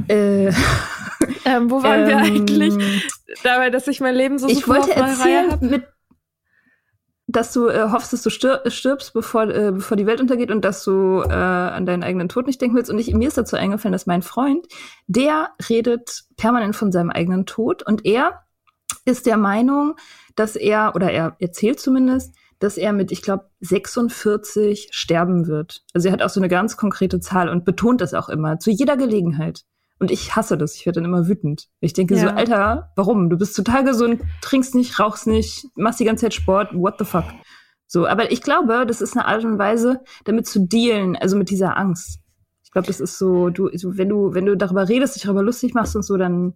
äh, 0.09 0.53
Ähm, 1.45 1.71
wo 1.71 1.83
waren 1.83 2.07
wir 2.07 2.17
ähm, 2.17 2.23
eigentlich? 2.23 2.75
Dabei, 3.43 3.71
dass 3.71 3.87
ich 3.89 4.01
mein 4.01 4.15
Leben 4.15 4.39
so 4.39 4.49
Ich 4.49 4.61
super 4.61 4.77
wollte 4.79 4.95
der 4.95 5.03
Reihe 5.03 5.09
erzählen, 5.09 5.71
mit, 5.71 5.87
dass 7.27 7.53
du 7.53 7.69
äh, 7.69 7.91
hoffst, 7.91 8.13
dass 8.13 8.23
du 8.23 8.31
stir 8.31 8.63
stirbst, 8.67 9.13
bevor, 9.13 9.45
äh, 9.45 9.73
bevor 9.73 9.97
die 9.97 10.07
Welt 10.07 10.21
untergeht 10.21 10.51
und 10.51 10.65
dass 10.65 10.85
du 10.85 11.23
äh, 11.23 11.33
an 11.33 11.87
deinen 11.87 12.03
eigenen 12.03 12.29
Tod 12.29 12.47
nicht 12.47 12.61
denken 12.61 12.77
willst. 12.77 12.91
Und 12.91 12.99
ich, 12.99 13.13
mir 13.15 13.29
ist 13.29 13.39
dazu 13.39 13.57
eingefallen, 13.57 13.93
dass 13.93 14.07
mein 14.07 14.23
Freund, 14.23 14.67
der 15.07 15.51
redet 15.69 16.25
permanent 16.37 16.77
von 16.77 16.93
seinem 16.93 17.11
eigenen 17.11 17.47
Tod 17.47 17.83
und 17.83 18.05
er 18.05 18.45
ist 19.05 19.27
der 19.27 19.37
Meinung, 19.37 19.97
dass 20.35 20.57
er, 20.57 20.95
oder 20.95 21.11
er 21.11 21.37
erzählt 21.39 21.81
zumindest, 21.81 22.35
dass 22.59 22.77
er 22.77 22.93
mit, 22.93 23.13
ich 23.13 23.23
glaube, 23.23 23.51
46 23.61 24.89
sterben 24.93 25.47
wird. 25.47 25.83
Also 25.93 26.09
er 26.09 26.13
hat 26.13 26.23
auch 26.23 26.31
so 26.31 26.41
eine 26.41 26.49
ganz 26.49 26.77
konkrete 26.77 27.21
Zahl 27.21 27.49
und 27.49 27.65
betont 27.65 28.01
das 28.01 28.15
auch 28.15 28.29
immer, 28.29 28.59
zu 28.59 28.71
jeder 28.71 28.97
Gelegenheit. 28.97 29.63
Und 29.99 30.11
ich 30.11 30.35
hasse 30.35 30.59
das. 30.59 30.75
Ich 30.75 30.87
werde 30.87 31.01
dann 31.01 31.09
immer 31.09 31.29
wütend. 31.29 31.69
Ich 31.81 31.93
denke 31.93 32.17
so, 32.17 32.27
Ja. 32.27 32.35
Alter, 32.35 32.93
warum? 32.97 33.31
Du 33.31 33.39
bist 33.39 33.57
total 33.57 33.85
gesund, 33.85 34.23
trinkst 34.43 34.75
nicht, 34.75 34.99
rauchst 34.99 35.27
nicht, 35.27 35.67
machst 35.77 36.01
die 36.01 36.05
ganze 36.05 36.23
Zeit 36.23 36.35
Sport, 36.35 36.75
what 36.75 36.97
the 36.99 37.05
fuck? 37.05 37.25
So, 37.87 38.07
aber 38.07 38.33
ich 38.33 38.43
glaube, 38.43 38.87
das 38.87 39.01
ist 39.01 39.17
eine 39.17 39.27
Art 39.27 39.45
und 39.45 39.59
Weise, 39.59 40.01
damit 40.25 40.47
zu 40.47 40.67
dealen, 40.67 41.17
also 41.17 41.37
mit 41.37 41.49
dieser 41.51 41.77
Angst. 41.77 42.19
Ich 42.65 42.73
glaube, 42.73 42.89
das 42.89 42.99
ist 43.01 43.19
so, 43.19 43.51
du, 43.51 43.71
so, 43.77 43.97
wenn 43.97 44.09
du, 44.09 44.35
wenn 44.35 44.47
du 44.47 44.57
darüber 44.57 44.89
redest, 44.89 45.15
dich 45.15 45.23
darüber 45.23 45.43
lustig 45.43 45.75
machst 45.75 45.95
und 45.95 46.03
so, 46.03 46.17
dann 46.17 46.55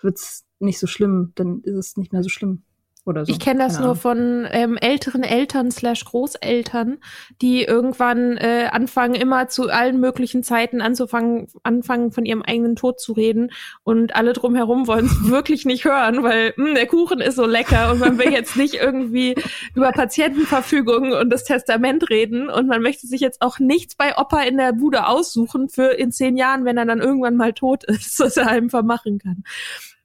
wird's 0.00 0.44
nicht 0.60 0.78
so 0.78 0.86
schlimm, 0.86 1.32
dann 1.34 1.60
ist 1.62 1.74
es 1.74 1.96
nicht 1.96 2.12
mehr 2.12 2.22
so 2.22 2.28
schlimm. 2.28 2.62
Oder 3.06 3.24
so. 3.24 3.30
Ich 3.30 3.38
kenne 3.38 3.60
das 3.60 3.74
Keine 3.74 3.86
nur 3.86 3.92
Ahnung. 3.92 4.02
von 4.02 4.48
ähm, 4.50 4.76
älteren 4.76 5.22
Eltern 5.22 5.70
slash 5.70 6.04
Großeltern, 6.04 6.98
die 7.40 7.62
irgendwann 7.62 8.36
äh, 8.36 8.68
anfangen, 8.72 9.14
immer 9.14 9.46
zu 9.46 9.70
allen 9.70 10.00
möglichen 10.00 10.42
Zeiten 10.42 10.80
anzufangen, 10.80 11.46
anfangen 11.62 12.10
von 12.10 12.26
ihrem 12.26 12.42
eigenen 12.42 12.74
Tod 12.74 13.00
zu 13.00 13.12
reden 13.12 13.52
und 13.84 14.16
alle 14.16 14.32
drumherum 14.32 14.88
wollen 14.88 15.06
es 15.06 15.12
wirklich 15.30 15.64
nicht 15.64 15.84
hören, 15.84 16.24
weil 16.24 16.52
mh, 16.56 16.74
der 16.74 16.86
Kuchen 16.88 17.20
ist 17.20 17.36
so 17.36 17.46
lecker 17.46 17.92
und 17.92 18.00
man 18.00 18.18
will 18.18 18.32
jetzt 18.32 18.56
nicht 18.56 18.74
irgendwie 18.74 19.36
über 19.76 19.92
Patientenverfügung 19.92 21.12
und 21.12 21.30
das 21.30 21.44
Testament 21.44 22.10
reden 22.10 22.50
und 22.50 22.66
man 22.66 22.82
möchte 22.82 23.06
sich 23.06 23.20
jetzt 23.20 23.40
auch 23.40 23.60
nichts 23.60 23.94
bei 23.94 24.18
Opa 24.18 24.42
in 24.42 24.56
der 24.56 24.72
Bude 24.72 25.06
aussuchen 25.06 25.68
für 25.68 25.92
in 25.92 26.10
zehn 26.10 26.36
Jahren, 26.36 26.64
wenn 26.64 26.76
er 26.76 26.86
dann 26.86 27.00
irgendwann 27.00 27.36
mal 27.36 27.52
tot 27.52 27.84
ist, 27.84 28.18
was 28.18 28.36
er 28.36 28.48
einem 28.48 28.68
vermachen 28.68 29.20
kann. 29.20 29.44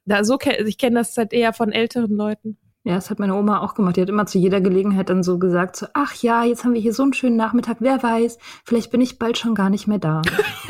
Da, 0.04 0.22
so 0.22 0.38
ich 0.40 0.78
kenne 0.78 1.00
das 1.00 1.16
halt 1.16 1.32
eher 1.32 1.52
von 1.52 1.72
älteren 1.72 2.16
Leuten. 2.16 2.58
Ja, 2.84 2.96
das 2.96 3.10
hat 3.10 3.20
meine 3.20 3.36
Oma 3.36 3.60
auch 3.60 3.74
gemacht. 3.74 3.96
Die 3.96 4.00
hat 4.02 4.08
immer 4.08 4.26
zu 4.26 4.38
jeder 4.38 4.60
Gelegenheit 4.60 5.08
dann 5.08 5.22
so 5.22 5.38
gesagt, 5.38 5.76
so, 5.76 5.86
ach 5.94 6.14
ja, 6.16 6.42
jetzt 6.42 6.64
haben 6.64 6.74
wir 6.74 6.80
hier 6.80 6.92
so 6.92 7.04
einen 7.04 7.12
schönen 7.12 7.36
Nachmittag, 7.36 7.76
wer 7.78 8.02
weiß, 8.02 8.38
vielleicht 8.64 8.90
bin 8.90 9.00
ich 9.00 9.20
bald 9.20 9.38
schon 9.38 9.54
gar 9.54 9.70
nicht 9.70 9.86
mehr 9.86 9.98
da. 9.98 10.22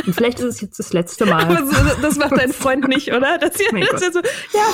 Und 0.07 0.13
vielleicht 0.15 0.39
ist 0.41 0.45
es 0.47 0.61
jetzt 0.61 0.79
das 0.79 0.93
letzte 0.93 1.25
Mal. 1.25 1.43
Aber 1.45 1.65
so, 1.67 1.75
das 2.03 2.17
macht 2.19 2.33
dein 2.37 2.53
Freund 2.53 2.87
nicht, 2.87 3.15
oder? 3.15 3.39
Dass 3.39 3.59
ihr, 3.59 3.69
Mein 3.73 3.87
dass 3.91 4.03
ihr 4.03 4.13
so, 4.13 4.21
ja, 4.21 4.65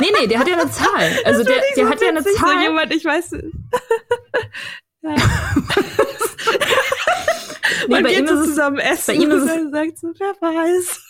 Nee, 0.00 0.08
nee, 0.20 0.26
der 0.26 0.38
hat 0.40 0.48
ja 0.48 0.58
eine 0.60 0.70
Zahl. 0.70 1.10
Also 1.24 1.44
der, 1.44 1.54
der 1.76 1.88
hat 1.88 2.02
ja 2.02 2.08
eine 2.08 2.20
witzig, 2.20 2.32
So 2.38 2.44
Zahl. 2.46 2.62
jemand, 2.62 2.92
ich 2.94 3.04
weiß. 3.06 3.30
ja. 5.02 5.14
Nee, 7.88 7.94
Man 7.94 8.02
bei 8.02 8.10
ihm 8.12 8.26
geht 8.26 8.28
so 8.28 8.34
ist 8.34 8.40
es- 8.40 8.46
zusammen 8.48 8.78
essen 8.78 9.06
bei 9.16 9.22
ihm 9.22 9.30
ist 9.30 9.42
und 9.42 9.48
dann 9.48 9.72
sagt 9.72 9.98
so, 9.98 10.08
wer 10.18 10.34
weiß. 10.40 11.00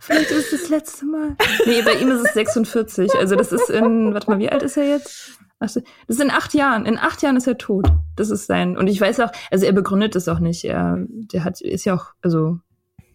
Vielleicht 0.00 0.30
ist 0.30 0.52
es 0.52 0.60
das 0.62 0.68
letzte 0.70 1.06
Mal. 1.06 1.36
Nee, 1.66 1.82
bei 1.82 1.94
ihm 1.94 2.10
ist 2.10 2.26
es 2.26 2.34
46. 2.34 3.14
Also 3.14 3.36
das 3.36 3.52
ist 3.52 3.70
in, 3.70 4.12
warte 4.12 4.30
mal, 4.30 4.38
wie 4.38 4.50
alt 4.50 4.62
ist 4.62 4.76
er 4.76 4.86
jetzt? 4.86 5.38
Ach 5.60 5.68
Das 5.70 5.76
ist 6.08 6.20
in 6.20 6.30
acht 6.30 6.52
Jahren. 6.52 6.84
In 6.84 6.98
acht 6.98 7.22
Jahren 7.22 7.36
ist 7.36 7.46
er 7.46 7.56
tot. 7.56 7.86
Das 8.16 8.28
ist 8.30 8.46
sein. 8.46 8.76
Und 8.76 8.88
ich 8.88 9.00
weiß 9.00 9.20
auch, 9.20 9.30
also 9.50 9.64
er 9.64 9.72
begründet 9.72 10.14
das 10.14 10.28
auch 10.28 10.40
nicht. 10.40 10.64
Er, 10.64 10.98
der 11.08 11.44
hat, 11.44 11.60
ist 11.62 11.84
ja 11.86 11.94
auch, 11.94 12.08
also 12.20 12.58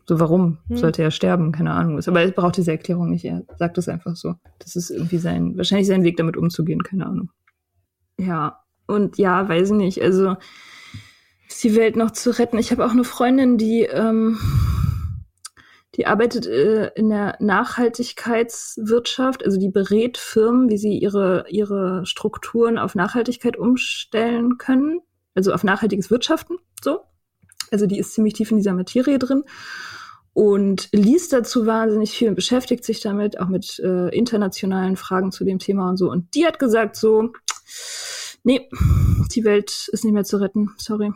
So, 0.07 0.19
warum 0.19 0.57
Hm. 0.67 0.77
sollte 0.77 1.03
er 1.03 1.11
sterben? 1.11 1.51
Keine 1.51 1.71
Ahnung. 1.73 1.99
Aber 2.07 2.21
er 2.21 2.31
braucht 2.31 2.57
diese 2.57 2.71
Erklärung 2.71 3.11
nicht. 3.11 3.23
Er 3.25 3.43
sagt 3.59 3.77
es 3.77 3.87
einfach 3.87 4.15
so. 4.15 4.33
Das 4.57 4.75
ist 4.75 4.89
irgendwie 4.89 5.19
sein, 5.19 5.55
wahrscheinlich 5.57 5.87
sein 5.87 6.03
Weg, 6.03 6.17
damit 6.17 6.37
umzugehen. 6.37 6.81
Keine 6.81 7.05
Ahnung. 7.05 7.29
Ja. 8.17 8.61
Und 8.87 9.19
ja, 9.19 9.47
weiß 9.47 9.69
ich 9.69 9.75
nicht. 9.75 10.01
Also, 10.01 10.37
ist 11.47 11.63
die 11.63 11.75
Welt 11.75 11.95
noch 11.95 12.09
zu 12.11 12.31
retten? 12.39 12.57
Ich 12.57 12.71
habe 12.71 12.83
auch 12.83 12.91
eine 12.91 13.03
Freundin, 13.03 13.59
die, 13.59 13.83
ähm, 13.83 14.39
die 15.99 16.07
arbeitet 16.07 16.47
äh, 16.47 16.91
in 16.95 17.09
der 17.09 17.35
Nachhaltigkeitswirtschaft. 17.41 19.43
Also, 19.43 19.59
die 19.59 19.67
berät 19.67 20.17
Firmen, 20.17 20.69
wie 20.69 20.77
sie 20.77 20.97
ihre, 20.97 21.43
ihre 21.49 22.05
Strukturen 22.05 22.77
auf 22.77 22.95
Nachhaltigkeit 22.95 23.57
umstellen 23.57 24.57
können. 24.57 25.01
Also, 25.35 25.51
auf 25.51 25.65
nachhaltiges 25.65 26.09
Wirtschaften. 26.09 26.55
So. 26.81 27.01
Also, 27.69 27.85
die 27.85 27.99
ist 27.99 28.13
ziemlich 28.13 28.33
tief 28.33 28.49
in 28.49 28.57
dieser 28.57 28.73
Materie 28.73 29.19
drin 29.19 29.43
und 30.31 30.87
liest 30.93 31.33
dazu 31.33 31.65
wahnsinnig 31.65 32.11
viel 32.11 32.29
und 32.29 32.35
beschäftigt 32.35 32.85
sich 32.85 33.01
damit, 33.01 33.37
auch 33.37 33.49
mit 33.49 33.77
äh, 33.79 34.07
internationalen 34.15 34.95
Fragen 34.95 35.33
zu 35.33 35.43
dem 35.43 35.59
Thema 35.59 35.89
und 35.89 35.97
so. 35.97 36.09
Und 36.09 36.33
die 36.33 36.45
hat 36.45 36.59
gesagt 36.59 36.95
so, 36.95 37.33
nee, 38.43 38.69
die 39.35 39.43
Welt 39.43 39.89
ist 39.91 40.05
nicht 40.05 40.13
mehr 40.13 40.23
zu 40.23 40.37
retten, 40.37 40.69
sorry. 40.77 41.11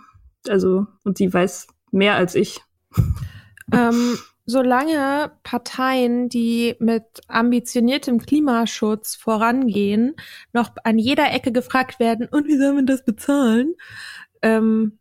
Also, 0.50 0.88
und 1.06 1.18
sie 1.18 1.34
weiß 1.34 1.68
mehr 1.92 2.16
als 2.16 2.36
ich. 2.36 2.60
Ähm, 3.72 4.18
solange 4.46 5.32
Parteien, 5.44 6.30
die 6.30 6.76
mit 6.80 7.04
ambitioniertem 7.28 8.20
Klimaschutz 8.20 9.16
vorangehen, 9.16 10.16
noch 10.52 10.72
an 10.84 11.00
jeder 11.00 11.32
Ecke 11.32 11.52
gefragt 11.52 12.00
werden, 12.00 12.28
und 12.30 12.48
wie 12.48 12.58
sollen 12.58 12.78
wir 12.78 12.86
das 12.86 13.06
bezahlen? 13.06 13.76
Ähm, 14.42 15.00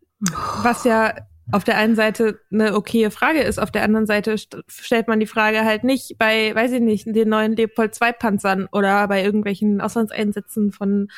was 0.63 0.85
ja 0.85 1.15
auf 1.51 1.65
der 1.65 1.77
einen 1.77 1.97
Seite 1.97 2.41
eine 2.53 2.75
okaye 2.77 3.11
Frage 3.11 3.41
ist, 3.41 3.59
auf 3.59 3.73
der 3.73 3.83
anderen 3.83 4.07
Seite 4.07 4.39
st 4.39 4.63
stellt 4.69 5.09
man 5.09 5.19
die 5.19 5.27
Frage 5.27 5.65
halt 5.65 5.83
nicht 5.83 6.17
bei, 6.19 6.55
weiß 6.55 6.73
ich 6.73 6.81
nicht, 6.81 7.07
den 7.07 7.29
neuen 7.29 7.57
Leopold 7.57 7.95
2 7.95 8.13
Panzern 8.13 8.69
oder 8.71 9.09
bei 9.09 9.25
irgendwelchen 9.25 9.81
Auslandseinsätzen 9.81 10.71
von 10.71 11.09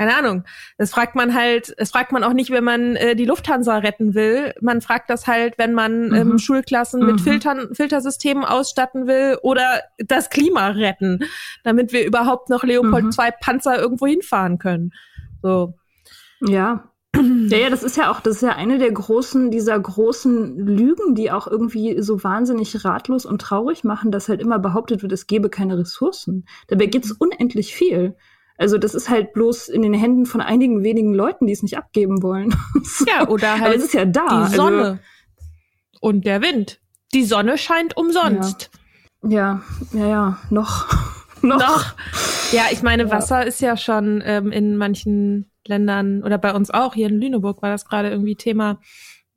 keine 0.00 0.16
Ahnung. 0.16 0.44
Das 0.78 0.92
fragt 0.92 1.14
man 1.14 1.34
halt, 1.34 1.74
das 1.76 1.90
fragt 1.90 2.10
man 2.10 2.24
auch 2.24 2.32
nicht, 2.32 2.50
wenn 2.50 2.64
man 2.64 2.96
äh, 2.96 3.14
die 3.14 3.26
Lufthansa 3.26 3.76
retten 3.76 4.14
will. 4.14 4.54
Man 4.62 4.80
fragt 4.80 5.10
das 5.10 5.26
halt, 5.26 5.58
wenn 5.58 5.74
man 5.74 6.08
Mhm. 6.08 6.14
ähm, 6.14 6.38
Schulklassen 6.38 7.04
mit 7.04 7.16
Mhm. 7.16 7.18
Filtern, 7.18 7.74
Filtersystemen 7.74 8.42
ausstatten 8.46 9.06
will 9.06 9.36
oder 9.42 9.82
das 9.98 10.30
Klima 10.30 10.68
retten, 10.68 11.18
damit 11.64 11.92
wir 11.92 12.06
überhaupt 12.06 12.48
noch 12.48 12.64
Leopold 12.64 13.04
Mhm. 13.04 13.12
2 13.12 13.30
Panzer 13.30 13.78
irgendwo 13.78 14.06
hinfahren 14.06 14.58
können. 14.58 14.92
So. 15.42 15.74
Ja. 16.40 16.84
Ja, 17.14 17.58
ja, 17.58 17.68
das 17.68 17.82
ist 17.82 17.96
ja 17.98 18.10
auch, 18.10 18.20
das 18.20 18.36
ist 18.36 18.42
ja 18.42 18.54
eine 18.54 18.78
der 18.78 18.92
großen, 18.92 19.50
dieser 19.50 19.78
großen 19.78 20.56
Lügen, 20.64 21.14
die 21.16 21.30
auch 21.32 21.46
irgendwie 21.48 22.00
so 22.00 22.22
wahnsinnig 22.24 22.84
ratlos 22.86 23.26
und 23.26 23.42
traurig 23.42 23.82
machen, 23.84 24.12
dass 24.12 24.28
halt 24.30 24.40
immer 24.40 24.60
behauptet 24.60 25.02
wird, 25.02 25.10
es 25.12 25.26
gäbe 25.26 25.50
keine 25.50 25.76
Ressourcen. 25.76 26.46
Dabei 26.68 26.86
gibt's 26.86 27.10
unendlich 27.12 27.74
viel. 27.74 28.14
Also 28.60 28.76
das 28.78 28.94
ist 28.94 29.08
halt 29.08 29.32
bloß 29.32 29.68
in 29.68 29.80
den 29.82 29.94
Händen 29.94 30.26
von 30.26 30.40
einigen 30.40 30.82
wenigen 30.84 31.14
Leuten, 31.14 31.46
die 31.46 31.52
es 31.52 31.62
nicht 31.62 31.78
abgeben 31.78 32.22
wollen. 32.22 32.54
Ja, 33.06 33.26
oder 33.28 33.52
Aber 33.54 33.60
halt 33.62 33.76
es 33.78 33.84
ist 33.84 33.94
ja 33.94 34.04
da. 34.04 34.26
die 34.26 34.34
Also, 34.34 34.56
Sonne 34.56 34.98
und 36.00 36.26
der 36.26 36.42
Wind. 36.42 36.80
Die 37.14 37.24
Sonne 37.24 37.56
scheint 37.58 37.96
umsonst. 37.96 38.70
ja, 39.22 39.62
ja, 39.92 40.06
ja, 40.06 40.38
noch. 40.50 40.92
noch. 41.42 41.58
Noch. 41.58 41.94
Ja, 42.52 42.64
ich 42.70 42.82
meine, 42.82 43.04
Ja. 43.04 43.10
Wasser 43.10 43.46
ist 43.46 43.60
ja 43.60 43.76
schon 43.76 44.22
ähm, 44.24 44.52
in 44.52 44.76
manchen 44.76 45.50
Ländern 45.66 46.22
oder 46.22 46.36
bei 46.38 46.52
uns 46.54 46.70
auch, 46.70 46.94
hier 46.94 47.08
in 47.08 47.20
Lüneburg 47.20 47.62
war 47.62 47.70
das 47.70 47.84
gerade 47.86 48.10
irgendwie 48.10 48.36
Thema, 48.36 48.80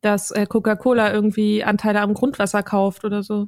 dass 0.02 0.32
äh, 0.32 0.46
Coca-Cola 0.46 1.14
irgendwie 1.14 1.64
Anteile 1.64 2.02
am 2.02 2.14
Grundwasser 2.14 2.64
kauft 2.64 3.06
oder 3.06 3.24
so. 3.24 3.48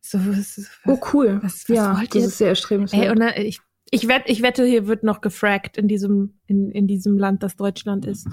So, 0.00 0.18
was, 0.20 0.58
was, 0.58 0.70
Oh, 0.86 0.98
cool. 1.12 1.40
Was- 1.42 1.66
ja, 1.68 2.00
das 2.06 2.14
ihr? 2.14 2.26
ist 2.28 2.38
sehr 2.38 2.48
erstrebenswert. 2.50 3.02
Ey, 3.04 3.10
und 3.10 3.18
dann, 3.20 3.32
ich, 3.36 3.60
ich, 3.90 4.08
wett, 4.08 4.24
ich 4.26 4.42
wette, 4.42 4.64
hier 4.64 4.86
wird 4.86 5.02
noch 5.02 5.20
gefragt 5.20 5.76
in 5.78 5.88
diesem, 5.88 6.38
in, 6.46 6.70
in 6.70 6.86
diesem 6.86 7.18
Land, 7.18 7.42
das 7.42 7.56
Deutschland 7.56 8.06
ist. 8.06 8.28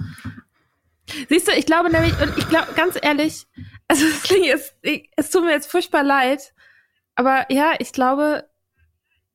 Siehst 1.30 1.48
du, 1.48 1.52
ich 1.52 1.66
glaube 1.66 1.92
nämlich, 1.92 2.14
und 2.22 2.38
ich 2.38 2.48
glaube, 2.50 2.74
ganz 2.76 2.98
ehrlich, 3.02 3.46
also 3.88 4.06
es 4.06 4.24
klingt 4.24 4.46
jetzt, 4.46 4.76
ich, 4.82 5.10
es 5.16 5.30
tut 5.30 5.44
mir 5.44 5.52
jetzt 5.52 5.70
furchtbar 5.70 6.04
leid, 6.04 6.54
aber 7.16 7.46
ja, 7.50 7.74
ich 7.80 7.92
glaube, 7.94 8.46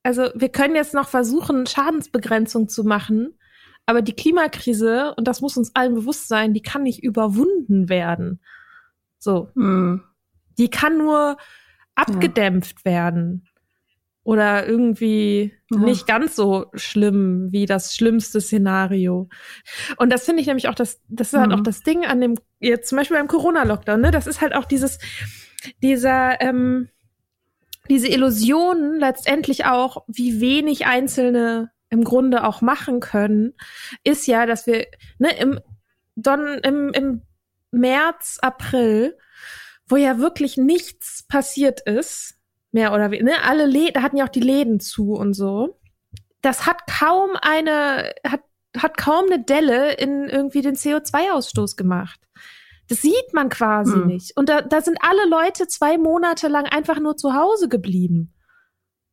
also 0.02 0.30
wir 0.34 0.48
können 0.48 0.74
jetzt 0.74 0.94
noch 0.94 1.08
versuchen, 1.08 1.66
Schadensbegrenzung 1.66 2.68
zu 2.68 2.84
machen, 2.84 3.38
aber 3.86 4.02
die 4.02 4.14
Klimakrise, 4.14 5.14
und 5.16 5.26
das 5.28 5.40
muss 5.40 5.56
uns 5.56 5.74
allen 5.74 5.94
bewusst 5.94 6.28
sein, 6.28 6.54
die 6.54 6.62
kann 6.62 6.82
nicht 6.82 7.02
überwunden 7.02 7.88
werden. 7.88 8.40
So, 9.18 9.50
Hm. 9.54 10.02
die 10.58 10.70
kann 10.70 10.98
nur 10.98 11.36
abgedämpft 11.94 12.84
werden. 12.84 13.48
Oder 14.22 14.66
irgendwie 14.66 15.54
Ja. 15.70 15.78
nicht 15.78 16.06
ganz 16.06 16.36
so 16.36 16.66
schlimm 16.74 17.48
wie 17.52 17.64
das 17.66 17.96
schlimmste 17.96 18.40
Szenario. 18.40 19.28
Und 19.96 20.10
das 20.12 20.24
finde 20.26 20.42
ich 20.42 20.46
nämlich 20.46 20.68
auch 20.68 20.74
das, 20.74 21.00
das 21.08 21.32
ist 21.32 21.38
halt 21.38 21.50
Mhm. 21.50 21.54
auch 21.56 21.62
das 21.62 21.82
Ding 21.82 22.04
an 22.04 22.20
dem, 22.20 22.34
jetzt 22.58 22.88
zum 22.88 22.98
Beispiel 22.98 23.16
beim 23.16 23.28
Corona-Lockdown, 23.28 24.00
ne? 24.00 24.10
Das 24.10 24.26
ist 24.26 24.40
halt 24.42 24.54
auch 24.54 24.66
dieses, 24.66 24.98
dieser, 25.82 26.40
ähm, 26.42 26.90
diese 27.88 28.08
Illusion 28.08 28.98
letztendlich 28.98 29.64
auch, 29.64 30.04
wie 30.06 30.40
wenig 30.40 30.86
Einzelne 30.86 31.70
im 31.88 32.04
Grunde 32.04 32.44
auch 32.44 32.60
machen 32.60 33.00
können, 33.00 33.54
ist 34.04 34.26
ja, 34.26 34.46
dass 34.46 34.66
wir 34.66 34.86
ne, 35.18 35.36
im, 35.38 35.58
Don, 36.14 36.46
im, 36.62 36.90
im 36.92 37.22
März, 37.72 38.38
April, 38.42 39.16
wo 39.88 39.96
ja 39.96 40.18
wirklich 40.18 40.56
nichts 40.56 41.24
passiert 41.26 41.80
ist, 41.80 42.36
mehr 42.72 42.92
oder 42.92 43.10
weniger, 43.10 43.24
ne, 43.24 43.42
alle 43.44 43.66
Läden, 43.66 43.94
da 43.94 44.02
hatten 44.02 44.16
ja 44.16 44.24
auch 44.24 44.30
die 44.30 44.40
Läden 44.40 44.80
zu 44.80 45.12
und 45.14 45.34
so. 45.34 45.78
Das 46.42 46.66
hat 46.66 46.86
kaum 46.86 47.30
eine, 47.40 48.12
hat, 48.26 48.42
hat 48.76 48.96
kaum 48.96 49.26
eine 49.26 49.42
Delle 49.42 49.92
in 49.94 50.28
irgendwie 50.28 50.62
den 50.62 50.76
CO2-Ausstoß 50.76 51.76
gemacht. 51.76 52.20
Das 52.88 53.02
sieht 53.02 53.32
man 53.32 53.48
quasi 53.48 53.92
Hm. 53.92 54.06
nicht. 54.06 54.36
Und 54.36 54.48
da, 54.48 54.62
da 54.62 54.80
sind 54.80 54.98
alle 55.00 55.28
Leute 55.28 55.68
zwei 55.68 55.98
Monate 55.98 56.48
lang 56.48 56.64
einfach 56.66 56.98
nur 56.98 57.16
zu 57.16 57.34
Hause 57.34 57.68
geblieben. 57.68 58.32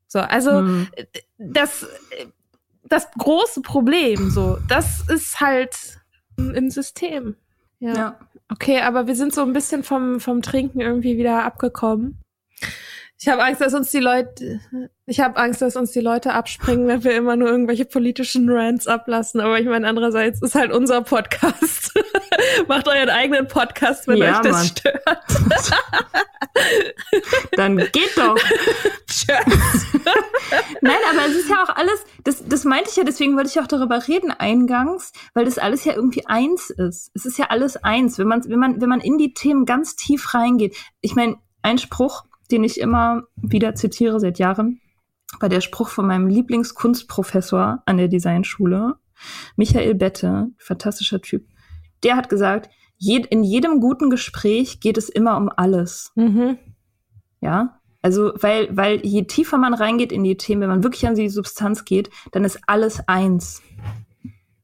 So, 0.07 0.19
also 0.19 0.51
Hm. 0.59 0.87
das, 1.37 1.85
das 2.83 3.11
große 3.11 3.61
Problem, 3.61 4.29
so, 4.29 4.57
das 4.67 5.01
ist 5.09 5.39
halt 5.41 5.99
im 6.37 6.69
System. 6.69 7.35
Ja. 7.79 7.93
Ja. 7.95 8.19
Okay, 8.49 8.79
aber 8.81 9.07
wir 9.07 9.15
sind 9.15 9.33
so 9.33 9.41
ein 9.41 9.53
bisschen 9.53 9.83
vom, 9.83 10.19
vom 10.19 10.41
Trinken 10.41 10.79
irgendwie 10.79 11.17
wieder 11.17 11.43
abgekommen. 11.43 12.19
Ich 13.19 13.27
habe 13.27 13.43
Angst, 13.43 13.61
dass 13.61 13.73
uns 13.73 13.89
die 13.89 13.99
Leute, 13.99 14.59
ich 15.07 15.19
habe 15.19 15.37
Angst, 15.37 15.59
dass 15.63 15.75
uns 15.75 15.91
die 15.91 16.01
Leute 16.01 16.33
abspringen, 16.33 16.87
wenn 16.87 17.03
wir 17.03 17.15
immer 17.15 17.35
nur 17.35 17.49
irgendwelche 17.49 17.85
politischen 17.85 18.47
Rants 18.47 18.85
ablassen. 18.87 19.41
Aber 19.41 19.59
ich 19.59 19.65
meine, 19.65 19.87
andererseits 19.87 20.39
ist 20.43 20.53
halt 20.53 20.71
unser 20.71 21.01
Podcast. 21.01 21.93
Macht 22.67 22.87
euren 22.87 23.09
eigenen 23.09 23.47
Podcast, 23.47 24.07
wenn 24.07 24.17
Ja, 24.17 24.35
euch 24.35 24.41
das 24.43 24.51
Mann. 24.51 24.65
stört. 24.67 25.01
Dann 27.53 27.77
geht 27.77 28.15
doch. 28.15 28.37
Tschüss. 29.07 29.85
Nein, 30.81 30.97
aber 31.11 31.25
es 31.27 31.35
ist 31.35 31.49
ja 31.49 31.63
auch 31.63 31.75
alles, 31.75 31.99
das, 32.23 32.43
das 32.47 32.65
meinte 32.65 32.91
ich 32.91 32.97
ja, 32.97 33.03
deswegen 33.03 33.35
wollte 33.35 33.49
ich 33.49 33.59
auch 33.59 33.67
darüber 33.67 34.07
reden 34.07 34.29
eingangs, 34.31 35.11
weil 35.33 35.45
das 35.45 35.57
alles 35.57 35.85
ja 35.85 35.93
irgendwie 35.93 36.27
eins 36.27 36.69
ist. 36.69 37.09
Es 37.15 37.25
ist 37.25 37.39
ja 37.39 37.45
alles 37.49 37.77
eins, 37.83 38.19
wenn 38.19 38.27
man, 38.27 38.47
wenn 38.47 38.59
man, 38.59 38.79
wenn 38.79 38.89
man 38.89 39.01
in 39.01 39.17
die 39.17 39.33
Themen 39.33 39.65
ganz 39.65 39.95
tief 39.95 40.35
reingeht. 40.35 40.75
Ich 41.01 41.15
meine, 41.15 41.37
ein 41.63 41.79
Spruch, 41.79 42.23
den 42.51 42.63
ich 42.63 42.79
immer 42.79 43.23
wieder 43.35 43.75
zitiere 43.75 44.19
seit 44.19 44.39
Jahren, 44.39 44.81
war 45.39 45.49
der 45.49 45.61
Spruch 45.61 45.89
von 45.89 46.07
meinem 46.07 46.27
Lieblingskunstprofessor 46.27 47.83
an 47.85 47.97
der 47.97 48.07
Designschule, 48.07 48.95
Michael 49.55 49.95
Bette, 49.95 50.49
fantastischer 50.57 51.21
Typ. 51.21 51.45
Der 52.03 52.15
hat 52.15 52.29
gesagt, 52.29 52.69
jed, 52.97 53.25
in 53.27 53.43
jedem 53.43 53.79
guten 53.79 54.09
Gespräch 54.09 54.79
geht 54.79 54.97
es 54.97 55.09
immer 55.09 55.37
um 55.37 55.49
alles. 55.55 56.11
Mhm. 56.15 56.57
Ja, 57.41 57.79
also 58.01 58.31
weil, 58.39 58.75
weil 58.75 59.05
je 59.05 59.23
tiefer 59.23 59.57
man 59.57 59.73
reingeht 59.73 60.11
in 60.11 60.23
die 60.23 60.37
Themen, 60.37 60.61
wenn 60.61 60.69
man 60.69 60.83
wirklich 60.83 61.07
an 61.07 61.15
die 61.15 61.29
Substanz 61.29 61.85
geht, 61.85 62.09
dann 62.31 62.45
ist 62.45 62.59
alles 62.67 63.07
eins. 63.07 63.61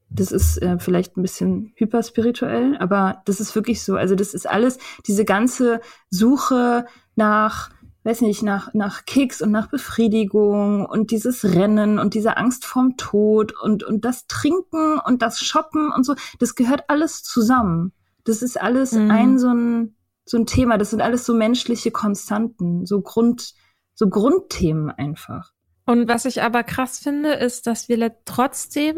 Das 0.08 0.30
ist 0.30 0.62
äh, 0.62 0.78
vielleicht 0.78 1.16
ein 1.16 1.22
bisschen 1.22 1.72
hyperspirituell, 1.74 2.76
aber 2.78 3.22
das 3.26 3.40
ist 3.40 3.54
wirklich 3.54 3.82
so. 3.82 3.96
Also 3.96 4.14
das 4.14 4.32
ist 4.32 4.48
alles, 4.48 4.78
diese 5.06 5.24
ganze 5.24 5.80
Suche 6.08 6.86
nach, 7.16 7.70
weiß 8.04 8.20
nicht, 8.20 8.42
nach, 8.42 8.74
nach 8.74 9.06
Kicks 9.06 9.40
und 9.40 9.50
nach 9.50 9.68
Befriedigung 9.68 10.84
und 10.84 11.10
dieses 11.10 11.44
Rennen 11.44 11.98
und 11.98 12.14
diese 12.14 12.36
Angst 12.36 12.64
vorm 12.66 12.96
Tod 12.96 13.52
und, 13.58 13.82
und 13.82 14.04
das 14.04 14.26
Trinken 14.26 14.98
und 14.98 15.22
das 15.22 15.40
Shoppen 15.40 15.90
und 15.90 16.04
so, 16.04 16.14
das 16.38 16.54
gehört 16.54 16.84
alles 16.88 17.22
zusammen. 17.22 17.92
Das 18.24 18.42
ist 18.42 18.60
alles 18.60 18.92
Mhm. 18.92 19.10
ein 19.10 19.38
so 19.38 19.48
ein, 19.48 19.96
so 20.26 20.38
ein 20.38 20.46
Thema. 20.46 20.78
Das 20.78 20.90
sind 20.90 21.00
alles 21.00 21.24
so 21.24 21.34
menschliche 21.34 21.90
Konstanten, 21.90 22.86
so 22.86 23.00
Grund, 23.00 23.54
so 23.94 24.08
Grundthemen 24.08 24.90
einfach. 24.90 25.52
Und 25.86 26.08
was 26.08 26.24
ich 26.24 26.42
aber 26.42 26.62
krass 26.62 26.98
finde, 26.98 27.32
ist, 27.32 27.66
dass 27.66 27.88
wir 27.88 28.16
trotzdem 28.24 28.96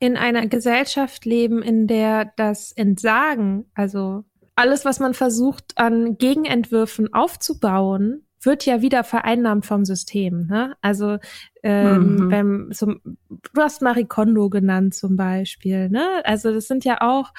in 0.00 0.16
einer 0.16 0.46
Gesellschaft 0.46 1.24
leben, 1.24 1.62
in 1.62 1.86
der 1.88 2.32
das 2.36 2.70
Entsagen, 2.72 3.70
also 3.74 4.24
alles, 4.58 4.84
was 4.84 4.98
man 4.98 5.14
versucht 5.14 5.72
an 5.76 6.18
Gegenentwürfen 6.18 7.14
aufzubauen, 7.14 8.26
wird 8.40 8.66
ja 8.66 8.82
wieder 8.82 9.04
vereinnahmt 9.04 9.66
vom 9.66 9.84
System. 9.84 10.46
Ne? 10.46 10.76
Also 10.80 11.18
ähm, 11.62 12.16
mhm. 12.16 12.30
wenn, 12.30 12.72
zum, 12.72 13.00
du 13.28 13.60
hast 13.60 13.82
Marie 13.82 14.04
Kondo 14.04 14.48
genannt 14.48 14.94
zum 14.94 15.16
Beispiel. 15.16 15.88
Ne? 15.88 16.06
Also 16.24 16.52
das 16.52 16.66
sind 16.68 16.84
ja 16.84 17.00
auch 17.00 17.32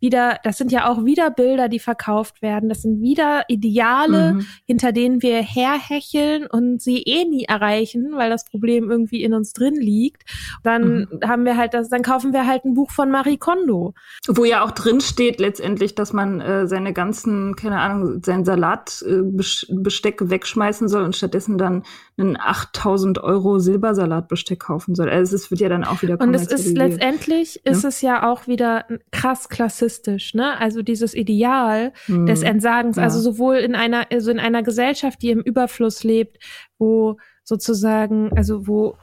wieder, 0.00 0.38
das 0.44 0.58
sind 0.58 0.70
ja 0.70 0.88
auch 0.88 1.04
wieder 1.04 1.30
Bilder, 1.30 1.68
die 1.68 1.78
verkauft 1.78 2.42
werden. 2.42 2.68
Das 2.68 2.82
sind 2.82 3.00
wieder 3.00 3.44
Ideale, 3.48 4.34
mhm. 4.34 4.46
hinter 4.66 4.92
denen 4.92 5.22
wir 5.22 5.42
herhecheln 5.42 6.46
und 6.46 6.82
sie 6.82 7.02
eh 7.02 7.24
nie 7.24 7.44
erreichen, 7.44 8.12
weil 8.14 8.30
das 8.30 8.44
Problem 8.44 8.90
irgendwie 8.90 9.22
in 9.22 9.32
uns 9.32 9.52
drin 9.54 9.74
liegt. 9.74 10.22
Dann 10.62 11.08
mhm. 11.10 11.28
haben 11.28 11.44
wir 11.44 11.56
halt 11.56 11.74
das, 11.74 11.88
dann 11.88 12.02
kaufen 12.02 12.32
wir 12.32 12.46
halt 12.46 12.64
ein 12.64 12.74
Buch 12.74 12.90
von 12.90 13.10
Marie 13.10 13.38
Kondo. 13.38 13.94
Wo 14.28 14.44
ja 14.44 14.62
auch 14.62 14.72
drin 14.72 15.00
steht 15.00 15.40
letztendlich, 15.40 15.94
dass 15.94 16.12
man 16.12 16.40
äh, 16.40 16.66
seine 16.66 16.92
ganzen, 16.92 17.56
keine 17.56 17.80
Ahnung, 17.80 18.22
sein 18.22 18.44
Salatbesteck 18.44 20.20
äh, 20.20 20.30
wegschmeißen 20.30 20.88
soll 20.88 21.02
und 21.02 21.16
stattdessen 21.16 21.56
dann 21.56 21.82
einen 22.16 22.36
8000 22.36 23.18
Euro 23.18 23.58
Silbersalatbesteck 23.58 24.60
kaufen 24.60 24.94
soll. 24.94 25.10
Also 25.10 25.34
es 25.34 25.50
wird 25.50 25.60
ja 25.60 25.68
dann 25.68 25.84
auch 25.84 26.02
wieder 26.02 26.20
Und 26.20 26.32
es 26.34 26.46
ist 26.46 26.76
letztendlich 26.76 27.60
ja? 27.64 27.72
ist 27.72 27.84
es 27.84 28.00
ja 28.02 28.30
auch 28.30 28.46
wieder 28.46 28.86
krass 29.10 29.48
klassistisch, 29.48 30.34
ne? 30.34 30.58
Also 30.58 30.82
dieses 30.82 31.14
Ideal 31.14 31.92
hm. 32.06 32.26
des 32.26 32.42
Entsagens, 32.42 32.96
ja. 32.96 33.02
also 33.02 33.20
sowohl 33.20 33.56
in 33.56 33.74
einer 33.74 34.06
also 34.12 34.30
in 34.30 34.38
einer 34.38 34.62
Gesellschaft, 34.62 35.22
die 35.22 35.30
im 35.30 35.40
Überfluss 35.40 36.04
lebt, 36.04 36.38
wo 36.78 37.16
sozusagen, 37.42 38.32
also 38.36 38.66
wo 38.66 38.96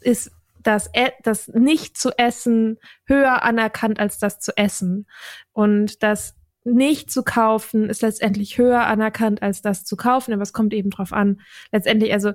ist 0.00 0.30
das, 0.62 0.90
e, 0.92 1.10
das 1.22 1.48
nicht 1.48 1.96
zu 1.96 2.10
essen 2.18 2.78
höher 3.04 3.42
anerkannt 3.42 3.98
als 3.98 4.18
das 4.18 4.38
zu 4.38 4.56
essen. 4.56 5.06
Und 5.52 6.02
das 6.02 6.37
nicht 6.74 7.10
zu 7.10 7.22
kaufen 7.22 7.88
ist 7.88 8.02
letztendlich 8.02 8.58
höher 8.58 8.86
anerkannt 8.86 9.42
als 9.42 9.62
das 9.62 9.84
zu 9.84 9.96
kaufen, 9.96 10.32
aber 10.32 10.42
es 10.42 10.52
kommt 10.52 10.72
eben 10.74 10.90
drauf 10.90 11.12
an. 11.12 11.40
Letztendlich, 11.72 12.12
also 12.12 12.32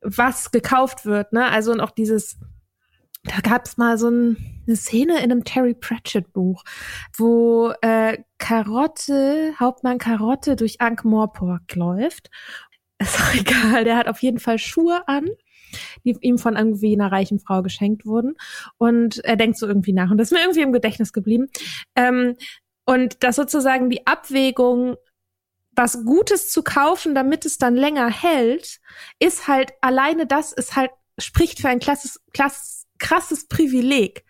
was 0.00 0.50
gekauft 0.50 1.06
wird, 1.06 1.32
ne? 1.32 1.48
Also 1.48 1.72
und 1.72 1.80
auch 1.80 1.90
dieses, 1.90 2.38
da 3.24 3.40
gab 3.40 3.66
es 3.66 3.76
mal 3.76 3.98
so 3.98 4.10
ein, 4.10 4.36
eine 4.66 4.76
Szene 4.76 5.18
in 5.18 5.32
einem 5.32 5.44
Terry 5.44 5.74
Pratchett 5.74 6.32
Buch, 6.32 6.62
wo 7.16 7.72
äh, 7.80 8.18
Karotte, 8.38 9.54
Hauptmann 9.58 9.98
Karotte 9.98 10.56
durch 10.56 10.80
Ankh-Morpork 10.80 11.74
läuft. 11.74 12.30
Ist 12.98 13.20
auch 13.20 13.34
egal, 13.34 13.84
der 13.84 13.96
hat 13.96 14.08
auf 14.08 14.22
jeden 14.22 14.38
Fall 14.38 14.58
Schuhe 14.58 15.06
an 15.08 15.28
die 16.04 16.16
ihm 16.20 16.38
von 16.38 16.56
irgendwie 16.56 16.94
einer 16.94 17.10
reichen 17.10 17.38
Frau 17.38 17.62
geschenkt 17.62 18.06
wurden. 18.06 18.34
Und 18.78 19.24
er 19.24 19.36
denkt 19.36 19.58
so 19.58 19.66
irgendwie 19.66 19.92
nach. 19.92 20.10
Und 20.10 20.18
das 20.18 20.28
ist 20.28 20.32
mir 20.32 20.42
irgendwie 20.42 20.62
im 20.62 20.72
Gedächtnis 20.72 21.12
geblieben. 21.12 21.48
Ähm, 21.96 22.36
und 22.86 23.22
das 23.22 23.36
sozusagen 23.36 23.90
die 23.90 24.06
Abwägung, 24.06 24.96
was 25.72 26.04
Gutes 26.04 26.50
zu 26.50 26.62
kaufen, 26.62 27.14
damit 27.14 27.44
es 27.44 27.58
dann 27.58 27.74
länger 27.74 28.08
hält, 28.08 28.80
ist 29.18 29.48
halt 29.48 29.72
alleine 29.80 30.26
das 30.26 30.52
ist 30.52 30.76
halt 30.76 30.90
spricht 31.18 31.60
für 31.60 31.68
ein 31.68 31.80
klasses, 31.80 32.20
klass, 32.32 32.86
krasses 32.98 33.46
Privileg. 33.48 34.24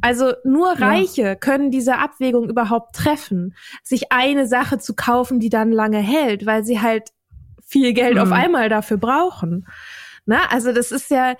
Also 0.00 0.32
nur 0.44 0.80
Reiche 0.80 1.22
ja. 1.22 1.34
können 1.34 1.70
diese 1.70 1.98
Abwägung 1.98 2.48
überhaupt 2.48 2.94
treffen, 2.94 3.56
sich 3.82 4.12
eine 4.12 4.46
Sache 4.46 4.78
zu 4.78 4.94
kaufen, 4.94 5.40
die 5.40 5.48
dann 5.48 5.72
lange 5.72 5.98
hält, 5.98 6.46
weil 6.46 6.64
sie 6.64 6.80
halt 6.80 7.10
viel 7.66 7.92
Geld 7.92 8.14
mhm. 8.14 8.20
auf 8.20 8.32
einmal 8.32 8.68
dafür 8.68 8.96
brauchen. 8.96 9.66
Na, 10.24 10.46
also 10.50 10.72
das 10.72 10.92
ist 10.92 11.10
ja, 11.10 11.36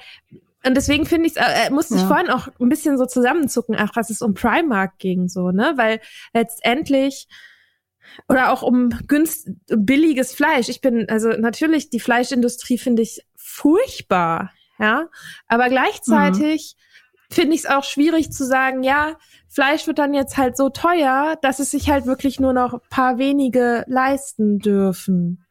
und 0.64 0.76
deswegen 0.76 1.06
finde 1.06 1.28
ich, 1.28 1.36
äh, 1.36 1.70
musste 1.70 1.96
ich 1.96 2.02
vorhin 2.02 2.30
auch 2.30 2.48
ein 2.60 2.68
bisschen 2.68 2.96
so 2.96 3.06
zusammenzucken, 3.06 3.74
ach, 3.76 3.90
was 3.94 4.10
es 4.10 4.22
um 4.22 4.34
Primark 4.34 4.98
ging, 4.98 5.28
so, 5.28 5.50
ne? 5.50 5.72
Weil 5.76 6.00
letztendlich 6.32 7.26
oder 8.28 8.52
auch 8.52 8.62
um 8.62 8.90
günst 9.08 9.50
billiges 9.66 10.34
Fleisch. 10.34 10.68
Ich 10.68 10.80
bin, 10.80 11.08
also 11.08 11.30
natürlich, 11.30 11.90
die 11.90 12.00
Fleischindustrie 12.00 12.78
finde 12.78 13.02
ich 13.02 13.24
furchtbar, 13.36 14.52
ja. 14.78 15.08
Aber 15.48 15.68
gleichzeitig 15.68 16.76
mhm. 16.76 17.34
finde 17.34 17.54
ich 17.54 17.60
es 17.60 17.66
auch 17.66 17.84
schwierig 17.84 18.32
zu 18.32 18.44
sagen, 18.44 18.82
ja, 18.82 19.16
Fleisch 19.48 19.86
wird 19.86 19.98
dann 19.98 20.14
jetzt 20.14 20.36
halt 20.36 20.56
so 20.56 20.68
teuer, 20.70 21.36
dass 21.42 21.58
es 21.58 21.72
sich 21.72 21.90
halt 21.90 22.06
wirklich 22.06 22.38
nur 22.38 22.52
noch 22.52 22.80
paar 22.88 23.18
wenige 23.18 23.84
leisten 23.88 24.58
dürfen 24.58 25.41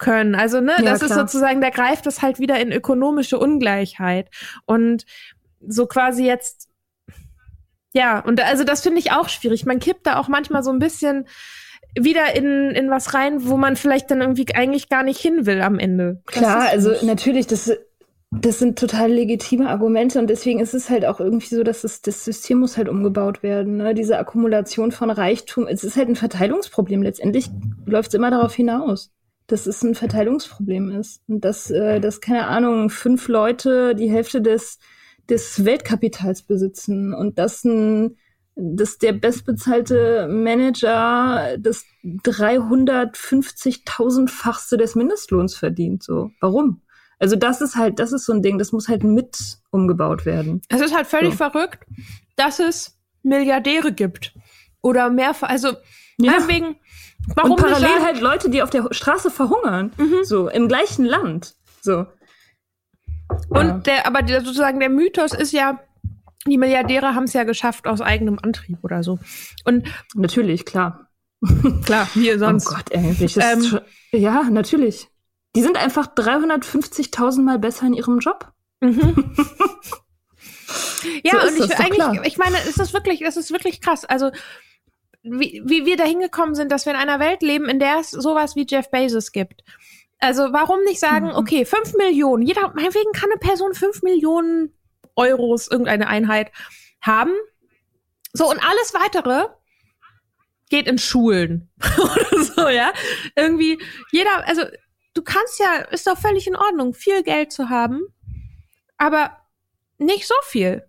können. 0.00 0.34
Also, 0.34 0.60
ne, 0.60 0.72
ja, 0.78 0.82
das 0.82 0.98
klar. 0.98 1.10
ist 1.10 1.16
sozusagen, 1.16 1.60
da 1.60 1.70
greift 1.70 2.06
es 2.08 2.22
halt 2.22 2.40
wieder 2.40 2.58
in 2.58 2.72
ökonomische 2.72 3.38
Ungleichheit. 3.38 4.28
Und 4.66 5.04
so 5.64 5.86
quasi 5.86 6.26
jetzt, 6.26 6.68
ja, 7.92 8.18
und 8.18 8.42
also 8.42 8.64
das 8.64 8.80
finde 8.80 8.98
ich 8.98 9.12
auch 9.12 9.28
schwierig. 9.28 9.66
Man 9.66 9.78
kippt 9.78 10.06
da 10.06 10.18
auch 10.18 10.28
manchmal 10.28 10.64
so 10.64 10.70
ein 10.70 10.78
bisschen 10.78 11.26
wieder 11.98 12.34
in, 12.34 12.70
in 12.70 12.90
was 12.90 13.14
rein, 13.14 13.48
wo 13.48 13.56
man 13.56 13.76
vielleicht 13.76 14.10
dann 14.10 14.20
irgendwie 14.20 14.46
eigentlich 14.54 14.88
gar 14.88 15.02
nicht 15.02 15.20
hin 15.20 15.46
will 15.46 15.60
am 15.60 15.78
Ende. 15.78 16.22
Klar, 16.26 16.68
also 16.68 16.92
natürlich, 17.02 17.48
das, 17.48 17.72
das 18.30 18.60
sind 18.60 18.78
total 18.78 19.10
legitime 19.10 19.68
Argumente 19.68 20.20
und 20.20 20.30
deswegen 20.30 20.60
ist 20.60 20.72
es 20.72 20.88
halt 20.88 21.04
auch 21.04 21.18
irgendwie 21.18 21.52
so, 21.52 21.64
dass 21.64 21.82
es, 21.82 22.00
das 22.00 22.24
System 22.24 22.58
muss 22.58 22.76
halt 22.76 22.88
umgebaut 22.88 23.42
werden. 23.42 23.78
Ne? 23.78 23.92
Diese 23.92 24.18
Akkumulation 24.18 24.92
von 24.92 25.10
Reichtum, 25.10 25.66
es 25.66 25.82
ist 25.82 25.96
halt 25.96 26.08
ein 26.08 26.16
Verteilungsproblem. 26.16 27.02
Letztendlich 27.02 27.50
läuft 27.86 28.10
es 28.10 28.14
immer 28.14 28.30
darauf 28.30 28.54
hinaus 28.54 29.10
dass 29.50 29.66
es 29.66 29.82
ein 29.82 29.94
Verteilungsproblem 29.94 30.90
ist. 30.90 31.22
Und 31.28 31.44
dass, 31.44 31.70
äh, 31.70 32.00
dass, 32.00 32.20
keine 32.20 32.46
Ahnung, 32.46 32.90
fünf 32.90 33.28
Leute 33.28 33.94
die 33.94 34.10
Hälfte 34.10 34.42
des, 34.42 34.78
des 35.28 35.64
Weltkapitals 35.64 36.42
besitzen 36.42 37.14
und 37.14 37.38
dass 37.38 37.64
ein 37.64 38.16
dass 38.56 38.98
der 38.98 39.12
bestbezahlte 39.12 40.26
Manager 40.28 41.56
das 41.58 41.84
350.000-fachste 42.04 44.76
des 44.76 44.96
Mindestlohns 44.96 45.56
verdient. 45.56 46.02
So, 46.02 46.32
warum? 46.40 46.82
Also 47.18 47.36
das 47.36 47.60
ist 47.60 47.76
halt, 47.76 47.98
das 47.98 48.12
ist 48.12 48.24
so 48.26 48.32
ein 48.32 48.42
Ding, 48.42 48.58
das 48.58 48.72
muss 48.72 48.88
halt 48.88 49.04
mit 49.04 49.58
umgebaut 49.70 50.26
werden. 50.26 50.62
Es 50.68 50.80
ist 50.80 50.92
halt 50.94 51.06
völlig 51.06 51.32
so. 51.32 51.48
verrückt, 51.48 51.86
dass 52.36 52.58
es 52.58 52.98
Milliardäre 53.22 53.92
gibt. 53.92 54.34
Oder 54.82 55.10
mehr, 55.10 55.34
also 55.42 55.68
ja. 56.18 56.32
meinetwegen, 56.32 56.76
Warum 57.34 57.52
und 57.52 57.60
parallel 57.60 58.02
halt 58.02 58.20
Leute, 58.20 58.50
die 58.50 58.62
auf 58.62 58.70
der 58.70 58.88
Straße 58.90 59.30
verhungern. 59.30 59.92
Mhm. 59.96 60.24
So, 60.24 60.48
im 60.48 60.68
gleichen 60.68 61.04
Land. 61.04 61.54
So. 61.80 62.06
Und 63.48 63.66
ja. 63.66 63.78
der, 63.78 64.06
aber 64.06 64.22
der, 64.22 64.40
sozusagen 64.40 64.80
der 64.80 64.88
Mythos 64.88 65.32
ist 65.32 65.52
ja, 65.52 65.80
die 66.46 66.58
Milliardäre 66.58 67.14
haben 67.14 67.24
es 67.24 67.32
ja 67.32 67.44
geschafft 67.44 67.86
aus 67.86 68.00
eigenem 68.00 68.38
Antrieb 68.42 68.78
oder 68.82 69.02
so. 69.02 69.18
Und 69.64 69.86
natürlich, 70.14 70.64
klar. 70.64 71.08
klar, 71.84 72.08
hier 72.12 72.38
sonst. 72.38 72.68
Oh 72.68 72.74
Gott, 72.74 72.90
ey, 72.90 73.16
ähm, 73.20 73.62
schon, 73.62 73.80
ja, 74.12 74.44
natürlich. 74.50 75.08
Die 75.56 75.62
sind 75.62 75.76
einfach 75.76 76.14
350.000 76.14 77.42
Mal 77.42 77.58
besser 77.58 77.86
in 77.86 77.94
ihrem 77.94 78.18
Job. 78.18 78.52
Mhm. 78.80 79.34
ja, 81.22 81.40
so 81.40 81.48
und 81.48 81.64
ich 81.64 81.78
eigentlich, 81.78 82.26
ich 82.26 82.38
meine, 82.38 82.58
ist 82.68 82.78
das 82.78 82.92
wirklich, 82.92 83.20
das 83.20 83.36
ist 83.36 83.50
wirklich 83.50 83.80
krass. 83.80 84.04
Also 84.04 84.30
wie, 85.22 85.62
wie 85.64 85.86
wir 85.86 85.96
da 85.96 86.04
hingekommen 86.04 86.54
sind, 86.54 86.72
dass 86.72 86.86
wir 86.86 86.92
in 86.92 86.98
einer 86.98 87.20
Welt 87.20 87.42
leben, 87.42 87.68
in 87.68 87.78
der 87.78 87.98
es 87.98 88.10
sowas 88.10 88.56
wie 88.56 88.66
Jeff 88.68 88.90
Bezos 88.90 89.32
gibt. 89.32 89.62
Also 90.18 90.52
warum 90.52 90.82
nicht 90.84 91.00
sagen, 91.00 91.28
mhm. 91.28 91.36
okay, 91.36 91.64
fünf 91.64 91.94
Millionen, 91.94 92.42
jeder, 92.42 92.72
meinetwegen 92.74 93.12
kann 93.12 93.30
eine 93.30 93.38
Person 93.38 93.74
fünf 93.74 94.02
Millionen 94.02 94.74
Euros, 95.16 95.68
irgendeine 95.68 96.08
Einheit 96.08 96.52
haben. 97.00 97.32
So, 98.32 98.48
und 98.48 98.58
alles 98.62 98.94
weitere 98.94 99.46
geht 100.68 100.86
in 100.86 100.98
Schulen 100.98 101.70
oder 101.98 102.44
so, 102.44 102.68
ja. 102.68 102.92
Irgendwie, 103.34 103.82
jeder, 104.12 104.46
also 104.46 104.62
du 105.14 105.22
kannst 105.22 105.58
ja, 105.58 105.76
ist 105.90 106.06
doch 106.06 106.18
völlig 106.18 106.46
in 106.46 106.56
Ordnung, 106.56 106.94
viel 106.94 107.22
Geld 107.22 107.52
zu 107.52 107.68
haben, 107.68 108.00
aber 108.96 109.36
nicht 109.98 110.26
so 110.26 110.34
viel. 110.44 110.86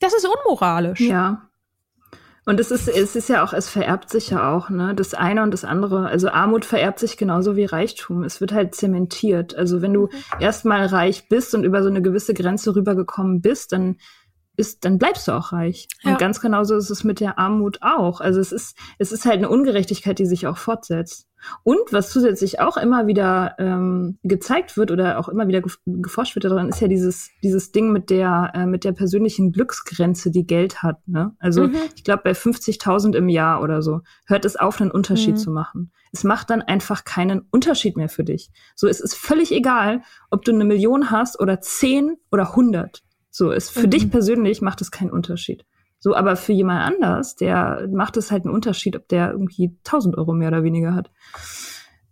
Das 0.00 0.14
ist 0.14 0.26
unmoralisch. 0.26 1.00
Ja. 1.00 1.49
Und 2.46 2.58
es 2.58 2.70
ist, 2.70 2.88
es 2.88 3.16
ist 3.16 3.28
ja 3.28 3.44
auch, 3.44 3.52
es 3.52 3.68
vererbt 3.68 4.10
sich 4.10 4.30
ja 4.30 4.54
auch, 4.54 4.70
ne? 4.70 4.94
Das 4.94 5.14
eine 5.14 5.42
und 5.42 5.52
das 5.52 5.64
andere. 5.64 6.06
Also 6.06 6.30
Armut 6.30 6.64
vererbt 6.64 6.98
sich 6.98 7.16
genauso 7.16 7.54
wie 7.54 7.64
Reichtum. 7.64 8.24
Es 8.24 8.40
wird 8.40 8.52
halt 8.52 8.74
zementiert. 8.74 9.54
Also 9.54 9.82
wenn 9.82 9.92
du 9.92 10.06
mhm. 10.06 10.40
erstmal 10.40 10.86
reich 10.86 11.28
bist 11.28 11.54
und 11.54 11.64
über 11.64 11.82
so 11.82 11.88
eine 11.88 12.02
gewisse 12.02 12.34
Grenze 12.34 12.74
rübergekommen 12.74 13.40
bist, 13.40 13.72
dann 13.72 13.96
ist, 14.56 14.84
dann 14.84 14.98
bleibst 14.98 15.28
du 15.28 15.32
auch 15.32 15.52
reich. 15.52 15.88
Ja. 16.02 16.12
Und 16.12 16.18
ganz 16.18 16.40
genauso 16.40 16.76
ist 16.76 16.90
es 16.90 17.04
mit 17.04 17.20
der 17.20 17.38
Armut 17.38 17.78
auch. 17.82 18.20
Also 18.20 18.40
es 18.40 18.52
ist, 18.52 18.76
es 18.98 19.12
ist 19.12 19.24
halt 19.24 19.38
eine 19.38 19.48
Ungerechtigkeit, 19.48 20.18
die 20.18 20.26
sich 20.26 20.46
auch 20.46 20.58
fortsetzt. 20.58 21.26
Und 21.62 21.92
was 21.92 22.10
zusätzlich 22.10 22.60
auch 22.60 22.76
immer 22.76 23.06
wieder 23.06 23.54
ähm, 23.58 24.18
gezeigt 24.22 24.76
wird 24.76 24.90
oder 24.90 25.18
auch 25.18 25.28
immer 25.28 25.48
wieder 25.48 25.62
geforscht 25.86 26.34
wird 26.34 26.44
daran, 26.44 26.68
ist 26.68 26.80
ja 26.80 26.88
dieses, 26.88 27.30
dieses 27.42 27.72
Ding 27.72 27.92
mit 27.92 28.10
der, 28.10 28.52
äh, 28.54 28.66
mit 28.66 28.84
der 28.84 28.92
persönlichen 28.92 29.52
Glücksgrenze, 29.52 30.30
die 30.30 30.46
Geld 30.46 30.82
hat. 30.82 31.06
Ne? 31.06 31.34
Also 31.38 31.68
mhm. 31.68 31.76
ich 31.94 32.04
glaube, 32.04 32.22
bei 32.24 32.32
50.000 32.32 33.14
im 33.16 33.28
Jahr 33.28 33.62
oder 33.62 33.82
so 33.82 34.00
hört 34.26 34.44
es 34.44 34.56
auf, 34.56 34.80
einen 34.80 34.90
Unterschied 34.90 35.34
mhm. 35.34 35.38
zu 35.38 35.50
machen. 35.50 35.92
Es 36.12 36.24
macht 36.24 36.50
dann 36.50 36.62
einfach 36.62 37.04
keinen 37.04 37.42
Unterschied 37.50 37.96
mehr 37.96 38.08
für 38.08 38.24
dich. 38.24 38.50
So, 38.74 38.88
es 38.88 39.00
ist 39.00 39.14
völlig 39.14 39.52
egal, 39.52 40.02
ob 40.30 40.44
du 40.44 40.52
eine 40.52 40.64
Million 40.64 41.10
hast 41.10 41.38
oder 41.38 41.60
zehn 41.60 42.16
oder 42.30 42.56
hundert. 42.56 43.02
So, 43.30 43.52
es 43.52 43.70
für 43.70 43.86
mhm. 43.86 43.90
dich 43.90 44.10
persönlich 44.10 44.60
macht 44.60 44.80
es 44.80 44.90
keinen 44.90 45.10
Unterschied. 45.10 45.64
So, 46.02 46.16
aber 46.16 46.34
für 46.36 46.52
jemand 46.52 46.82
anders, 46.82 47.36
der 47.36 47.86
macht 47.92 48.16
es 48.16 48.30
halt 48.30 48.44
einen 48.44 48.54
Unterschied, 48.54 48.96
ob 48.96 49.06
der 49.08 49.30
irgendwie 49.32 49.76
1000 49.84 50.16
Euro 50.16 50.32
mehr 50.32 50.48
oder 50.48 50.62
weniger 50.64 50.94
hat. 50.94 51.10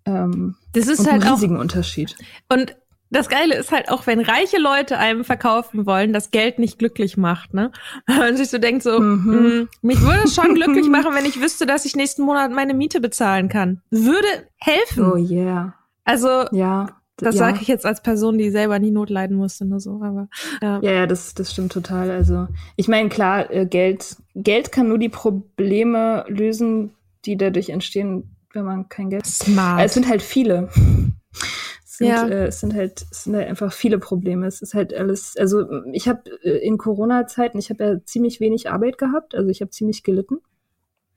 Ähm, 0.04 0.56
Das 0.72 0.86
ist 0.88 1.00
halt 1.06 1.22
einen 1.22 1.22
auch. 1.24 1.36
riesigen 1.36 1.58
Unterschied. 1.58 2.14
Und 2.48 2.76
das 3.10 3.30
Geile 3.30 3.54
ist 3.54 3.72
halt 3.72 3.90
auch, 3.90 4.06
wenn 4.06 4.20
reiche 4.20 4.58
Leute 4.58 4.98
einem 4.98 5.24
verkaufen 5.24 5.86
wollen, 5.86 6.12
dass 6.12 6.30
Geld 6.30 6.58
nicht 6.58 6.78
glücklich 6.78 7.16
macht, 7.16 7.54
ne? 7.54 7.72
Wenn 8.06 8.18
man 8.18 8.36
sich 8.36 8.50
so 8.50 8.58
denkt, 8.58 8.82
so, 8.82 9.00
Mhm. 9.00 9.58
mh, 9.60 9.66
mich 9.80 10.02
würde 10.02 10.20
es 10.24 10.34
schon 10.34 10.54
glücklich 10.54 10.88
machen, 10.88 11.14
wenn 11.14 11.24
ich 11.24 11.40
wüsste, 11.40 11.64
dass 11.64 11.86
ich 11.86 11.96
nächsten 11.96 12.22
Monat 12.22 12.50
meine 12.52 12.74
Miete 12.74 13.00
bezahlen 13.00 13.48
kann. 13.48 13.80
Würde 13.90 14.28
helfen. 14.58 15.10
Oh 15.10 15.16
yeah. 15.16 15.72
Also, 16.04 16.44
Ja. 16.52 16.97
Das 17.18 17.34
ja. 17.34 17.40
sage 17.40 17.58
ich 17.60 17.68
jetzt 17.68 17.84
als 17.86 18.02
Person, 18.02 18.38
die 18.38 18.50
selber 18.50 18.78
nie 18.78 18.90
Not 18.90 19.10
leiden 19.10 19.36
musste, 19.36 19.64
nur 19.64 19.80
so, 19.80 20.00
aber 20.02 20.28
ja. 20.62 20.80
Ja, 20.82 20.92
ja, 20.92 21.06
das, 21.06 21.34
das 21.34 21.52
stimmt 21.52 21.72
total. 21.72 22.10
Also, 22.10 22.48
ich 22.76 22.88
meine, 22.88 23.08
klar, 23.08 23.50
äh, 23.50 23.66
Geld, 23.66 24.16
Geld 24.34 24.72
kann 24.72 24.88
nur 24.88 24.98
die 24.98 25.08
Probleme 25.08 26.24
lösen, 26.28 26.90
die 27.24 27.36
dadurch 27.36 27.70
entstehen, 27.70 28.36
wenn 28.52 28.64
man 28.64 28.88
kein 28.88 29.10
Geld 29.10 29.24
hat. 29.24 29.30
Smart. 29.30 29.84
Es 29.84 29.94
sind 29.94 30.08
halt 30.08 30.22
viele. 30.22 30.68
Es 31.84 31.98
sind, 31.98 32.08
Ja. 32.08 32.26
äh, 32.28 32.46
es 32.46 32.60
sind 32.60 32.74
halt, 32.74 33.04
es 33.10 33.24
sind 33.24 33.34
halt 33.36 33.48
einfach 33.48 33.72
viele 33.72 33.98
Probleme. 33.98 34.46
Es 34.46 34.62
ist 34.62 34.74
halt 34.74 34.94
alles, 34.94 35.36
also 35.36 35.66
ich 35.92 36.08
habe 36.08 36.22
äh, 36.42 36.58
in 36.64 36.78
Corona-Zeiten, 36.78 37.58
ich 37.58 37.70
habe 37.70 37.84
ja 37.84 38.04
ziemlich 38.04 38.38
wenig 38.40 38.70
Arbeit 38.70 38.98
gehabt, 38.98 39.34
also 39.34 39.48
ich 39.50 39.60
habe 39.60 39.70
ziemlich 39.70 40.04
gelitten 40.04 40.38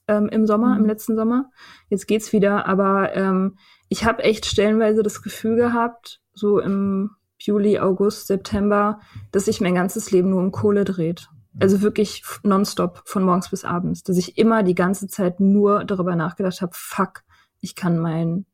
ähm, 0.08 0.28
im 0.30 0.48
Sommer, 0.48 0.74
Mhm. 0.76 0.82
im 0.82 0.86
letzten 0.88 1.16
Sommer. 1.16 1.52
Jetzt 1.90 2.08
geht's 2.08 2.34
wieder, 2.34 2.66
aber 2.66 3.16
ähm, 3.16 3.58
ich 3.92 4.06
habe 4.06 4.24
echt 4.24 4.46
stellenweise 4.46 5.04
das 5.04 5.22
Gefühl 5.22 5.58
gehabt, 5.58 6.22
so 6.34 6.60
im 6.60 7.12
Juli, 7.38 7.78
August, 7.78 8.28
September, 8.28 9.02
dass 9.34 9.46
sich 9.46 9.60
mein 9.60 9.76
ganzes 9.76 10.12
Leben 10.12 10.30
nur 10.30 10.40
um 10.40 10.54
Kohle 10.54 10.86
dreht. 10.86 11.28
Also 11.60 11.82
wirklich 11.82 12.24
nonstop 12.42 13.02
von 13.04 13.24
morgens 13.24 13.50
bis 13.50 13.66
abends, 13.66 14.02
dass 14.04 14.16
ich 14.16 14.38
immer 14.38 14.64
die 14.64 14.76
ganze 14.76 15.08
Zeit 15.10 15.42
nur 15.42 15.84
darüber 15.84 16.16
nachgedacht 16.16 16.62
habe, 16.62 16.72
fuck, 16.74 17.24
ich 17.60 17.76
kann 17.76 18.00
mein, 18.00 18.46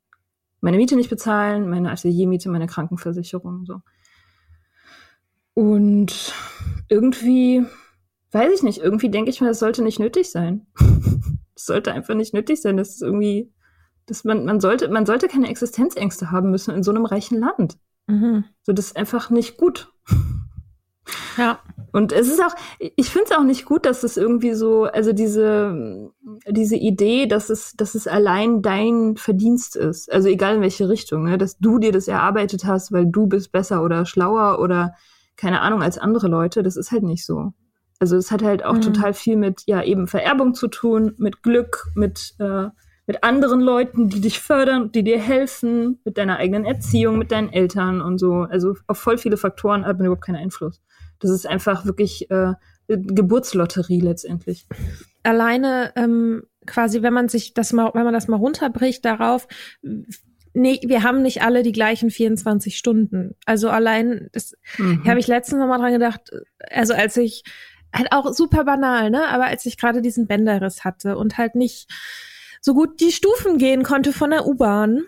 meine 0.60 0.78
Miete 0.78 0.96
nicht 0.96 1.12
bezahlen, 1.12 1.70
meine 1.70 1.92
Ateliermiete, 1.92 2.50
meine 2.50 2.66
Krankenversicherung, 2.66 3.64
so. 3.66 3.82
Und 5.54 6.34
irgendwie, 6.90 7.64
weiß 8.32 8.52
ich 8.56 8.64
nicht, 8.64 8.80
irgendwie 8.80 9.12
denke 9.12 9.30
ich 9.30 9.40
mir, 9.40 9.50
das 9.50 9.60
sollte 9.60 9.84
nicht 9.84 10.00
nötig 10.00 10.32
sein. 10.32 10.66
Es 11.56 11.66
sollte 11.66 11.92
einfach 11.92 12.14
nicht 12.14 12.36
nötig 12.36 12.62
sein, 12.62 12.78
dass 12.78 12.90
es 12.90 13.02
irgendwie, 13.02 13.52
dass 14.08 14.24
man, 14.24 14.46
man 14.46 14.60
sollte, 14.60 14.90
man 14.90 15.06
sollte 15.06 15.28
keine 15.28 15.50
Existenzängste 15.50 16.32
haben 16.32 16.50
müssen 16.50 16.74
in 16.74 16.82
so 16.84 16.92
einem 16.92 17.06
reichen 17.06 17.40
Land. 17.40 17.78
Mhm. 18.08 18.46
So, 18.64 18.74
das 18.74 18.88
ist 18.88 18.98
einfach 18.98 19.30
nicht 19.30 19.58
gut. 19.58 19.92
Ja. 21.38 21.60
Und 21.94 22.12
es 22.12 22.28
ist 22.28 22.42
auch, 22.44 22.54
ich 22.80 23.10
finde 23.10 23.26
es 23.30 23.38
auch 23.38 23.44
nicht 23.44 23.66
gut, 23.66 23.86
dass 23.86 24.04
es 24.04 24.18
irgendwie 24.18 24.54
so, 24.54 24.84
also 24.84 25.14
diese, 25.14 26.12
diese 26.48 26.76
Idee, 26.76 27.28
dass 27.28 27.50
es, 27.50 27.74
dass 27.76 27.96
es 27.96 28.08
allein 28.08 28.62
dein 28.62 29.16
Verdienst 29.16 29.76
ist, 29.76 30.12
also 30.12 30.28
egal 30.28 30.56
in 30.56 30.62
welche 30.62 30.90
Richtung, 30.90 31.24
ne, 31.24 31.38
dass 31.38 31.58
du 31.60 31.80
dir 31.80 31.92
das 31.92 32.08
erarbeitet 32.08 32.66
hast, 32.66 32.92
weil 32.92 33.06
du 33.06 33.28
bist 33.28 33.52
besser 33.52 33.84
oder 33.84 34.06
schlauer 34.06 34.60
oder 34.60 34.96
keine 35.38 35.62
Ahnung 35.62 35.82
als 35.82 35.98
andere 35.98 36.28
Leute, 36.28 36.62
das 36.62 36.76
ist 36.76 36.92
halt 36.92 37.04
nicht 37.04 37.26
so. 37.26 37.54
Also 38.00 38.16
es 38.18 38.32
hat 38.32 38.44
halt 38.44 38.64
auch 38.66 38.76
Mhm. 38.76 38.82
total 38.82 39.14
viel 39.14 39.38
mit, 39.38 39.64
ja, 39.66 39.82
eben 39.84 40.08
Vererbung 40.08 40.54
zu 40.54 40.68
tun, 40.68 41.14
mit 41.18 41.42
Glück, 41.42 41.88
mit, 41.96 42.36
äh, 42.40 42.68
mit 43.08 43.24
anderen 43.24 43.62
Leuten, 43.62 44.10
die 44.10 44.22
dich 44.22 44.40
fördern, 44.40 44.92
die 44.92 45.04
dir 45.04 45.20
helfen, 45.20 46.00
mit 46.04 46.18
deiner 46.18 46.38
eigenen 46.38 46.66
Erziehung, 46.66 47.18
mit 47.18 47.32
deinen 47.32 47.52
Eltern 47.52 48.02
und 48.02 48.18
so. 48.20 48.42
Also 48.42 48.76
auf 48.86 48.98
voll 49.00 49.18
viele 49.18 49.38
Faktoren 49.38 49.86
hat 49.86 49.98
man 49.98 50.08
überhaupt 50.08 50.26
keinen 50.26 50.36
Einfluss. 50.36 50.82
Das 51.20 51.32
ist 51.32 51.48
einfach 51.48 51.86
wirklich 51.86 52.30
äh, 52.30 52.54
Geburtslotterie 52.90 54.02
letztendlich. 54.02 54.68
alleine 55.24 55.92
ähm, 55.96 56.44
quasi, 56.66 57.02
wenn 57.02 57.14
man 57.14 57.28
sich 57.30 57.54
das 57.54 57.74
mal, 57.74 57.92
wenn 57.94 58.04
man 58.04 58.14
das 58.14 58.28
mal 58.28 58.38
runterbricht 58.38 59.04
darauf, 59.06 59.48
nee, 60.54 60.80
wir 60.86 61.04
haben 61.04 61.22
nicht 61.22 61.42
alle 61.44 61.64
die 61.64 61.72
gleichen 61.72 62.12
24 62.12 62.78
Stunden. 62.78 63.36
Also 63.46 63.70
allein, 63.70 64.30
das 64.34 64.54
Mhm. 64.78 65.06
habe 65.08 65.20
ich 65.20 65.28
letztens 65.28 65.60
noch 65.60 65.68
mal 65.68 65.78
dran 65.80 65.94
gedacht, 65.94 66.30
also 66.72 66.94
als 66.94 67.16
ich 67.18 67.44
halt 67.94 68.12
auch 68.12 68.32
super 68.34 68.64
banal, 68.66 69.10
ne, 69.10 69.28
aber 69.30 69.46
als 69.46 69.66
ich 69.66 69.78
gerade 69.78 70.02
diesen 70.02 70.28
Bänderriss 70.28 70.84
hatte 70.84 71.18
und 71.18 71.38
halt 71.38 71.56
nicht 71.56 71.88
so 72.68 72.74
gut 72.74 73.00
die 73.00 73.14
Stufen 73.14 73.58
gehen 73.58 73.84
konnte 73.84 74.12
von 74.12 74.30
der 74.30 74.46
U-Bahn, 74.46 75.06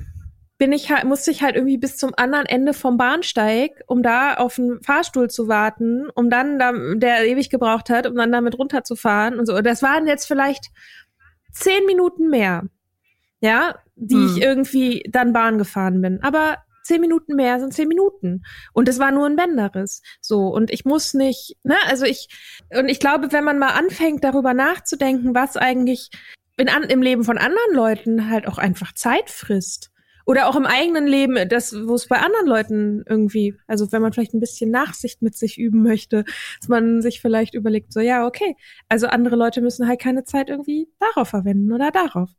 bin 0.57 0.71
ich 0.71 0.89
halt, 0.89 1.03
musste 1.03 1.29
ich 1.29 1.43
halt 1.43 1.55
irgendwie 1.55 1.77
bis 1.77 1.97
zum 1.97 2.13
anderen 2.15 2.45
Ende 2.45 2.73
vom 2.73 2.95
Bahnsteig, 2.95 3.71
um 3.85 4.01
da 4.01 4.35
auf 4.35 4.55
den 4.55 4.81
Fahrstuhl 4.81 5.29
zu 5.29 5.49
warten, 5.49 6.09
um 6.15 6.29
dann, 6.29 6.57
da, 6.57 6.71
der 6.95 7.27
ewig 7.27 7.49
gebraucht 7.49 7.89
hat, 7.89 8.07
um 8.07 8.15
dann 8.15 8.31
damit 8.31 8.57
runterzufahren 8.57 9.37
und 9.37 9.45
so. 9.45 9.59
Das 9.59 9.83
waren 9.83 10.07
jetzt 10.07 10.25
vielleicht 10.25 10.67
zehn 11.51 11.85
Minuten 11.85 12.29
mehr, 12.29 12.63
ja, 13.41 13.75
die 13.97 14.15
Hm. 14.15 14.25
ich 14.27 14.41
irgendwie 14.41 15.03
dann 15.11 15.33
Bahn 15.33 15.57
gefahren 15.57 16.01
bin. 16.01 16.23
Aber 16.23 16.59
zehn 16.83 17.01
Minuten 17.01 17.35
mehr 17.35 17.59
sind 17.59 17.73
zehn 17.73 17.89
Minuten. 17.89 18.43
Und 18.71 18.87
es 18.87 18.99
war 18.99 19.11
nur 19.11 19.25
ein 19.25 19.35
Bänderriss. 19.35 20.01
So. 20.21 20.47
Und 20.47 20.71
ich 20.71 20.85
muss 20.85 21.13
nicht, 21.13 21.57
ne, 21.63 21.75
also 21.89 22.05
ich, 22.05 22.29
und 22.73 22.87
ich 22.87 23.01
glaube, 23.01 23.33
wenn 23.33 23.43
man 23.43 23.59
mal 23.59 23.73
anfängt, 23.73 24.23
darüber 24.23 24.53
nachzudenken, 24.53 25.35
was 25.35 25.57
eigentlich 25.57 26.09
in, 26.59 26.69
an, 26.69 26.83
im 26.83 27.01
Leben 27.01 27.23
von 27.23 27.37
anderen 27.37 27.73
Leuten 27.73 28.29
halt 28.29 28.47
auch 28.47 28.57
einfach 28.57 28.93
Zeit 28.93 29.29
frisst. 29.29 29.91
Oder 30.25 30.47
auch 30.47 30.55
im 30.55 30.67
eigenen 30.67 31.07
Leben, 31.07 31.49
das, 31.49 31.73
wo 31.87 31.95
es 31.95 32.07
bei 32.07 32.17
anderen 32.17 32.45
Leuten 32.45 33.03
irgendwie, 33.09 33.55
also 33.65 33.91
wenn 33.91 34.03
man 34.03 34.13
vielleicht 34.13 34.35
ein 34.35 34.39
bisschen 34.39 34.69
Nachsicht 34.69 35.23
mit 35.23 35.35
sich 35.35 35.57
üben 35.57 35.81
möchte, 35.81 36.23
dass 36.59 36.67
man 36.67 37.01
sich 37.01 37.19
vielleicht 37.19 37.55
überlegt, 37.55 37.91
so, 37.91 37.99
ja, 37.99 38.27
okay, 38.27 38.55
also 38.89 39.07
andere 39.07 39.35
Leute 39.35 39.61
müssen 39.61 39.87
halt 39.87 39.99
keine 39.99 40.25
Zeit 40.25 40.49
irgendwie 40.49 40.87
darauf 40.99 41.29
verwenden 41.29 41.71
oder 41.71 41.89
darauf. 41.89 42.29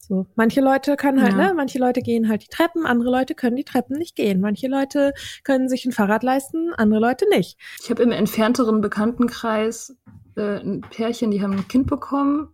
So, 0.00 0.26
manche 0.34 0.60
Leute 0.60 0.96
können 0.96 1.22
halt, 1.22 1.32
Ja. 1.32 1.46
ne, 1.48 1.54
manche 1.54 1.78
Leute 1.78 2.02
gehen 2.02 2.28
halt 2.28 2.42
die 2.42 2.48
Treppen, 2.48 2.84
andere 2.84 3.10
Leute 3.10 3.34
können 3.34 3.56
die 3.56 3.64
Treppen 3.64 3.96
nicht 3.96 4.16
gehen. 4.16 4.40
Manche 4.40 4.66
Leute 4.66 5.14
können 5.42 5.68
sich 5.70 5.86
ein 5.86 5.92
Fahrrad 5.92 6.22
leisten, 6.22 6.74
andere 6.76 7.00
Leute 7.00 7.26
nicht. 7.30 7.58
Ich 7.82 7.88
habe 7.88 8.02
im 8.02 8.10
entfernteren 8.10 8.82
Bekanntenkreis 8.82 9.96
äh, 10.36 10.58
ein 10.58 10.82
Pärchen, 10.82 11.30
die 11.30 11.40
haben 11.40 11.52
ein 11.52 11.68
Kind 11.68 11.86
bekommen 11.86 12.48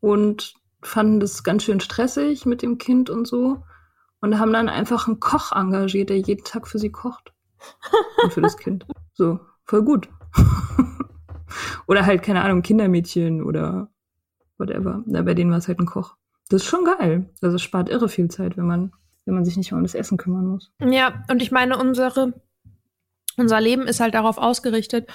und 0.00 0.54
fanden 0.82 1.20
das 1.20 1.44
ganz 1.44 1.64
schön 1.64 1.80
stressig 1.80 2.46
mit 2.46 2.62
dem 2.62 2.78
Kind 2.78 3.10
und 3.10 3.26
so. 3.26 3.62
Und 4.20 4.38
haben 4.38 4.52
dann 4.52 4.68
einfach 4.68 5.06
einen 5.06 5.20
Koch 5.20 5.52
engagiert, 5.52 6.10
der 6.10 6.18
jeden 6.18 6.44
Tag 6.44 6.66
für 6.66 6.78
sie 6.78 6.90
kocht. 6.90 7.32
und 8.22 8.32
für 8.32 8.40
das 8.40 8.56
Kind. 8.56 8.86
So, 9.14 9.40
voll 9.64 9.82
gut. 9.82 10.08
oder 11.86 12.06
halt, 12.06 12.22
keine 12.22 12.42
Ahnung, 12.42 12.62
Kindermädchen 12.62 13.42
oder 13.42 13.88
whatever. 14.58 15.02
Na, 15.06 15.22
bei 15.22 15.34
denen 15.34 15.50
war 15.50 15.58
es 15.58 15.68
halt 15.68 15.78
ein 15.78 15.86
Koch. 15.86 16.16
Das 16.48 16.62
ist 16.62 16.68
schon 16.68 16.84
geil. 16.84 17.28
Also 17.42 17.56
es 17.56 17.62
spart 17.62 17.88
irre 17.88 18.08
viel 18.08 18.28
Zeit, 18.28 18.56
wenn 18.56 18.66
man, 18.66 18.92
wenn 19.24 19.34
man 19.34 19.44
sich 19.44 19.56
nicht 19.56 19.70
mehr 19.70 19.78
um 19.78 19.84
das 19.84 19.94
Essen 19.94 20.16
kümmern 20.16 20.46
muss. 20.46 20.72
Ja, 20.80 21.24
und 21.28 21.42
ich 21.42 21.50
meine, 21.50 21.76
unsere, 21.78 22.34
unser 23.36 23.60
Leben 23.60 23.82
ist 23.82 24.00
halt 24.00 24.14
darauf 24.14 24.38
ausgerichtet, 24.38 25.08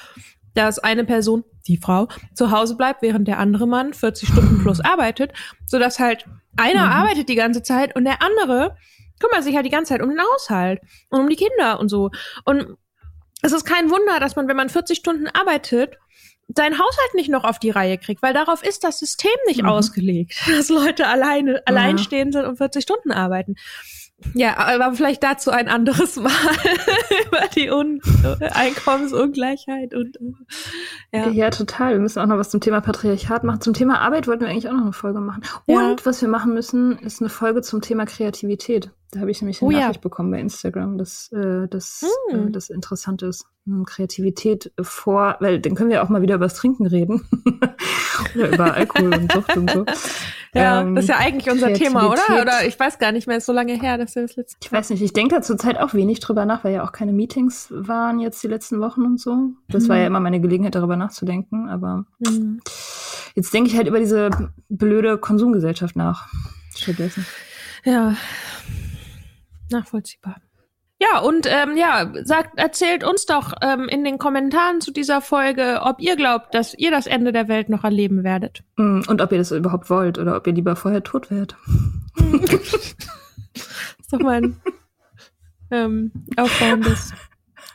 dass 0.53 0.79
eine 0.79 1.03
Person, 1.05 1.43
die 1.67 1.77
Frau, 1.77 2.07
zu 2.33 2.51
Hause 2.51 2.75
bleibt, 2.75 3.01
während 3.01 3.27
der 3.27 3.39
andere 3.39 3.67
Mann 3.67 3.93
40 3.93 4.29
Stunden 4.29 4.61
plus 4.61 4.79
arbeitet, 4.83 5.31
sodass 5.65 5.99
halt 5.99 6.25
einer 6.57 6.85
Mhm. 6.87 6.91
arbeitet 6.91 7.29
die 7.29 7.35
ganze 7.35 7.63
Zeit 7.63 7.95
und 7.95 8.03
der 8.05 8.21
andere 8.21 8.75
kümmert 9.19 9.43
sich 9.43 9.55
halt 9.55 9.65
die 9.65 9.69
ganze 9.69 9.93
Zeit 9.93 10.01
um 10.01 10.09
den 10.09 10.19
Haushalt 10.19 10.81
und 11.09 11.21
um 11.21 11.29
die 11.29 11.35
Kinder 11.35 11.79
und 11.79 11.89
so. 11.89 12.09
Und 12.43 12.75
es 13.41 13.51
ist 13.53 13.65
kein 13.65 13.89
Wunder, 13.89 14.19
dass 14.19 14.35
man, 14.35 14.47
wenn 14.47 14.57
man 14.57 14.69
40 14.69 14.97
Stunden 14.97 15.27
arbeitet, 15.27 15.95
seinen 16.53 16.73
Haushalt 16.77 17.13
nicht 17.13 17.29
noch 17.29 17.43
auf 17.45 17.59
die 17.59 17.69
Reihe 17.69 17.97
kriegt, 17.97 18.21
weil 18.21 18.33
darauf 18.33 18.61
ist 18.63 18.83
das 18.83 18.99
System 18.99 19.31
nicht 19.47 19.61
Mhm. 19.61 19.69
ausgelegt, 19.69 20.33
dass 20.57 20.69
Leute 20.69 21.07
alleine, 21.07 21.61
alleinstehend 21.65 22.33
sind 22.33 22.45
und 22.45 22.57
40 22.57 22.83
Stunden 22.83 23.11
arbeiten. 23.11 23.55
Ja, 24.33 24.57
aber 24.57 24.93
vielleicht 24.93 25.23
dazu 25.23 25.51
ein 25.51 25.67
anderes 25.67 26.15
Mal 26.17 26.31
über 27.27 27.41
die 27.55 27.69
Un 27.69 28.01
Einkommensungleichheit 28.53 29.93
und 29.93 30.17
äh, 31.11 31.19
Ja. 31.19 31.29
ja. 31.29 31.49
total. 31.49 31.93
Wir 31.93 31.99
müssen 31.99 32.19
auch 32.19 32.25
noch 32.27 32.37
was 32.37 32.49
zum 32.49 32.61
Thema 32.61 32.81
Patriarchat 32.81 33.43
machen. 33.43 33.61
Zum 33.61 33.73
Thema 33.73 33.99
Arbeit 33.99 34.27
wollten 34.27 34.41
wir 34.43 34.49
eigentlich 34.49 34.69
auch 34.69 34.73
noch 34.73 34.81
eine 34.83 34.93
Folge 34.93 35.19
machen. 35.19 35.43
Ja. 35.67 35.89
Und 35.91 36.05
was 36.05 36.21
wir 36.21 36.29
machen 36.29 36.53
müssen, 36.53 36.97
ist 36.99 37.21
eine 37.21 37.29
Folge 37.29 37.61
zum 37.61 37.81
Thema 37.81 38.05
Kreativität. 38.05 38.91
Da 39.11 39.19
habe 39.19 39.31
ich 39.31 39.41
nämlich 39.41 39.61
eine 39.61 39.67
Oh 39.67 39.71
ja. 39.71 39.79
Nachricht 39.81 40.01
bekommen 40.01 40.31
bei 40.31 40.39
Instagram, 40.39 40.97
dass 40.97 41.29
äh, 41.33 41.67
das, 41.69 42.05
Hm. 42.31 42.47
äh, 42.47 42.51
das 42.51 42.69
interessant 42.69 43.21
ist. 43.23 43.45
Hm, 43.65 43.85
Kreativität 43.85 44.71
vor, 44.81 45.35
weil 45.41 45.59
dann 45.59 45.75
können 45.75 45.89
wir 45.89 46.01
auch 46.03 46.09
mal 46.09 46.21
wieder 46.21 46.35
über 46.35 46.45
das 46.45 46.55
Trinken 46.55 46.85
reden. 46.87 47.27
Oder 48.35 48.53
über 48.53 48.73
Alkohol 48.73 49.13
und 49.13 49.31
Sucht 49.31 49.57
und 49.57 49.69
so. 49.69 49.85
Ja, 50.53 50.81
Ähm, 50.81 50.95
das 50.95 51.05
ist 51.05 51.09
ja 51.09 51.17
eigentlich 51.17 51.49
unser 51.49 51.71
Thema, 51.73 52.09
oder? 52.11 52.41
Oder 52.41 52.65
ich 52.65 52.77
weiß 52.77 52.99
gar 52.99 53.11
nicht 53.13 53.25
mehr, 53.25 53.37
ist 53.37 53.45
so 53.45 53.53
lange 53.53 53.73
her, 53.79 53.97
dass 53.97 54.15
wir 54.15 54.23
das 54.23 54.35
letzte 54.35 54.57
Ich 54.61 54.71
weiß 54.71 54.89
nicht, 54.89 55.01
ich 55.01 55.13
denke 55.13 55.35
da 55.35 55.41
zurzeit 55.41 55.77
auch 55.79 55.93
wenig 55.93 56.19
drüber 56.19 56.45
nach, 56.45 56.63
weil 56.65 56.73
ja 56.73 56.83
auch 56.83 56.91
keine 56.91 57.13
Meetings 57.13 57.67
waren 57.71 58.19
jetzt 58.19 58.43
die 58.43 58.47
letzten 58.47 58.81
Wochen 58.81 59.01
und 59.03 59.19
so. 59.19 59.51
Das 59.69 59.87
war 59.87 59.95
Mhm. 59.95 60.01
ja 60.01 60.07
immer 60.07 60.19
meine 60.19 60.41
Gelegenheit, 60.41 60.75
darüber 60.75 60.97
nachzudenken, 60.97 61.69
aber 61.69 62.05
Mhm. 62.19 62.59
Jetzt 63.33 63.53
denke 63.53 63.69
ich 63.69 63.77
halt 63.77 63.87
über 63.87 63.99
diese 63.99 64.29
blöde 64.67 65.17
Konsumgesellschaft 65.17 65.95
nach. 65.95 66.27
Stattdessen. 66.75 67.25
Ja, 67.85 68.15
nachvollziehbar. 69.69 70.35
Ja, 71.01 71.19
und 71.19 71.47
ähm, 71.49 71.77
ja, 71.77 72.11
sagt, 72.25 72.59
erzählt 72.59 73.03
uns 73.03 73.25
doch 73.25 73.53
ähm, 73.61 73.89
in 73.89 74.03
den 74.03 74.19
Kommentaren 74.19 74.81
zu 74.81 74.91
dieser 74.91 75.19
Folge, 75.19 75.79
ob 75.81 75.99
ihr 75.99 76.15
glaubt, 76.15 76.53
dass 76.53 76.75
ihr 76.75 76.91
das 76.91 77.07
Ende 77.07 77.31
der 77.31 77.47
Welt 77.47 77.69
noch 77.69 77.83
erleben 77.83 78.23
werdet. 78.23 78.63
Mm, 78.75 79.01
Und 79.07 79.19
ob 79.19 79.31
ihr 79.31 79.39
das 79.39 79.51
überhaupt 79.51 79.89
wollt 79.89 80.19
oder 80.19 80.35
ob 80.37 80.45
ihr 80.45 80.53
lieber 80.53 80.75
vorher 80.75 81.01
tot 81.01 81.31
wärt. 81.31 81.55
ist 82.43 82.97
doch 84.11 84.19
mal 84.19 84.43
ein 84.43 84.61
ähm, 85.71 86.11
aufbauendes 86.37 87.13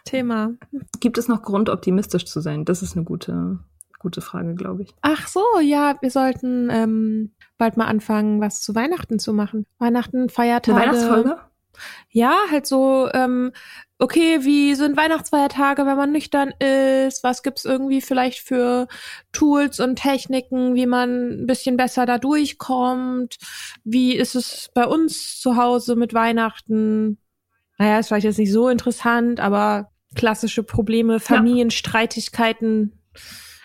Thema. 0.04 0.52
Gibt 1.00 1.18
es 1.18 1.26
noch 1.26 1.42
Grund, 1.42 1.68
optimistisch 1.68 2.26
zu 2.26 2.40
sein? 2.40 2.64
Das 2.64 2.80
ist 2.80 2.94
eine 2.94 3.04
gute, 3.04 3.58
gute 3.98 4.20
Frage, 4.20 4.54
glaube 4.54 4.82
ich. 4.82 4.94
Ach 5.02 5.26
so, 5.26 5.42
ja, 5.60 5.96
wir 6.00 6.12
sollten 6.12 6.68
ähm, 6.70 7.32
bald 7.58 7.76
mal 7.76 7.86
anfangen, 7.86 8.40
was 8.40 8.60
zu 8.62 8.76
Weihnachten 8.76 9.18
zu 9.18 9.32
machen. 9.32 9.66
Weihnachten, 9.80 10.18
Eine 10.18 10.28
Feiertage. 10.28 10.78
Weihnachtsfolge? 10.78 11.38
Ja, 12.10 12.36
halt 12.50 12.66
so, 12.66 13.08
ähm, 13.12 13.52
okay, 13.98 14.40
wie 14.42 14.74
sind 14.74 14.96
Weihnachtsfeiertage, 14.96 15.86
wenn 15.86 15.96
man 15.96 16.12
nüchtern 16.12 16.52
ist? 16.58 17.22
Was 17.24 17.42
gibt's 17.42 17.64
irgendwie 17.64 18.00
vielleicht 18.00 18.40
für 18.40 18.88
Tools 19.32 19.80
und 19.80 19.96
Techniken, 19.96 20.74
wie 20.74 20.86
man 20.86 21.42
ein 21.42 21.46
bisschen 21.46 21.76
besser 21.76 22.06
da 22.06 22.18
durchkommt? 22.18 23.36
Wie 23.84 24.14
ist 24.14 24.34
es 24.34 24.70
bei 24.74 24.86
uns 24.86 25.40
zu 25.40 25.56
Hause 25.56 25.96
mit 25.96 26.14
Weihnachten? 26.14 27.18
Naja, 27.78 27.98
ist 27.98 28.08
vielleicht 28.08 28.24
jetzt 28.24 28.38
nicht 28.38 28.52
so 28.52 28.68
interessant, 28.68 29.40
aber 29.40 29.90
klassische 30.14 30.62
Probleme, 30.62 31.20
Familienstreitigkeiten, 31.20 32.92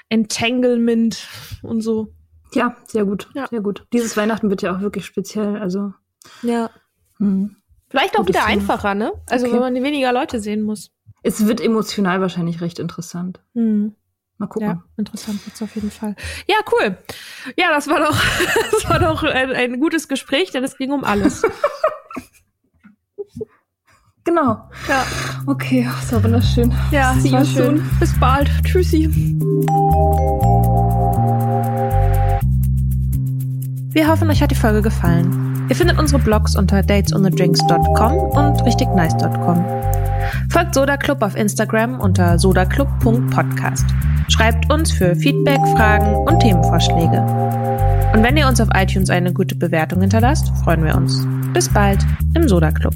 Entanglement 0.09 1.27
und 1.61 1.81
so. 1.81 2.13
Ja, 2.53 2.75
sehr 2.85 3.05
gut. 3.05 3.29
Ja. 3.33 3.47
Sehr 3.47 3.61
gut. 3.61 3.87
Dieses 3.93 4.17
Weihnachten 4.17 4.49
wird 4.49 4.61
ja 4.61 4.75
auch 4.75 4.81
wirklich 4.81 5.05
speziell. 5.05 5.57
Also, 5.57 5.93
Ja. 6.41 6.69
hm. 7.17 7.55
Vielleicht 7.91 8.17
auch 8.17 8.27
wieder 8.27 8.45
einfacher, 8.45 8.95
ne? 8.95 9.11
Also 9.29 9.45
Okay. 9.45 9.55
wenn 9.55 9.61
man 9.61 9.75
weniger 9.83 10.11
Leute 10.13 10.39
sehen 10.39 10.63
muss. 10.63 10.89
es 11.23 11.45
wird 11.45 11.61
emotional 11.61 12.19
wahrscheinlich 12.21 12.61
recht 12.61 12.79
interessant. 12.79 13.39
Hm. 13.53 13.93
Mal 14.37 14.47
gucken. 14.47 14.67
Ja, 14.69 14.83
interessant 14.97 15.45
wird's 15.45 15.61
auf 15.61 15.75
jeden 15.75 15.91
Fall. 15.91 16.15
Ja, 16.47 16.55
cool. 16.71 16.97
Ja, 17.57 17.69
das 17.69 17.87
war 17.87 17.99
doch, 17.99 18.17
das 18.71 18.89
war 18.89 18.97
doch 18.99 19.21
ein, 19.23 19.51
ein 19.51 19.79
gutes 19.79 20.07
Gespräch, 20.07 20.49
denn 20.51 20.63
es 20.63 20.77
ging 20.77 20.91
um 20.91 21.03
alles. 21.03 21.43
Genau. 24.23 24.69
Ja, 24.87 25.03
Okay, 25.47 25.89
das 25.99 26.13
war 26.13 26.23
wunderschön. 26.23 26.71
ja, 26.91 27.15
es 27.17 27.31
war 27.31 27.43
schön. 27.43 27.77
soon. 27.79 27.89
Bis 27.99 28.17
bald. 28.19 28.49
Tschüssi. 28.63 29.09
Wir 33.93 34.07
hoffen, 34.07 34.29
euch 34.29 34.41
hat 34.43 34.51
die 34.51 34.55
Folge 34.55 34.83
gefallen. 34.83 35.50
Ihr 35.71 35.77
findet 35.77 35.97
unsere 35.97 36.21
Blogs 36.21 36.57
unter 36.57 36.83
datesonthedrinks.com 36.83 38.13
und 38.13 38.65
richtignice.com. 38.65 39.65
Folgt 40.49 40.75
Soda 40.75 40.97
Club 40.97 41.21
auf 41.21 41.37
Instagram 41.37 42.01
unter 42.01 42.37
sodaclub.podcast. 42.37 43.85
Schreibt 44.27 44.69
uns 44.69 44.91
für 44.91 45.15
Feedback, 45.15 45.61
Fragen 45.77 46.13
und 46.27 46.41
Themenvorschläge. 46.41 47.21
Und 48.13 48.21
wenn 48.21 48.35
ihr 48.35 48.49
uns 48.49 48.59
auf 48.59 48.67
iTunes 48.73 49.09
eine 49.09 49.31
gute 49.31 49.55
Bewertung 49.55 50.01
hinterlasst, 50.01 50.51
freuen 50.65 50.83
wir 50.83 50.93
uns. 50.93 51.25
Bis 51.53 51.69
bald 51.69 52.05
im 52.33 52.49
Soda 52.49 52.71
Club. 52.71 52.95